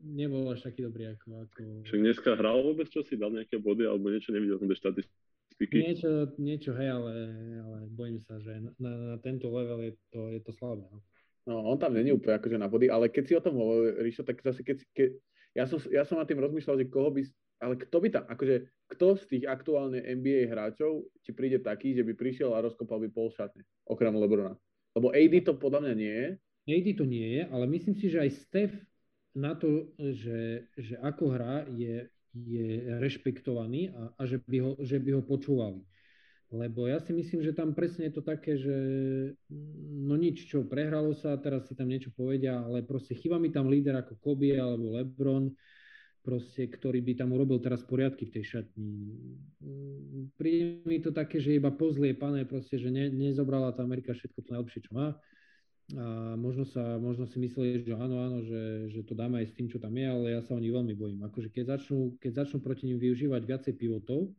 nebol 0.03 0.51
až 0.51 0.67
taký 0.67 0.83
dobrý 0.83 1.15
ako... 1.15 1.47
ako... 1.47 1.61
Však 1.87 2.03
dneska 2.03 2.31
hral 2.35 2.67
vôbec 2.67 2.91
čo 2.91 3.07
si, 3.07 3.15
dal 3.15 3.31
nejaké 3.31 3.63
body 3.63 3.87
alebo 3.87 4.11
niečo, 4.11 4.35
nevidel 4.35 4.59
som 4.59 4.67
tie 4.67 4.79
štatistiky. 4.83 5.77
Niečo, 5.79 6.35
niečo 6.43 6.75
hej, 6.75 6.91
ale, 6.91 7.15
ale 7.63 7.79
bojím 7.95 8.19
sa, 8.27 8.43
že 8.43 8.59
na, 8.83 9.15
na 9.15 9.17
tento 9.23 9.47
level 9.55 9.87
je 9.87 9.93
to, 10.11 10.35
je 10.35 10.41
to 10.43 10.51
slabé. 10.51 10.83
No. 10.91 10.99
No, 11.47 11.67
on 11.67 11.79
tam 11.79 11.95
není 11.95 12.13
úplne 12.15 12.39
akože 12.39 12.59
na 12.59 12.69
body, 12.71 12.91
ale 12.91 13.11
keď 13.11 13.25
si 13.27 13.35
o 13.35 13.45
tom 13.45 13.59
hovoril, 13.59 13.99
Ríšo, 14.03 14.23
tak 14.23 14.41
zase 14.43 14.63
keď, 14.63 14.83
keď 14.95 15.11
ja, 15.53 15.65
som, 15.69 15.79
ja 15.93 16.03
som 16.07 16.17
nad 16.17 16.29
tým 16.29 16.41
rozmýšľal, 16.41 16.81
že 16.81 16.89
koho 16.89 17.13
by, 17.13 17.23
ale 17.63 17.75
kto 17.79 17.97
by 18.01 18.09
tam, 18.09 18.25
akože 18.27 18.55
kto 18.97 19.07
z 19.21 19.25
tých 19.29 19.45
aktuálne 19.47 20.01
NBA 20.01 20.49
hráčov 20.49 21.07
ti 21.23 21.31
príde 21.31 21.61
taký, 21.61 21.95
že 21.95 22.03
by 22.03 22.13
prišiel 22.17 22.53
a 22.57 22.65
rozkopal 22.65 22.99
by 23.05 23.09
pol 23.13 23.31
šatne, 23.31 23.63
okrem 23.87 24.13
Lebrona. 24.17 24.57
Lebo 24.93 25.13
AD 25.13 25.35
to 25.45 25.53
podľa 25.57 25.89
mňa 25.89 25.95
nie 25.97 26.15
je. 26.15 26.29
AD 26.63 26.87
to 27.01 27.05
nie 27.09 27.29
je, 27.41 27.43
ale 27.49 27.65
myslím 27.69 27.97
si, 27.97 28.07
že 28.13 28.23
aj 28.23 28.31
Steph 28.33 28.77
na 29.33 29.57
to, 29.57 29.89
že, 29.97 30.69
že 30.77 30.95
ako 31.01 31.25
hrá, 31.33 31.65
je, 31.73 32.09
je 32.37 32.69
rešpektovaný 33.01 33.93
a, 33.97 34.13
a 34.21 34.23
že, 34.29 34.41
by 34.45 34.59
ho, 34.61 34.73
že 34.81 35.01
by 35.01 35.11
ho 35.17 35.23
počúvali. 35.25 35.81
Lebo 36.53 36.85
ja 36.85 37.01
si 37.01 37.17
myslím, 37.17 37.41
že 37.41 37.57
tam 37.57 37.73
presne 37.73 38.13
je 38.13 38.15
to 38.21 38.23
také, 38.23 38.61
že 38.61 38.77
no 40.05 40.21
nič, 40.21 40.53
čo 40.53 40.69
prehralo 40.69 41.17
sa, 41.17 41.41
teraz 41.41 41.65
si 41.65 41.73
tam 41.73 41.89
niečo 41.89 42.13
povedia, 42.13 42.61
ale 42.61 42.85
proste 42.85 43.17
chýba 43.17 43.41
mi 43.41 43.49
tam 43.49 43.73
líder 43.73 43.97
ako 43.97 44.21
Kobe 44.21 44.61
alebo 44.61 44.93
LeBron, 45.01 45.49
proste, 46.21 46.69
ktorý 46.69 47.01
by 47.01 47.13
tam 47.17 47.33
urobil 47.33 47.57
teraz 47.59 47.81
poriadky 47.81 48.29
v 48.29 48.35
tej 48.37 48.45
šatni. 48.45 48.87
Príde 50.37 50.85
mi 50.85 51.01
to 51.01 51.09
také, 51.09 51.41
že 51.41 51.57
iba 51.57 51.73
pane, 51.73 52.45
proste, 52.45 52.77
že 52.77 52.93
ne, 52.93 53.09
nezobrala 53.09 53.73
tá 53.73 53.81
Amerika 53.81 54.13
všetko 54.13 54.45
to 54.45 54.53
najlepšie, 54.53 54.81
čo 54.87 54.93
má. 54.93 55.17
A 55.93 56.39
možno, 56.39 56.69
sa, 56.69 57.01
možno 57.01 57.27
si 57.27 57.41
mysleli, 57.43 57.83
že 57.83 57.97
áno, 57.97 58.23
áno, 58.23 58.39
že, 58.45 58.93
že 58.93 59.01
to 59.03 59.17
dáme 59.17 59.41
aj 59.41 59.51
s 59.51 59.57
tým, 59.57 59.67
čo 59.73 59.81
tam 59.81 59.93
je, 59.93 60.07
ale 60.07 60.27
ja 60.37 60.41
sa 60.45 60.55
o 60.55 60.63
nich 60.63 60.73
veľmi 60.73 60.95
bojím. 60.95 61.21
Akože 61.27 61.49
keď 61.49 61.77
začnú, 61.77 62.17
keď 62.21 62.47
začnú 62.47 62.61
proti 62.61 62.87
ním 62.89 63.03
využívať 63.03 63.43
viacej 63.43 63.75
pivotov 63.77 64.37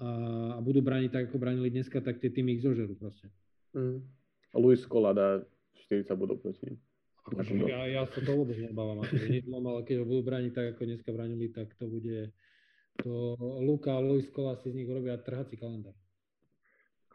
a, 0.00 0.08
a 0.56 0.58
budú 0.58 0.82
brániť 0.82 1.10
tak, 1.10 1.24
ako 1.30 1.38
bránili 1.38 1.70
dneska, 1.70 2.02
tak 2.02 2.18
tie 2.18 2.30
týmy 2.30 2.58
ich 2.58 2.64
zožerú 2.66 2.98
proste. 2.98 3.30
Mm. 3.74 4.02
A 4.54 4.56
Luis 4.58 4.82
Kola 4.86 5.14
dá 5.14 5.42
40 5.90 6.14
bodov 6.18 6.42
proti 6.42 6.70
ním. 6.70 6.78
Akože 7.24 7.56
ja, 7.64 7.88
ja 7.88 8.02
sa 8.04 8.20
to 8.20 8.36
vôbec 8.36 8.60
nebávam, 8.60 9.00
akože 9.00 9.48
ale 9.48 9.80
keď 9.88 9.96
ho 10.02 10.04
budú 10.04 10.22
brániť 10.28 10.52
tak, 10.52 10.66
ako 10.76 10.82
dneska 10.84 11.08
bránili, 11.08 11.48
tak 11.48 11.72
to 11.80 11.88
bude, 11.88 12.28
to 13.00 13.12
Luka 13.64 13.96
a 13.96 14.04
Luis 14.04 14.28
Kola 14.28 14.60
si 14.60 14.68
z 14.68 14.76
nich 14.76 14.88
urobia 14.90 15.16
trhací 15.16 15.56
kalendár. 15.56 15.96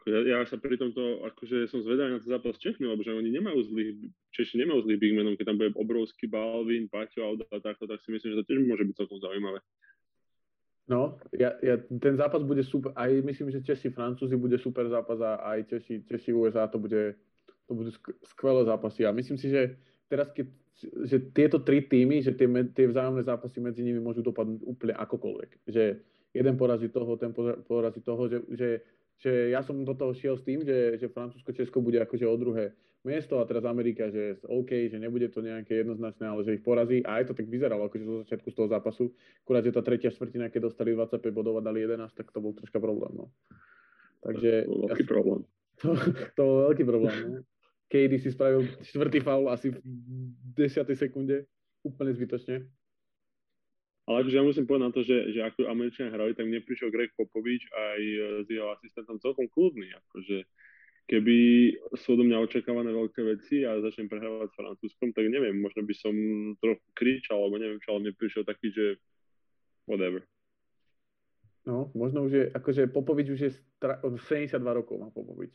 Ja, 0.08 0.24
ja 0.24 0.38
sa 0.48 0.56
pri 0.56 0.80
tomto, 0.80 1.28
akože 1.28 1.68
som 1.68 1.84
zvedavý 1.84 2.16
na 2.16 2.20
to 2.24 2.32
zápas 2.32 2.56
Čechmi, 2.56 2.88
lebo 2.88 3.04
že 3.04 3.12
oni 3.12 3.28
nemajú 3.36 3.60
zlých, 3.68 4.08
Češi 4.32 4.64
nemajú 4.64 4.88
zlých 4.88 4.96
bigmenov, 4.98 5.36
keď 5.36 5.52
tam 5.52 5.58
bude 5.60 5.76
obrovský 5.76 6.24
Balvin, 6.24 6.88
Paťo, 6.88 7.20
Auda 7.20 7.44
a 7.52 7.60
takto, 7.60 7.84
tak 7.84 8.00
si 8.00 8.08
myslím, 8.08 8.32
že 8.32 8.38
to 8.40 8.48
tiež 8.48 8.64
môže 8.64 8.82
byť 8.88 8.96
celkom 8.96 9.20
zaujímavé. 9.20 9.60
No, 10.90 11.22
ja, 11.30 11.54
ja, 11.62 11.78
ten 11.78 12.18
zápas 12.18 12.42
bude 12.42 12.66
super, 12.66 12.90
aj 12.98 13.22
myslím, 13.22 13.54
že 13.54 13.62
Česi, 13.62 13.94
Francúzi 13.94 14.34
bude 14.34 14.58
super 14.58 14.90
zápas 14.90 15.22
a 15.22 15.38
aj 15.38 15.70
Česi, 15.70 16.02
Česi 16.02 16.34
USA 16.34 16.66
to 16.66 16.82
bude, 16.82 17.14
to 17.70 17.72
budú 17.78 17.94
skvelé 18.26 18.66
zápasy 18.66 19.06
a 19.06 19.14
myslím 19.14 19.38
si, 19.38 19.54
že 19.54 19.78
teraz 20.10 20.34
keď, 20.34 20.50
že 21.06 21.30
tieto 21.30 21.62
tri 21.62 21.86
týmy, 21.86 22.26
že 22.26 22.34
tie, 22.34 22.50
tie 22.74 22.90
vzájomné 22.90 23.22
zápasy 23.22 23.62
medzi 23.62 23.86
nimi 23.86 24.02
môžu 24.02 24.26
dopadnúť 24.26 24.66
úplne 24.66 24.98
akokoľvek. 24.98 25.70
Že 25.70 25.84
jeden 26.34 26.54
porazí 26.58 26.90
toho, 26.90 27.14
ten 27.14 27.30
porazí 27.62 28.02
toho, 28.02 28.26
že, 28.26 28.42
že, 28.50 28.68
že 29.22 29.30
ja 29.54 29.62
som 29.62 29.78
do 29.86 29.94
toho 29.94 30.10
šiel 30.10 30.34
s 30.34 30.42
tým, 30.42 30.66
že, 30.66 30.98
že 30.98 31.06
Francúzsko-Česko 31.06 31.78
bude 31.78 32.02
akože 32.02 32.26
o 32.26 32.34
druhé 32.34 32.74
miesto 33.04 33.40
a 33.40 33.48
teraz 33.48 33.64
Amerika, 33.64 34.12
že 34.12 34.36
OK, 34.44 34.92
že 34.92 35.00
nebude 35.00 35.28
to 35.32 35.40
nejaké 35.40 35.80
jednoznačné, 35.80 36.28
ale 36.28 36.44
že 36.44 36.60
ich 36.60 36.64
porazí. 36.64 37.00
A 37.04 37.20
aj 37.20 37.32
to 37.32 37.36
tak 37.36 37.48
vyzeralo 37.48 37.88
akože 37.88 38.04
zo 38.04 38.16
začiatku 38.24 38.48
z 38.52 38.56
toho 38.56 38.68
zápasu. 38.68 39.04
Akurát, 39.44 39.64
že 39.64 39.72
tá 39.72 39.80
tretia 39.80 40.12
štvrtina, 40.12 40.52
keď 40.52 40.68
dostali 40.68 40.92
25 40.92 41.32
bodov 41.32 41.56
a 41.58 41.64
dali 41.64 41.84
11, 41.84 42.12
tak 42.12 42.28
to 42.28 42.38
bol 42.44 42.52
troška 42.52 42.76
problém. 42.76 43.12
No. 43.16 43.32
Takže, 44.20 44.68
to 44.68 44.70
bol 44.70 44.80
veľký 44.88 45.04
ja, 45.04 45.08
problém. 45.08 45.42
To, 45.80 45.96
to 46.36 46.40
bol 46.44 46.58
veľký 46.68 46.84
problém. 46.84 47.16
No. 47.24 47.40
Kedy 47.88 48.16
si 48.20 48.28
spravil 48.28 48.68
štvrtý 48.84 49.24
faul 49.24 49.48
asi 49.48 49.72
v 49.72 49.80
10. 50.60 50.84
sekunde. 50.92 51.48
Úplne 51.80 52.12
zbytočne. 52.12 52.68
Ale 54.04 54.26
akože 54.26 54.36
ja 54.36 54.44
musím 54.44 54.68
povedať 54.68 54.84
na 54.84 54.92
to, 54.92 55.00
že, 55.00 55.16
že 55.32 55.40
ako 55.40 55.70
Američania 55.70 56.12
hrali, 56.12 56.36
tak 56.36 56.44
mne 56.44 56.60
prišiel 56.66 56.92
Greg 56.92 57.14
Popovič 57.16 57.62
aj 57.72 58.00
e, 58.02 58.18
s 58.44 58.48
jeho 58.50 58.68
asistentom 58.74 59.16
celkom 59.22 59.48
kľudný. 59.48 59.88
Akože 60.04 60.44
keby 61.06 61.38
sú 61.96 62.14
do 62.14 62.24
mňa 62.26 62.42
očakávané 62.44 62.90
veľké 62.92 63.20
veci 63.24 63.62
a 63.66 63.80
začnem 63.80 64.10
prehrávať 64.10 64.48
s 64.52 64.58
Francúzskom, 64.58 65.08
tak 65.14 65.26
neviem, 65.30 65.56
možno 65.58 65.82
by 65.82 65.94
som 65.96 66.14
trochu 66.60 66.86
kričal, 66.94 67.40
alebo 67.40 67.58
neviem 67.58 67.80
čo, 67.82 67.94
ale 67.96 68.08
mne 68.08 68.18
prišiel 68.18 68.44
taký, 68.46 68.70
že 68.70 69.00
whatever. 69.90 70.22
No, 71.66 71.92
možno 71.92 72.24
už 72.24 72.32
je, 72.32 72.44
akože 72.50 72.88
Popovič 72.88 73.26
už 73.36 73.40
je 73.40 73.50
stra- 73.52 74.00
72 74.00 74.56
rokov 74.72 74.96
má 74.96 75.12
Popovič. 75.12 75.52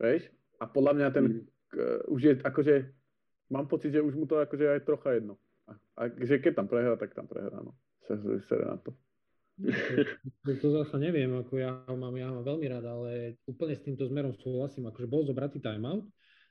Vieš? 0.00 0.32
A 0.60 0.64
podľa 0.64 0.92
mňa 0.96 1.08
ten 1.12 1.24
mm. 1.28 1.40
uh, 1.76 2.14
už 2.14 2.20
je 2.20 2.32
akože, 2.40 2.74
mám 3.52 3.68
pocit, 3.68 3.92
že 3.92 4.00
už 4.00 4.16
mu 4.16 4.24
to 4.24 4.40
akože 4.40 4.80
aj 4.80 4.80
trocha 4.88 5.20
jedno. 5.20 5.36
A, 5.68 5.76
a 6.00 6.02
že 6.08 6.40
keď 6.40 6.64
tam 6.64 6.66
prehrá, 6.66 6.96
tak 6.96 7.12
tam 7.12 7.28
prehrá, 7.28 7.60
no. 7.60 7.76
Sere 8.48 8.64
na 8.64 8.80
to. 8.80 8.96
To, 10.60 10.66
zase 10.80 10.96
neviem, 10.96 11.28
ako 11.36 11.54
ja 11.60 11.84
ho 11.84 11.96
mám, 11.96 12.16
ja 12.16 12.32
ho 12.32 12.40
mám 12.40 12.46
veľmi 12.48 12.66
rád, 12.68 12.84
ale 12.88 13.10
úplne 13.44 13.76
s 13.76 13.84
týmto 13.84 14.08
zmerom 14.08 14.32
súhlasím, 14.32 14.88
akože 14.88 15.08
bol 15.08 15.22
zobratý 15.28 15.60
timeout 15.60 16.08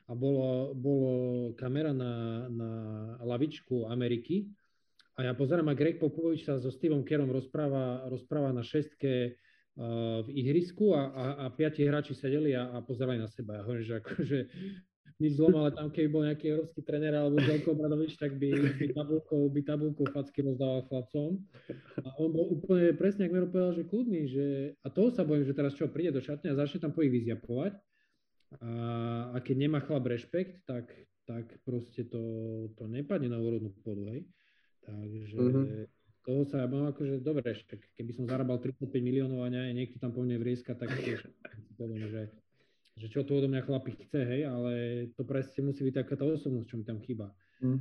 a 0.10 0.14
bolo, 0.14 0.74
bolo 0.78 1.14
kamera 1.58 1.94
na, 1.94 2.46
na 2.50 2.72
lavičku 3.26 3.90
Ameriky 3.90 4.50
a 5.20 5.28
ja 5.28 5.34
pozerám 5.36 5.68
a 5.68 5.76
Greg 5.76 6.00
Popovič 6.00 6.48
sa 6.48 6.56
so 6.62 6.72
Stevom 6.72 7.04
Kerom 7.04 7.28
rozpráva, 7.28 8.08
rozpráva 8.08 8.56
na 8.56 8.64
šestke 8.64 9.36
uh, 9.36 10.24
v 10.24 10.30
ihrisku 10.32 10.96
a, 10.96 11.12
a, 11.12 11.26
a 11.44 11.46
piati 11.52 11.84
hráči 11.84 12.16
sedeli 12.16 12.56
a, 12.56 12.72
a 12.72 12.80
pozerali 12.80 13.20
na 13.20 13.28
seba. 13.28 13.60
Ja 13.60 13.68
hovorím, 13.68 13.84
že 13.84 13.96
akože 14.00 14.40
nič 15.20 15.36
zlom, 15.36 15.52
ale 15.60 15.76
tam 15.76 15.92
keby 15.92 16.08
bol 16.08 16.24
nejaký 16.24 16.56
európsky 16.56 16.80
tréner 16.80 17.12
alebo 17.12 17.44
Zelko 17.44 17.76
Bradovič, 17.76 18.16
tak 18.16 18.40
by, 18.40 18.50
by 18.80 18.86
tabulkou, 18.96 19.52
by 19.52 19.62
tabulkou 19.68 20.06
facky 20.16 20.40
rozdával 20.48 20.88
chlapcom. 20.88 21.44
A 22.08 22.10
on 22.24 22.32
bol 22.32 22.48
úplne 22.56 22.96
presne, 22.96 23.28
ako 23.28 23.34
Mero 23.36 23.48
povedal, 23.52 23.74
že 23.76 23.84
kľudný, 23.84 24.22
že, 24.32 24.48
a 24.80 24.88
toho 24.88 25.12
sa 25.12 25.28
bojím, 25.28 25.44
že 25.44 25.52
teraz 25.52 25.76
čo, 25.76 25.92
príde 25.92 26.16
do 26.16 26.24
šatne 26.24 26.56
a 26.56 26.60
začne 26.60 26.80
tam 26.80 26.96
po 26.96 27.04
ich 27.04 27.12
vyziapovať. 27.12 27.76
A, 28.64 28.72
a 29.36 29.38
keď 29.44 29.56
nemá 29.68 29.84
chlap 29.84 30.08
rešpekt, 30.08 30.64
tak, 30.64 30.88
tak 31.28 31.52
proste 31.68 32.08
to, 32.08 32.24
to 32.80 32.88
nepadne 32.88 33.28
na 33.28 33.38
úrodnú 33.38 33.76
pôdu, 33.84 34.08
hej. 34.16 34.24
Takže 34.88 35.36
mm-hmm. 35.36 35.86
toho 36.24 36.42
sa 36.48 36.64
ja 36.64 36.68
bojím 36.72 36.96
akože, 36.96 37.14
dobre, 37.20 37.54
keby 37.94 38.12
som 38.16 38.24
zarábal 38.24 38.64
35 38.64 38.88
miliónov 39.04 39.44
a 39.44 39.52
nie, 39.52 39.76
niekto 39.76 40.00
tam 40.00 40.16
po 40.16 40.24
mne 40.24 40.40
vrieska, 40.40 40.80
tak 40.80 40.96
tiež 40.96 41.28
poviem, 41.76 42.08
že 42.16 42.32
že 43.00 43.08
čo 43.08 43.24
tu 43.24 43.40
odo 43.40 43.48
mňa 43.48 43.64
chlapi 43.64 43.96
chce, 43.96 44.20
hej, 44.28 44.42
ale 44.44 44.74
to 45.16 45.24
presne 45.24 45.72
musí 45.72 45.88
byť 45.88 46.04
taká 46.04 46.20
tá 46.20 46.28
osobnosť, 46.28 46.68
čo 46.68 46.76
mi 46.76 46.84
tam 46.84 47.00
chýba. 47.00 47.32
Mm. 47.64 47.80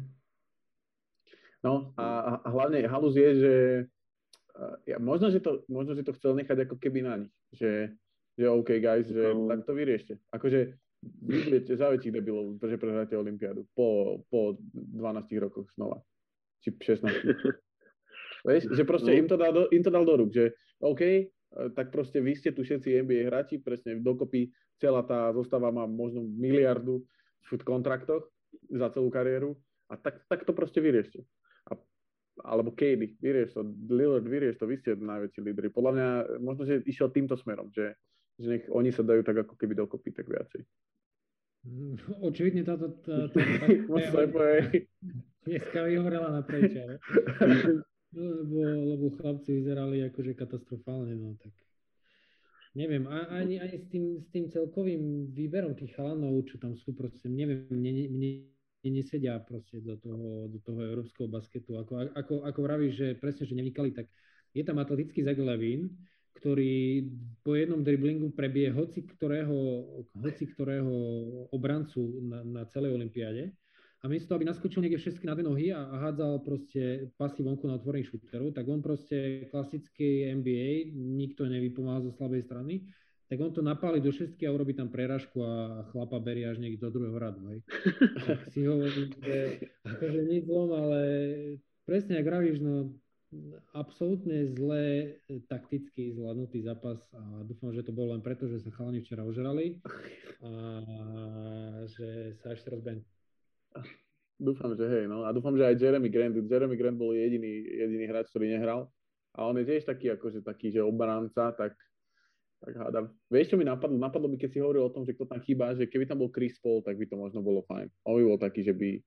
No 1.66 1.90
a, 1.98 2.38
a 2.38 2.48
hlavne 2.54 2.86
halus 2.86 3.18
je, 3.18 3.30
že 3.34 3.54
ja, 4.86 4.98
možno, 4.98 5.30
že 5.30 5.42
to, 5.42 5.62
možno, 5.66 5.94
že 5.94 6.06
to 6.06 6.14
chcel 6.14 6.34
nechať 6.34 6.66
ako 6.66 6.76
keby 6.78 7.02
na 7.02 7.14
nich, 7.26 7.34
že, 7.54 7.94
že 8.34 8.46
OK 8.46 8.78
guys, 8.78 9.06
že 9.10 9.34
no. 9.34 9.50
tak 9.50 9.66
to 9.66 9.72
vyriešte. 9.74 10.18
Akože 10.34 10.78
vy 11.02 11.36
budete 11.46 11.78
za 11.78 11.90
väčších 11.94 12.14
debilov, 12.14 12.58
že 12.58 12.78
prehráte 12.78 13.14
Olympiádu 13.14 13.66
po, 13.74 14.22
po 14.26 14.58
12 14.74 15.42
rokoch 15.42 15.70
znova. 15.78 16.02
Či 16.62 16.74
16. 16.74 17.06
Vieš, 18.46 18.70
že 18.70 18.82
proste 18.86 19.14
no. 19.14 19.18
im, 19.18 19.26
to 19.26 19.36
dal 19.38 19.52
do, 19.54 19.62
im 19.70 19.82
to 19.82 19.90
dal 19.90 20.06
do 20.06 20.14
rúk, 20.14 20.30
že 20.30 20.54
OK, 20.82 21.02
tak 21.74 21.90
proste 21.90 22.22
vy 22.22 22.38
ste 22.38 22.54
tu 22.54 22.62
všetci 22.62 23.02
NBA 23.02 23.26
hráči, 23.26 23.58
presne 23.58 23.98
dokopy 23.98 24.54
celá 24.78 25.02
tá 25.02 25.34
zostava 25.34 25.74
má 25.74 25.84
možno 25.90 26.22
miliardu 26.22 27.02
v 27.50 27.52
kontraktoch 27.66 28.30
za 28.70 28.88
celú 28.94 29.10
kariéru 29.10 29.58
a 29.90 29.98
tak, 29.98 30.22
tak 30.30 30.46
to 30.46 30.52
proste 30.54 30.78
vyriešte. 30.78 31.24
A, 31.66 31.74
alebo 32.44 32.70
Kady, 32.70 33.18
vyrieš 33.18 33.58
to, 33.58 33.66
Lillard, 33.90 34.24
vyrieš 34.28 34.60
to, 34.60 34.68
vy 34.68 34.76
ste 34.78 34.94
najväčší 34.94 35.40
lídry. 35.42 35.66
Podľa 35.72 35.92
mňa 35.96 36.08
možno, 36.38 36.62
že 36.68 36.84
išiel 36.86 37.10
týmto 37.10 37.34
smerom, 37.34 37.72
že, 37.74 37.96
že 38.38 38.46
nech 38.46 38.64
oni 38.70 38.92
sa 38.94 39.02
dajú 39.02 39.24
tak 39.24 39.48
ako 39.48 39.54
keby 39.58 39.74
dokopy, 39.74 40.12
tak 40.14 40.28
viacej. 40.28 40.62
Mm, 41.66 41.96
očividne 42.22 42.62
táto... 42.62 42.94
Tá, 43.02 43.26
tá, 43.34 43.66
dneska 45.48 45.78
vyhorela 45.82 46.28
na 46.30 46.42
preča, 48.08 48.20
lebo, 48.20 48.58
lebo 48.96 49.16
chlapci 49.16 49.52
vyzerali 49.52 50.02
akože 50.08 50.32
katastrofálne, 50.34 51.14
no 51.14 51.36
tak 51.36 51.52
neviem, 52.74 53.06
ani, 53.08 53.58
ani 53.58 53.76
s, 53.78 53.86
tým, 53.88 54.20
s 54.22 54.28
tým 54.30 54.48
celkovým 54.48 55.34
výberom 55.34 55.74
tých 55.74 55.96
chalanov, 55.96 56.46
čo 56.46 56.60
tam 56.62 56.76
sú, 56.76 56.94
proste, 56.94 57.26
neviem, 57.26 57.66
mne, 57.70 57.90
mne, 58.12 58.30
mne 58.84 58.90
nesedia 59.02 59.40
proste 59.42 59.82
do 59.82 59.98
toho, 59.98 60.46
do 60.46 60.58
toho 60.62 60.80
európskeho 60.84 61.26
basketu. 61.26 61.80
Ako, 61.80 62.14
ako, 62.14 62.34
ako 62.46 62.60
vravíš, 62.62 62.94
že 62.94 63.08
presne, 63.18 63.48
že 63.48 63.58
nevnikali, 63.58 63.90
tak 63.90 64.06
je 64.54 64.62
tam 64.62 64.78
atletický 64.78 65.26
Zach 65.26 65.40
Levin, 65.40 65.90
ktorý 66.38 67.02
po 67.42 67.58
jednom 67.58 67.82
driblingu 67.82 68.30
prebije 68.30 68.70
hoci 68.70 69.02
ktorého, 69.02 69.58
hoci 70.14 70.46
ktorého 70.54 70.94
obrancu 71.50 72.22
na, 72.22 72.46
na 72.46 72.62
celej 72.70 72.94
olympiáde 72.94 73.50
a 73.98 74.04
miesto 74.06 74.30
aby 74.34 74.46
naskočil 74.46 74.82
niekde 74.82 75.02
všetky 75.02 75.26
na 75.26 75.34
dve 75.34 75.42
nohy 75.42 75.74
a, 75.74 75.82
a 75.82 75.96
hádzal 76.08 76.46
proste 76.46 77.10
pasy 77.18 77.42
vonku 77.42 77.66
na 77.66 77.78
otvorení 77.78 78.06
šúterov, 78.06 78.54
tak 78.54 78.68
on 78.70 78.78
proste 78.78 79.50
klasický 79.50 80.30
NBA, 80.38 80.94
nikto 80.94 81.50
nevypomáha 81.50 82.06
zo 82.06 82.14
slabej 82.14 82.46
strany, 82.46 82.86
tak 83.28 83.36
on 83.44 83.52
to 83.52 83.60
napáli 83.60 84.00
do 84.00 84.08
šestky 84.08 84.48
a 84.48 84.54
urobí 84.54 84.72
tam 84.72 84.88
preražku 84.88 85.44
a 85.44 85.84
chlapa 85.92 86.16
berie 86.16 86.48
až 86.48 86.64
niekde 86.64 86.80
do 86.80 86.94
druhého 86.94 87.18
radu. 87.18 87.44
Hej. 87.52 87.60
Tak 88.24 88.40
si 88.48 88.64
hovorím, 88.64 89.12
že 89.20 89.36
akože 89.84 90.20
nič 90.24 90.42
zlom, 90.48 90.70
ale 90.72 91.00
presne, 91.84 92.16
ak 92.16 92.24
vravíš, 92.24 92.64
no 92.64 92.96
absolútne 93.76 94.48
zlé 94.56 95.20
takticky 95.52 96.16
zvládnutý 96.16 96.64
zápas 96.64 96.96
a 97.12 97.44
dúfam, 97.44 97.68
že 97.76 97.84
to 97.84 97.92
bolo 97.92 98.16
len 98.16 98.24
preto, 98.24 98.48
že 98.48 98.64
sa 98.64 98.72
chalani 98.72 99.04
včera 99.04 99.20
ožrali 99.20 99.84
a 100.40 100.52
že 101.84 102.32
sa 102.40 102.56
ešte 102.56 102.72
rozbehne. 102.72 103.04
Dúfam, 104.38 104.70
že 104.78 104.86
hej, 104.86 105.04
no. 105.10 105.26
A 105.26 105.34
dúfam, 105.34 105.50
že 105.58 105.66
aj 105.66 105.74
Jeremy 105.74 106.06
Grant, 106.06 106.34
Jeremy 106.38 106.78
Grant 106.78 106.94
bol 106.94 107.10
jediný, 107.10 107.66
jediný 107.66 108.06
hráč, 108.06 108.30
ktorý 108.30 108.54
nehral. 108.54 108.86
A 109.34 109.50
on 109.50 109.58
je 109.58 109.66
tiež 109.66 109.82
taký, 109.82 110.14
akože 110.14 110.46
taký, 110.46 110.70
že 110.70 110.78
obranca, 110.78 111.50
tak, 111.58 111.74
tak 112.62 112.72
hádam. 112.78 113.10
Vieš, 113.34 113.54
čo 113.54 113.56
mi 113.58 113.66
napadlo? 113.66 113.98
Napadlo 113.98 114.30
by, 114.30 114.38
keď 114.38 114.50
si 114.54 114.58
hovoril 114.62 114.86
o 114.86 114.94
tom, 114.94 115.02
že 115.02 115.18
kto 115.18 115.26
tam 115.26 115.42
chýba, 115.42 115.74
že 115.74 115.90
keby 115.90 116.06
tam 116.06 116.22
bol 116.22 116.30
Chris 116.30 116.54
Paul, 116.62 116.86
tak 116.86 116.94
by 116.94 117.10
to 117.10 117.18
možno 117.18 117.42
bolo 117.42 117.66
fajn. 117.66 117.90
On 118.06 118.14
by 118.14 118.24
bol 118.30 118.38
taký, 118.38 118.62
že 118.62 118.74
by 118.78 119.02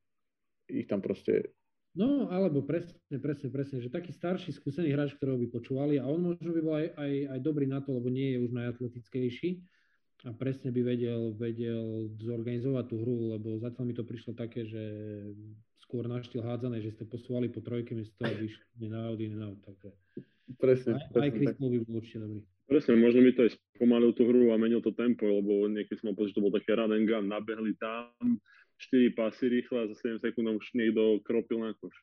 ich 0.68 0.88
tam 0.92 1.00
proste... 1.00 1.56
No, 1.92 2.32
alebo 2.32 2.64
presne, 2.64 2.96
presne, 3.20 3.52
presne, 3.52 3.84
že 3.84 3.92
taký 3.92 4.16
starší, 4.16 4.56
skúsený 4.56 4.96
hráč, 4.96 5.16
ktorého 5.16 5.36
by 5.36 5.48
počúvali 5.52 6.00
a 6.00 6.08
on 6.08 6.24
možno 6.24 6.56
by 6.56 6.62
bol 6.64 6.76
aj, 6.76 6.88
aj, 6.96 7.14
aj 7.36 7.40
dobrý 7.44 7.68
na 7.68 7.84
to, 7.84 7.92
lebo 7.92 8.08
nie 8.08 8.36
je 8.36 8.38
už 8.48 8.52
najatletickejší 8.56 9.60
a 10.22 10.32
presne 10.38 10.70
by 10.70 10.82
vedel, 10.86 11.34
vedel 11.34 12.14
zorganizovať 12.22 12.86
tú 12.94 12.96
hru, 13.02 13.16
lebo 13.38 13.58
zatiaľ 13.58 13.84
mi 13.90 13.96
to 13.98 14.06
prišlo 14.06 14.38
také, 14.38 14.70
že 14.70 14.84
skôr 15.82 16.06
na 16.06 16.22
štýl 16.22 16.46
hádzané, 16.46 16.80
že 16.86 16.94
ste 16.94 17.10
posúvali 17.10 17.50
po 17.50 17.66
trojke, 17.66 17.98
miesto 17.98 18.14
toho 18.22 18.36
vyšli 18.38 18.86
na 18.86 19.10
out, 19.10 19.18
in 19.18 19.42
out, 19.42 19.58
takže 19.66 19.90
presne, 20.62 20.96
aj, 20.96 21.10
presne, 21.10 21.26
aj 21.26 21.32
Chris 21.34 21.56
by 21.58 21.80
bol 21.82 21.96
určite 21.98 22.20
dobrý. 22.22 22.40
Presne, 22.70 22.94
možno 23.02 23.20
by 23.26 23.32
to 23.36 23.42
aj 23.50 23.52
spomalil 23.76 24.12
tú 24.16 24.24
hru 24.30 24.54
a 24.54 24.62
menil 24.62 24.80
to 24.80 24.94
tempo, 24.94 25.26
lebo 25.28 25.68
niekedy 25.68 25.98
som 26.00 26.14
mal 26.14 26.16
pocit, 26.16 26.32
že 26.32 26.38
to 26.40 26.46
bol 26.46 26.54
také 26.54 26.72
run 26.78 26.94
and 26.94 27.10
gun, 27.10 27.26
nabehli 27.28 27.74
tam, 27.82 28.38
4 28.78 29.18
pasy 29.18 29.46
rýchle 29.50 29.78
a 29.84 29.90
za 29.90 29.96
7 30.06 30.22
sekúnd 30.22 30.48
už 30.54 30.66
niekto 30.78 31.22
kropil 31.26 31.66
na 31.66 31.74
koš. 31.78 31.98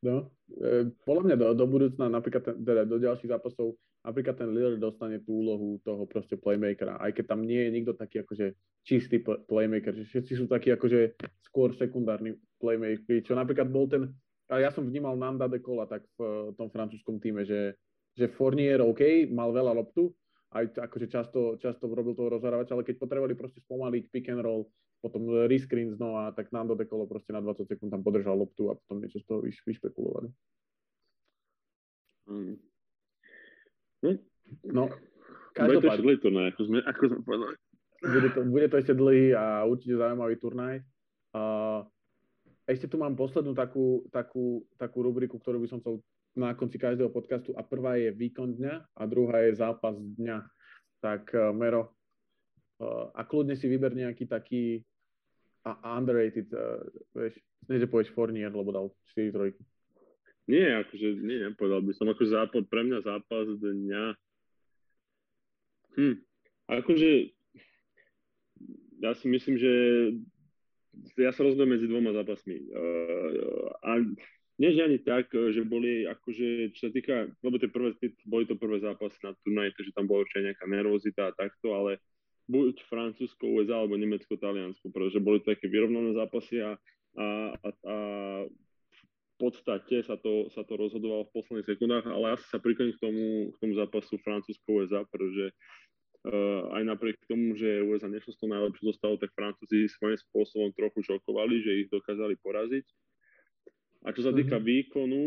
No, 0.00 0.32
e, 0.48 0.88
podľa 1.04 1.22
mňa 1.28 1.36
do, 1.36 1.46
do 1.60 1.66
budúcna, 1.68 2.08
napríklad 2.08 2.56
teda 2.56 2.88
do 2.88 2.96
ďalších 2.96 3.36
zápasov, 3.36 3.76
napríklad 4.00 4.36
ten 4.36 4.48
Lillard 4.50 4.80
dostane 4.80 5.20
tú 5.20 5.44
úlohu 5.44 5.76
toho 5.84 6.08
proste 6.08 6.36
playmakera, 6.40 6.96
aj 7.00 7.20
keď 7.20 7.24
tam 7.36 7.44
nie 7.44 7.68
je 7.68 7.70
nikto 7.70 7.92
taký 7.92 8.24
akože 8.24 8.56
čistý 8.84 9.20
playmaker, 9.20 9.92
že 9.92 10.08
všetci 10.08 10.32
sú 10.40 10.44
takí 10.48 10.72
akože 10.72 11.20
skôr 11.44 11.76
sekundárni 11.76 12.36
playmakeri, 12.60 13.20
čo 13.20 13.36
napríklad 13.36 13.68
bol 13.68 13.84
ten, 13.86 14.08
a 14.48 14.58
ja 14.58 14.72
som 14.72 14.88
vnímal 14.88 15.20
Nanda 15.20 15.46
de 15.46 15.60
Cola 15.60 15.84
tak 15.84 16.02
v 16.16 16.52
tom 16.56 16.72
francúzskom 16.72 17.20
týme, 17.20 17.44
že, 17.44 17.76
že 18.16 18.32
Fournier 18.32 18.80
OK, 18.80 19.28
mal 19.28 19.52
veľa 19.52 19.76
loptu, 19.76 20.10
aj 20.50 20.80
akože 20.80 21.06
často, 21.06 21.40
často 21.60 21.86
robil 21.86 22.16
toho 22.16 22.32
rozhrávača, 22.32 22.74
ale 22.74 22.82
keď 22.88 22.98
potrebovali 22.98 23.38
proste 23.38 23.62
spomaliť 23.62 24.02
pick 24.10 24.26
and 24.32 24.42
roll, 24.42 24.66
potom 25.00 25.28
rescreen 25.48 25.92
znova, 25.96 26.32
tak 26.36 26.52
Nando 26.52 26.76
de 26.76 26.84
Colo 26.84 27.08
proste 27.08 27.32
na 27.32 27.40
20 27.40 27.64
sekúnd 27.64 27.88
tam 27.88 28.04
podržal 28.04 28.36
loptu 28.36 28.68
a 28.68 28.76
potom 28.76 29.00
niečo 29.00 29.20
z 29.20 29.26
toho 29.28 29.40
vyš, 29.40 29.64
vyšpekulovali. 29.64 30.28
Mm. 32.28 32.69
Hm? 34.00 34.18
No, 34.72 34.88
každopádne. 35.54 36.02
Bude 36.04 36.16
to 36.18 36.24
turnaj, 36.26 36.46
ako 36.52 36.60
sme, 36.66 36.78
ako 36.82 37.02
sme 37.06 37.20
povedali. 37.22 37.54
Bude 38.00 38.28
to, 38.32 38.40
bude 38.48 38.66
to 38.72 38.76
ešte 38.80 38.94
dlhý 38.96 39.36
a 39.36 39.44
určite 39.68 40.00
zaujímavý 40.00 40.36
turnaj. 40.40 40.80
Uh, 41.36 41.84
ešte 42.64 42.88
tu 42.88 42.96
mám 42.96 43.12
poslednú 43.12 43.52
takú, 43.52 44.08
takú, 44.08 44.64
takú 44.80 44.98
rubriku, 45.04 45.36
ktorú 45.36 45.60
by 45.60 45.68
som 45.68 45.78
chcel 45.84 46.00
na 46.32 46.56
konci 46.56 46.78
každého 46.78 47.12
podcastu 47.12 47.52
a 47.58 47.66
prvá 47.66 47.98
je 47.98 48.14
výkon 48.14 48.56
dňa 48.56 48.74
a 48.96 49.02
druhá 49.04 49.44
je 49.44 49.58
zápas 49.58 49.94
dňa. 49.98 50.48
Tak 51.04 51.34
uh, 51.36 51.52
Mero, 51.52 51.92
uh, 52.80 53.12
a 53.12 53.20
kľudne 53.28 53.52
si 53.58 53.68
vyber 53.68 53.92
nejaký 53.92 54.24
taký 54.24 54.80
a 55.60 55.76
underrated, 56.00 56.48
uh, 56.56 56.80
vieš, 57.12 57.36
že 57.68 57.84
povieš 57.84 58.16
Fournier, 58.16 58.48
lebo 58.48 58.72
dal 58.72 58.86
4 59.12 59.28
trojky. 59.28 59.60
Nie, 60.50 60.82
akože, 60.82 61.14
nie, 61.22 61.38
nepovedal 61.46 61.78
by 61.86 61.92
som, 61.94 62.10
ako 62.10 62.26
zápas, 62.26 62.66
pre 62.66 62.82
mňa 62.82 62.98
zápas 63.06 63.46
dňa, 63.54 64.04
hm, 65.94 66.16
akože, 66.66 67.10
ja 68.98 69.14
si 69.14 69.26
myslím, 69.30 69.56
že 69.62 69.72
ja 71.14 71.30
sa 71.30 71.46
rozhodujem 71.46 71.70
medzi 71.70 71.86
dvoma 71.86 72.10
zápasmi. 72.10 72.66
Uh, 72.66 73.70
a 73.86 74.02
nie, 74.60 74.76
že 74.76 74.84
ani 74.84 74.98
tak, 75.00 75.32
že 75.32 75.64
boli 75.64 76.04
akože, 76.04 76.76
čo 76.76 76.80
sa 76.88 76.90
týka, 76.92 77.30
lebo 77.40 77.56
tie 77.56 77.70
prvé, 77.70 77.96
boli 78.28 78.44
to 78.44 78.60
prvé 78.60 78.82
zápasy 78.82 79.16
na 79.24 79.32
turnaji, 79.40 79.72
takže 79.72 79.94
tam 79.96 80.04
bola 80.04 80.26
určite 80.26 80.52
nejaká 80.52 80.66
nervozita 80.68 81.32
a 81.32 81.36
takto, 81.38 81.72
ale 81.72 81.96
buď 82.50 82.84
Francúzsko, 82.90 83.56
USA 83.56 83.80
alebo 83.80 83.96
Nemecko, 83.96 84.36
Taliansko, 84.36 84.90
pretože 84.92 85.22
boli 85.22 85.40
to 85.40 85.54
také 85.54 85.70
vyrovnané 85.70 86.12
zápasy 86.12 86.60
a, 86.60 86.76
a, 87.16 87.26
a, 87.56 87.68
a 87.88 87.96
podstate 89.40 90.04
sa 90.04 90.20
to, 90.20 90.52
sa 90.52 90.60
to 90.68 90.76
rozhodovalo 90.76 91.24
v 91.24 91.34
posledných 91.40 91.68
sekundách, 91.72 92.04
ale 92.12 92.36
asi 92.36 92.44
sa 92.52 92.60
prikloním 92.60 92.92
k 92.92 93.00
tomu, 93.00 93.24
k 93.48 93.56
tomu 93.56 93.72
zápasu 93.72 94.20
Francúzsko-USA, 94.20 95.08
pretože 95.08 95.56
uh, 96.28 96.68
aj 96.76 96.82
napriek 96.84 97.16
tomu, 97.24 97.56
že 97.56 97.80
USA 97.80 98.12
nešlo 98.12 98.36
s 98.36 98.40
tou 98.40 98.52
najlepšou 98.52 98.92
zostavou, 98.92 99.16
tak 99.16 99.32
Francúzi 99.32 99.88
svojím 99.88 100.20
spôsobom 100.28 100.68
trochu 100.76 101.00
šokovali, 101.00 101.64
že 101.64 101.80
ich 101.80 101.88
dokázali 101.88 102.36
poraziť. 102.44 102.84
A 104.04 104.12
čo 104.12 104.28
sa 104.28 104.32
týka 104.36 104.60
mm-hmm. 104.60 104.68
výkonu, 104.68 105.24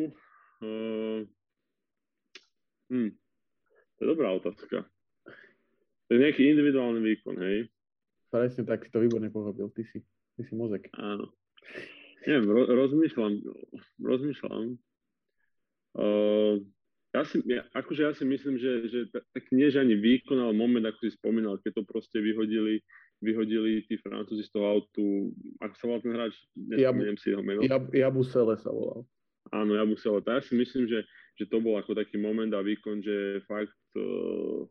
uh, 0.61 1.21
hm, 2.93 3.11
to 3.97 3.99
je 4.05 4.07
dobrá 4.07 4.29
otázka. 4.37 4.85
To 6.05 6.09
je 6.13 6.19
nejaký 6.21 6.45
individuálny 6.53 7.01
výkon, 7.01 7.35
hej? 7.41 7.65
Presne 8.29 8.65
tak 8.65 8.85
si 8.85 8.89
to 8.93 9.01
výborne 9.01 9.29
pochopil, 9.33 9.73
ty 9.73 9.85
si, 9.89 10.01
ty 10.37 10.41
si 10.45 10.53
mozek. 10.53 10.89
Áno. 10.97 11.33
Neviem, 12.23 12.45
ro- 12.47 12.71
rozmýšľam, 12.71 13.33
rozmýšľam. 13.99 14.79
Uh, 15.93 16.63
ja 17.13 17.21
si, 17.29 17.37
ja, 17.45 17.61
akože 17.77 18.01
ja 18.01 18.13
si 18.17 18.25
myslím, 18.25 18.57
že, 18.57 18.71
že 18.89 18.99
tak 19.13 19.45
nie, 19.53 19.69
že 19.69 19.77
ani 19.77 19.93
výkon, 19.93 20.39
ale 20.39 20.57
moment, 20.57 20.81
ako 20.81 20.97
si 21.05 21.13
spomínal, 21.13 21.61
keď 21.61 21.77
to 21.77 21.83
proste 21.85 22.17
vyhodili, 22.17 22.81
vyhodili 23.21 23.85
tí 23.85 24.01
Francúzi 24.01 24.41
z 24.41 24.51
toho 24.55 24.65
autu, 24.65 25.29
ako 25.61 25.73
sa 25.77 25.83
volal 25.85 26.01
ten 26.01 26.13
hráč, 26.17 26.33
nespomínam 26.57 27.19
si 27.21 27.29
jeho 27.29 27.45
meno. 27.45 27.61
Jab, 27.61 27.85
Jabusele 27.93 28.57
sa 28.57 28.73
volal. 28.73 29.05
Áno, 29.53 29.77
Jabusele. 29.77 30.25
Ja 30.25 30.41
si 30.41 30.57
myslím, 30.57 30.89
že, 30.89 31.05
že 31.37 31.45
to 31.45 31.61
bol 31.61 31.77
ako 31.77 31.93
taký 31.93 32.17
moment 32.17 32.49
a 32.55 32.65
výkon, 32.65 33.05
že 33.05 33.45
fakt 33.45 33.77
uh, 33.93 34.65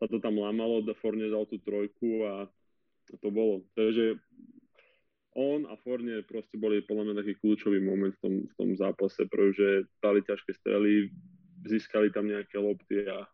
sa 0.00 0.08
to 0.08 0.22
tam 0.24 0.40
lámalo, 0.40 0.80
Forne 0.96 1.28
dal 1.28 1.44
tú 1.44 1.60
trojku 1.60 2.24
a 2.24 2.48
to 3.20 3.28
bolo. 3.28 3.68
Takže 3.76 4.16
on 5.34 5.66
a 5.66 5.74
Fournier 5.82 6.22
proste 6.22 6.54
boli 6.54 6.82
podľa 6.86 7.10
mňa 7.10 7.14
taký 7.20 7.34
kľúčový 7.42 7.82
moment 7.82 8.14
v 8.14 8.20
tom, 8.22 8.34
v 8.46 8.54
tom 8.54 8.70
zápase, 8.78 9.18
pretože 9.26 9.90
dali 9.98 10.22
ťažké 10.22 10.50
strely, 10.54 11.10
získali 11.66 12.14
tam 12.14 12.30
nejaké 12.30 12.54
lopty 12.58 13.02
a, 13.10 13.26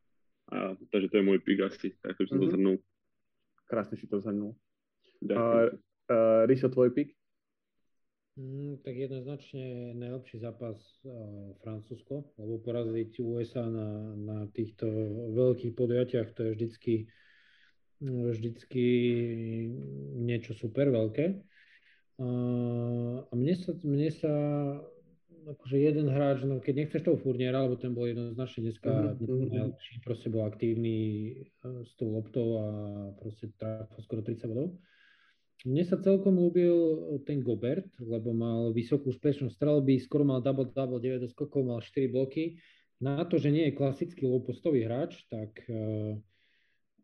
a 0.51 0.57
takže 0.89 1.09
to 1.13 1.17
je 1.21 1.29
môj 1.29 1.39
pik 1.45 1.61
asi, 1.69 1.93
tak 2.01 2.17
som 2.17 2.25
mm-hmm. 2.25 2.41
to 2.41 2.47
mhm. 2.49 2.53
zhrnul. 2.57 2.77
Krásne 3.69 3.97
si 4.01 4.09
to 4.09 4.19
zhrnul. 4.19 4.57
Uh, 5.21 5.77
uh, 6.09 6.49
Riso, 6.49 6.73
tvoj 6.73 6.91
pik? 6.97 7.13
Mm, 8.41 8.81
tak 8.81 8.97
jednoznačne 8.97 9.93
najlepší 10.01 10.41
zápas 10.41 10.81
uh, 11.05 11.53
Francúzsko, 11.61 12.33
lebo 12.41 12.65
poraziť 12.65 13.21
USA 13.21 13.69
na, 13.69 14.17
na 14.17 14.39
týchto 14.49 14.89
veľkých 15.37 15.77
podujatiach 15.77 16.33
to 16.33 16.49
je 16.49 16.51
vždycky, 16.57 16.95
vždycky 18.01 18.85
niečo 20.17 20.57
super 20.57 20.89
veľké. 20.89 21.50
A 22.21 23.33
mne 23.33 23.55
sa, 23.57 23.73
mne 23.81 24.11
sa 24.13 24.33
akože 25.41 25.77
jeden 25.81 26.13
hráč, 26.13 26.45
no 26.45 26.61
keď 26.61 26.85
nechceš 26.85 27.01
toho 27.09 27.17
Furniera, 27.17 27.65
lebo 27.65 27.81
ten 27.81 27.97
bol 27.97 28.05
jednoznačne 28.05 28.69
dneska 28.69 29.17
mm-hmm. 29.17 29.49
najlepší, 29.49 29.93
proste 30.05 30.29
bol 30.29 30.45
aktívny 30.45 30.97
e, 31.01 31.33
s 31.81 31.97
tou 31.97 32.13
loptou 32.13 32.61
a 32.61 32.67
proste 33.17 33.49
trafil 33.57 34.01
skoro 34.05 34.21
30 34.21 34.53
bodov. 34.53 34.77
Mne 35.65 35.85
sa 35.85 36.01
celkom 36.01 36.37
ľúbil 36.41 36.77
ten 37.29 37.45
Gobert, 37.45 37.89
lebo 38.01 38.33
mal 38.33 38.73
vysokú 38.73 39.13
úspešnosť 39.13 39.57
strelby, 39.57 40.01
skoro 40.01 40.25
mal 40.25 40.41
double-double, 40.41 41.01
9 41.01 41.29
skokov, 41.33 41.65
mal 41.65 41.85
4 41.85 42.09
bloky. 42.09 42.57
Na 43.01 43.25
to, 43.29 43.37
že 43.37 43.53
nie 43.53 43.69
je 43.69 43.77
klasický 43.77 44.25
low-postový 44.25 44.89
hráč, 44.89 45.21
tak 45.29 45.53
uh, 45.69 46.17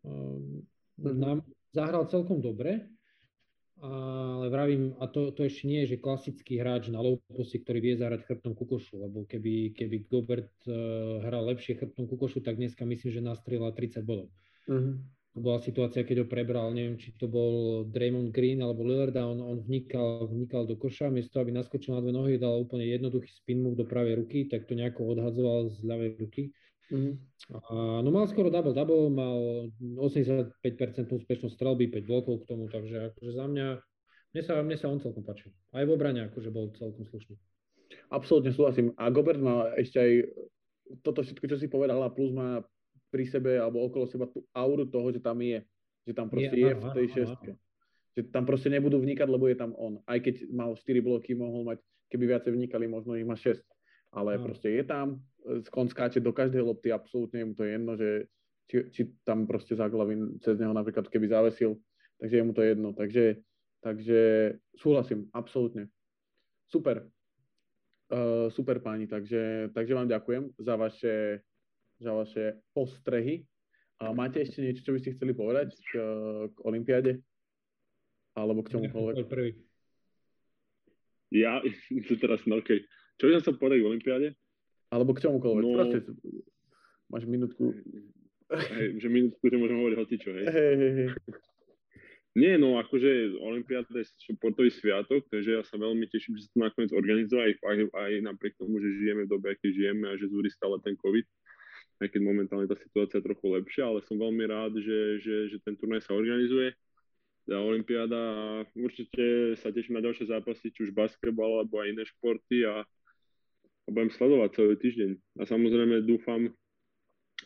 uh, 0.09 0.41
nám 0.97 1.45
zahral 1.77 2.09
celkom 2.09 2.41
dobre 2.41 2.96
ale 3.85 4.49
vravím, 4.49 4.97
a 5.01 5.07
to, 5.07 5.29
to 5.37 5.45
ešte 5.45 5.69
nie 5.69 5.85
je, 5.85 5.97
že 5.97 6.03
klasický 6.03 6.57
hráč 6.57 6.89
na 6.89 7.05
low 7.05 7.21
poste, 7.29 7.61
ktorý 7.61 7.85
vie 7.85 7.95
zahrať 8.01 8.25
chrbtom 8.25 8.57
kukošu, 8.57 8.97
lebo 9.05 9.29
keby, 9.29 9.77
keby 9.77 10.09
Gobert 10.09 10.53
uh, 10.65 11.21
hral 11.21 11.45
lepšie 11.53 11.77
chrbtom 11.77 12.09
kukošu, 12.09 12.41
tak 12.41 12.57
dneska 12.57 12.89
myslím, 12.89 13.11
že 13.13 13.21
nastrieľa 13.21 13.77
30 13.77 14.01
bodov. 14.01 14.33
Uh-huh. 14.65 14.97
To 15.37 15.39
bola 15.45 15.61
situácia, 15.61 16.01
keď 16.09 16.25
ho 16.25 16.27
prebral, 16.27 16.73
neviem, 16.73 16.97
či 16.97 17.13
to 17.21 17.29
bol 17.29 17.85
Draymond 17.85 18.33
Green 18.33 18.65
alebo 18.65 18.81
Lillard 18.81 19.13
a 19.21 19.29
on, 19.29 19.45
on 19.45 19.61
vnikal, 19.61 20.25
vnikal 20.25 20.65
do 20.65 20.81
koša, 20.81 21.13
miesto 21.13 21.37
aby 21.37 21.53
naskočil 21.53 21.93
na 21.93 22.01
dve 22.01 22.17
nohy, 22.17 22.41
dal 22.41 22.57
úplne 22.57 22.89
jednoduchý 22.89 23.29
spin 23.29 23.61
move 23.61 23.77
do 23.77 23.85
pravej 23.85 24.17
ruky, 24.25 24.49
tak 24.49 24.65
to 24.65 24.73
nejako 24.73 25.13
odhadzoval 25.13 25.69
z 25.69 25.85
ľavej 25.85 26.11
ruky 26.17 26.57
A, 26.87 27.99
no 28.03 28.09
mal 28.15 28.31
skoro 28.31 28.47
double-double, 28.47 29.11
mal 29.11 29.71
85% 29.99 30.55
úspešnosť 31.11 31.55
strelby, 31.55 31.91
5 31.91 32.07
blokov 32.07 32.47
k 32.47 32.49
tomu, 32.55 32.71
takže 32.71 33.11
akože 33.11 33.31
za 33.35 33.47
mňa, 33.51 33.67
mne 34.35 34.43
sa, 34.43 34.55
mne 34.63 34.77
sa 34.79 34.87
on 34.87 35.03
celkom 35.03 35.27
páčil. 35.27 35.51
Aj 35.75 35.83
v 35.83 35.91
obrane 35.91 36.31
akože 36.31 36.51
bol 36.55 36.71
celkom 36.79 37.03
slušný. 37.11 37.35
Absolútne 38.11 38.55
súhlasím. 38.55 38.95
A 38.95 39.11
Gobert 39.11 39.43
má 39.43 39.75
ešte 39.75 39.99
aj 39.99 40.13
toto 41.03 41.27
všetko, 41.27 41.45
čo 41.51 41.57
si 41.59 41.67
povedala, 41.67 42.11
plus 42.15 42.31
má 42.31 42.63
pri 43.11 43.27
sebe 43.27 43.59
alebo 43.59 43.83
okolo 43.87 44.07
seba 44.07 44.31
tú 44.31 44.47
auru 44.55 44.87
toho, 44.87 45.11
že 45.11 45.19
tam 45.19 45.43
je. 45.43 45.63
Že 46.07 46.13
tam 46.15 46.27
proste 46.31 46.55
je, 46.55 46.71
je 46.71 46.75
v 46.79 46.87
tej 46.95 47.07
šestke. 47.11 47.51
Že 48.15 48.21
tam 48.31 48.45
proste 48.47 48.71
nebudú 48.71 49.03
vnikať, 49.03 49.27
lebo 49.27 49.51
je 49.51 49.59
tam 49.59 49.75
on. 49.75 49.99
Aj 50.07 50.23
keď 50.23 50.47
mal 50.55 50.79
4 50.79 50.87
bloky, 51.03 51.35
mohol 51.35 51.67
mať, 51.67 51.83
keby 52.15 52.31
viacej 52.31 52.55
vnikali, 52.55 52.87
možno 52.87 53.19
ich 53.19 53.27
má 53.27 53.35
6 53.35 53.59
ale 54.13 54.39
no. 54.39 54.45
proste 54.45 54.71
je 54.71 54.85
tam, 54.85 55.23
on 55.75 55.89
skáče 55.89 56.21
do 56.21 56.33
každej 56.33 56.63
lopty, 56.63 56.91
absolútne 56.91 57.45
mu 57.47 57.55
to 57.55 57.65
je 57.65 57.71
jedno, 57.73 57.93
že 57.97 58.11
či, 58.67 58.77
či 58.91 59.03
tam 59.23 59.47
proste 59.47 59.79
zaglavím 59.79 60.43
cez 60.43 60.59
neho 60.59 60.75
napríklad 60.75 61.07
keby 61.07 61.31
zavesil, 61.31 61.79
takže 62.19 62.35
je 62.37 62.43
mu 62.43 62.53
to 62.53 62.63
jedno. 62.67 62.91
Takže, 62.93 63.39
takže 63.81 64.21
súhlasím, 64.75 65.31
absolútne. 65.31 65.87
Super. 66.67 67.07
Uh, 68.07 68.51
super 68.55 68.79
páni, 68.79 69.07
takže, 69.11 69.71
takže 69.75 69.95
vám 69.95 70.07
ďakujem 70.11 70.55
za 70.59 70.75
vaše, 70.79 71.43
za 71.99 72.13
vaše 72.15 72.59
postrehy. 72.75 73.47
A 73.99 74.13
máte 74.13 74.43
ešte 74.45 74.61
niečo, 74.61 74.85
čo 74.85 74.93
by 74.95 75.01
ste 75.01 75.15
chceli 75.17 75.33
povedať 75.33 75.73
k, 75.89 75.91
k 76.53 76.59
Olympiade? 76.67 77.13
Alebo 78.37 78.61
k 78.63 78.77
čomukoľvek? 78.77 79.15
Ja, 81.33 81.59
to 82.07 82.15
teraz, 82.19 82.45
no 82.47 82.63
okej. 82.63 82.83
Okay. 82.83 83.06
Čo 83.17 83.23
by 83.27 83.31
som 83.37 83.43
chcel 83.43 83.55
povedať 83.57 83.79
k 83.81 83.89
Olympiáde? 83.89 84.29
Alebo 84.93 85.11
k 85.17 85.23
čomukoľvek. 85.25 85.63
No, 85.65 85.71
Proste, 85.73 85.99
máš 87.09 87.25
minútku. 87.25 87.65
Hej, 88.47 89.03
že 89.03 89.09
minútku, 89.11 89.43
že 89.43 89.57
môžem 89.59 89.77
hovoriť 89.83 89.97
hocičo, 89.99 90.31
hej. 90.31 90.47
Hej, 90.47 90.75
hej, 90.79 90.93
hej. 90.95 91.09
Nie, 92.37 92.61
no 92.61 92.77
akože 92.77 93.41
Olympiáda 93.41 93.89
je 93.97 94.13
športový 94.29 94.69
sviatok, 94.69 95.25
takže 95.33 95.57
ja 95.57 95.63
sa 95.65 95.81
veľmi 95.81 96.05
teším, 96.13 96.37
že 96.37 96.45
sa 96.47 96.51
to 96.53 96.59
nakoniec 96.69 96.93
organizuje 96.93 97.41
aj, 97.41 97.53
aj, 97.65 97.79
aj 97.97 98.13
napriek 98.29 98.61
tomu, 98.61 98.77
že 98.77 98.93
žijeme 99.01 99.25
v 99.25 99.33
dobe, 99.33 99.57
aké 99.57 99.73
žijeme 99.73 100.13
a 100.13 100.21
že 100.21 100.29
zúri 100.29 100.53
stále 100.53 100.77
ten 100.85 101.01
COVID, 101.01 101.25
aj 102.05 102.09
keď 102.13 102.21
momentálne 102.21 102.69
tá 102.69 102.77
situácia 102.77 103.25
je 103.25 103.27
trochu 103.33 103.47
lepšia, 103.57 103.89
ale 103.89 104.05
som 104.05 104.21
veľmi 104.21 104.45
rád, 104.53 104.77
že, 104.77 105.01
že, 105.25 105.37
že 105.49 105.57
ten 105.65 105.81
turnaj 105.81 106.05
sa 106.05 106.13
organizuje 106.13 106.77
tá 107.47 107.57
Olympiáda 107.63 108.19
a 108.19 108.47
určite 108.75 109.57
sa 109.63 109.71
teším 109.71 109.97
na 109.97 110.05
ďalšie 110.05 110.29
zápasy, 110.29 110.75
či 110.75 110.91
už 110.91 110.93
basketbal 110.93 111.63
alebo 111.63 111.79
aj 111.79 111.95
iné 111.95 112.05
športy 112.05 112.67
a 112.67 112.83
a 113.87 113.89
budem 113.95 114.11
sledovať 114.11 114.51
celý 114.59 114.75
týždeň. 114.83 115.11
A 115.39 115.43
samozrejme 115.47 116.03
dúfam, 116.03 116.51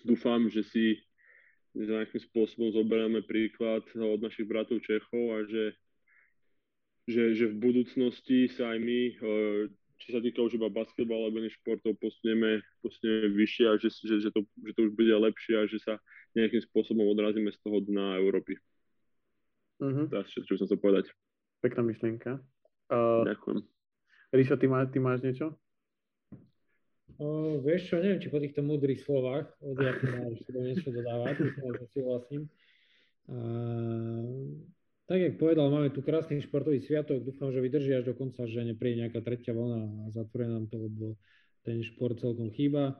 dúfam, 0.02 0.48
že 0.48 0.64
si 0.64 0.96
nejakým 1.76 2.18
spôsobom 2.32 2.74
zoberieme 2.74 3.22
príklad 3.22 3.86
od 3.94 4.18
našich 4.18 4.48
bratov 4.48 4.82
Čechov 4.82 5.38
a 5.38 5.38
že, 5.46 5.64
že, 7.06 7.22
že 7.36 7.44
v 7.46 7.56
budúcnosti 7.60 8.50
sa 8.50 8.74
aj 8.74 8.78
my, 8.82 9.00
e, 9.06 9.14
či 10.00 10.08
sa 10.10 10.18
týka 10.18 10.42
už 10.42 10.58
iba 10.58 10.72
basketbal 10.72 11.28
alebo 11.28 11.44
iných 11.44 11.60
športov, 11.60 11.94
posunieme, 12.00 12.64
posunieme 12.82 13.30
vyššie 13.36 13.64
a 13.70 13.74
že, 13.78 13.88
že, 13.92 14.16
že, 14.18 14.30
to, 14.34 14.42
že 14.66 14.72
to 14.74 14.80
už 14.88 14.92
bude 14.98 15.12
lepšie 15.12 15.54
a 15.60 15.64
že 15.70 15.78
sa 15.78 15.94
nejakým 16.34 16.64
spôsobom 16.72 17.06
odrazíme 17.06 17.52
z 17.54 17.58
toho 17.62 17.78
dna 17.84 18.18
Európy. 18.18 18.58
Uh-huh. 19.78 20.10
To 20.10 20.24
je 20.26 20.44
čo 20.44 20.58
som 20.58 20.66
chcel 20.66 20.80
povedať. 20.80 21.04
Pekná 21.62 21.84
myšlienka. 21.86 22.40
Uh, 22.90 23.22
Ďakujem. 23.28 23.60
Ríša, 24.30 24.56
ty, 24.58 24.66
má, 24.66 24.84
ty 24.88 24.98
máš 24.98 25.22
niečo? 25.22 25.54
O, 27.20 27.60
vieš 27.60 27.92
čo, 27.92 28.00
neviem, 28.00 28.16
či 28.16 28.32
po 28.32 28.40
týchto 28.40 28.64
múdrych 28.64 29.04
slovách 29.04 29.52
od 29.60 29.76
Jakuma 29.76 30.24
ešte 30.32 30.56
niečo 30.56 30.88
dodávať, 30.88 31.52
si 31.92 32.00
vlastním. 32.00 32.48
A, 33.28 33.36
tak, 35.04 35.18
jak 35.20 35.34
povedal, 35.36 35.68
máme 35.68 35.92
tu 35.92 36.00
krásny 36.00 36.40
športový 36.40 36.80
sviatok, 36.80 37.20
dúfam, 37.20 37.52
že 37.52 37.60
vydrží 37.60 37.92
až 37.92 38.08
do 38.08 38.14
konca, 38.16 38.48
že 38.48 38.64
nepríde 38.64 39.04
nejaká 39.04 39.20
tretia 39.20 39.52
vlna 39.52 40.08
a 40.08 40.14
zatvorí 40.16 40.48
nám 40.48 40.72
to, 40.72 40.80
lebo 40.80 41.20
ten 41.60 41.84
šport 41.84 42.16
celkom 42.16 42.48
chýba. 42.56 42.96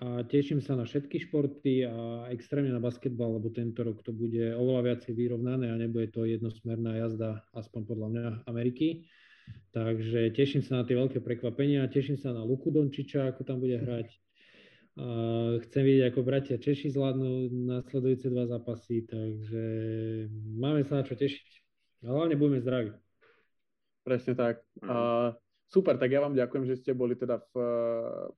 A 0.00 0.24
teším 0.24 0.64
sa 0.64 0.80
na 0.80 0.88
všetky 0.88 1.28
športy 1.28 1.84
a 1.84 2.24
extrémne 2.32 2.72
na 2.72 2.80
basketbal, 2.80 3.36
lebo 3.36 3.52
tento 3.52 3.84
rok 3.84 4.00
to 4.00 4.16
bude 4.16 4.56
oveľa 4.56 4.94
viacej 4.94 5.12
vyrovnané 5.12 5.68
a 5.68 5.76
nebude 5.76 6.08
to 6.08 6.24
jednosmerná 6.24 6.96
jazda, 6.96 7.44
aspoň 7.52 7.82
podľa 7.92 8.08
mňa, 8.08 8.24
Ameriky. 8.48 9.04
Takže 9.74 10.30
teším 10.30 10.62
sa 10.62 10.80
na 10.80 10.84
tie 10.86 10.94
veľké 10.94 11.18
prekvapenia, 11.18 11.90
teším 11.90 12.14
sa 12.14 12.30
na 12.30 12.46
Luku 12.46 12.70
Dončiča, 12.70 13.34
ako 13.34 13.42
tam 13.42 13.58
bude 13.58 13.74
hrať. 13.74 14.08
A 14.94 15.06
chcem 15.66 15.82
vidieť, 15.82 16.14
ako 16.14 16.20
bratia 16.22 16.54
Češi 16.54 16.94
zvládnu 16.94 17.50
nasledujúce 17.66 18.30
dva 18.30 18.46
zápasy, 18.46 19.02
takže 19.02 19.64
máme 20.54 20.86
sa 20.86 21.02
na 21.02 21.04
čo 21.06 21.18
tešiť. 21.18 21.48
A 22.06 22.14
hlavne 22.14 22.38
budeme 22.38 22.62
zdraví. 22.62 22.94
Presne 24.06 24.38
tak. 24.38 24.62
A 24.86 25.32
super, 25.66 25.98
tak 25.98 26.14
ja 26.14 26.22
vám 26.22 26.38
ďakujem, 26.38 26.70
že 26.70 26.78
ste 26.78 26.94
boli 26.94 27.18
teda 27.18 27.42
v 27.50 27.52
uh, 27.58 27.66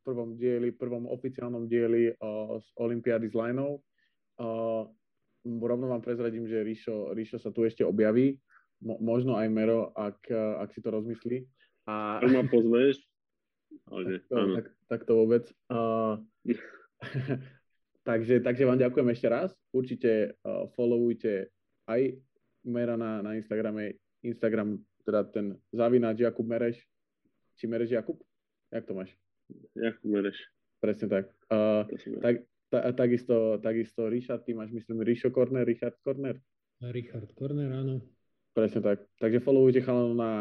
prvom 0.01 0.41
dieli, 0.41 0.73
prvom 0.73 1.05
oficiálnom 1.13 1.69
dieli 1.69 2.09
uh, 2.17 2.57
z 2.57 2.69
Olympiády 2.81 3.29
s 3.29 3.37
Lineou. 3.37 3.85
Uh, 4.41 4.89
rovno 5.45 5.93
vám 5.93 6.01
prezradím, 6.01 6.49
že 6.49 6.65
Ríšo, 6.65 7.13
Ríšo 7.13 7.37
sa 7.37 7.53
tu 7.53 7.69
ešte 7.69 7.85
objaví, 7.85 8.41
Mo, 8.85 9.01
možno 9.01 9.39
aj 9.39 9.49
Mero, 9.49 9.93
ak, 9.97 10.29
ak 10.35 10.69
si 10.75 10.81
to 10.85 10.93
rozmyslí. 10.93 11.49
A... 11.87 12.19
Ak 12.21 12.31
ma 12.31 12.45
pozveš, 12.45 13.01
ale 13.87 14.19
tak, 14.19 14.23
to, 14.27 14.37
tak, 14.55 14.67
tak 14.89 15.01
to 15.05 15.13
vôbec. 15.15 15.45
Uh, 15.71 16.19
takže, 18.09 18.41
takže 18.41 18.67
vám 18.67 18.81
ďakujem 18.81 19.09
ešte 19.13 19.29
raz. 19.29 19.51
Určite 19.71 20.35
uh, 20.43 20.67
followujte 20.75 21.53
aj 21.87 22.17
Mera 22.67 22.99
na, 22.99 23.23
na 23.23 23.39
Instagrame, 23.39 24.01
Instagram, 24.27 24.83
teda 25.07 25.23
ten 25.31 25.55
zavináč 25.71 26.27
Jakub 26.27 26.47
Mereš, 26.47 26.83
či 27.55 27.71
Mereš 27.71 27.95
Jakub? 27.95 28.19
Jak 28.75 28.87
to 28.91 28.93
máš? 28.99 29.15
Jakub 29.79 30.11
Mereš. 30.11 30.39
Presne 30.83 31.07
tak. 31.07 31.25
Uh, 31.47 31.87
tak, 32.19 32.43
ta, 32.69 32.91
takisto, 32.91 33.63
takisto 33.63 34.11
Richard, 34.11 34.43
ty 34.43 34.51
máš 34.51 34.75
myslím 34.75 35.07
Rišo 35.07 35.31
Corner, 35.31 35.63
Richard 35.63 35.95
Corner? 36.03 36.35
Richard 36.91 37.31
Corner, 37.39 37.71
áno. 37.71 38.03
Presne 38.57 38.81
tak. 38.81 39.05
Takže 39.21 39.45
followujte 39.45 39.85
chalanov 39.85 40.17
na, 40.17 40.33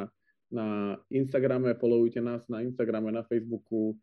na 0.47 0.65
Instagrame, 1.11 1.75
followujte 1.75 2.23
nás 2.23 2.47
na 2.47 2.63
Instagrame, 2.63 3.11
na 3.11 3.27
Facebooku, 3.27 3.99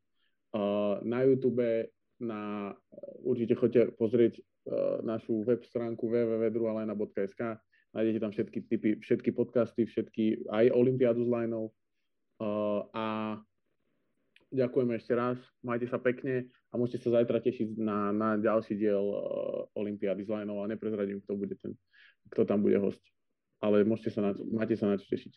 na 1.00 1.24
YouTube, 1.24 1.88
na, 2.20 2.76
určite 3.24 3.56
choďte 3.56 3.96
pozrieť 3.96 4.36
uh, 4.38 5.00
našu 5.00 5.40
web 5.48 5.64
stránku 5.64 6.12
www.druhalajna.sk 6.12 7.56
nájdete 7.92 8.18
tam 8.20 8.32
všetky 8.32 8.58
typy, 8.66 8.90
všetky 9.00 9.30
podcasty, 9.32 9.84
všetky, 9.84 10.48
aj 10.48 10.72
Olympiádu 10.72 11.24
s 11.24 11.30
Lineou. 11.30 11.68
Uh, 12.40 12.88
a 12.96 13.04
ďakujeme 14.50 14.96
ešte 14.98 15.12
raz, 15.14 15.38
majte 15.62 15.86
sa 15.86 16.00
pekne 16.00 16.50
a 16.72 16.74
môžete 16.74 17.06
sa 17.06 17.20
zajtra 17.20 17.38
tešiť 17.38 17.78
na, 17.78 18.10
na 18.10 18.28
ďalší 18.40 18.74
diel 18.74 19.04
uh, 19.04 19.78
Olympiády 19.78 20.24
s 20.24 20.30
Lineou 20.32 20.64
a 20.64 20.70
neprezradím, 20.70 21.20
kto, 21.22 21.32
bude 21.36 21.54
ten, 21.60 21.76
kto 22.32 22.42
tam 22.48 22.64
bude 22.64 22.80
host. 22.80 23.04
Ale 23.62 23.86
môžete 23.86 24.10
sa 24.10 24.20
na, 24.20 24.30
máte 24.50 24.74
sa 24.74 24.90
na 24.90 24.98
čo 24.98 25.06
tešiť. 25.06 25.32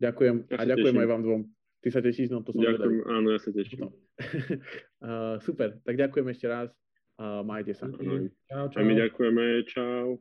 Ďakujem 0.00 0.36
ja 0.48 0.56
a 0.56 0.62
ďakujem 0.64 0.96
teším. 0.96 1.04
aj 1.04 1.08
vám 1.08 1.22
dvom. 1.24 1.42
Ty 1.84 1.88
sa 1.92 2.00
tešíš? 2.02 2.28
No 2.32 2.40
to 2.42 2.50
som 2.56 2.64
Ďakujem, 2.64 2.98
vedel. 2.98 3.12
áno, 3.12 3.28
ja 3.30 3.38
sa 3.40 3.50
teším. 3.52 3.78
No. 3.84 3.88
uh, 3.92 5.36
super, 5.46 5.76
tak 5.84 5.94
ďakujem 5.94 6.26
ešte 6.32 6.46
raz. 6.48 6.68
Uh, 7.16 7.40
majte 7.44 7.72
sa. 7.72 7.88
Čau, 7.88 8.68
čau. 8.72 8.76
A 8.76 8.80
my 8.80 8.92
ďakujeme, 8.92 9.44
čau. 9.68 10.20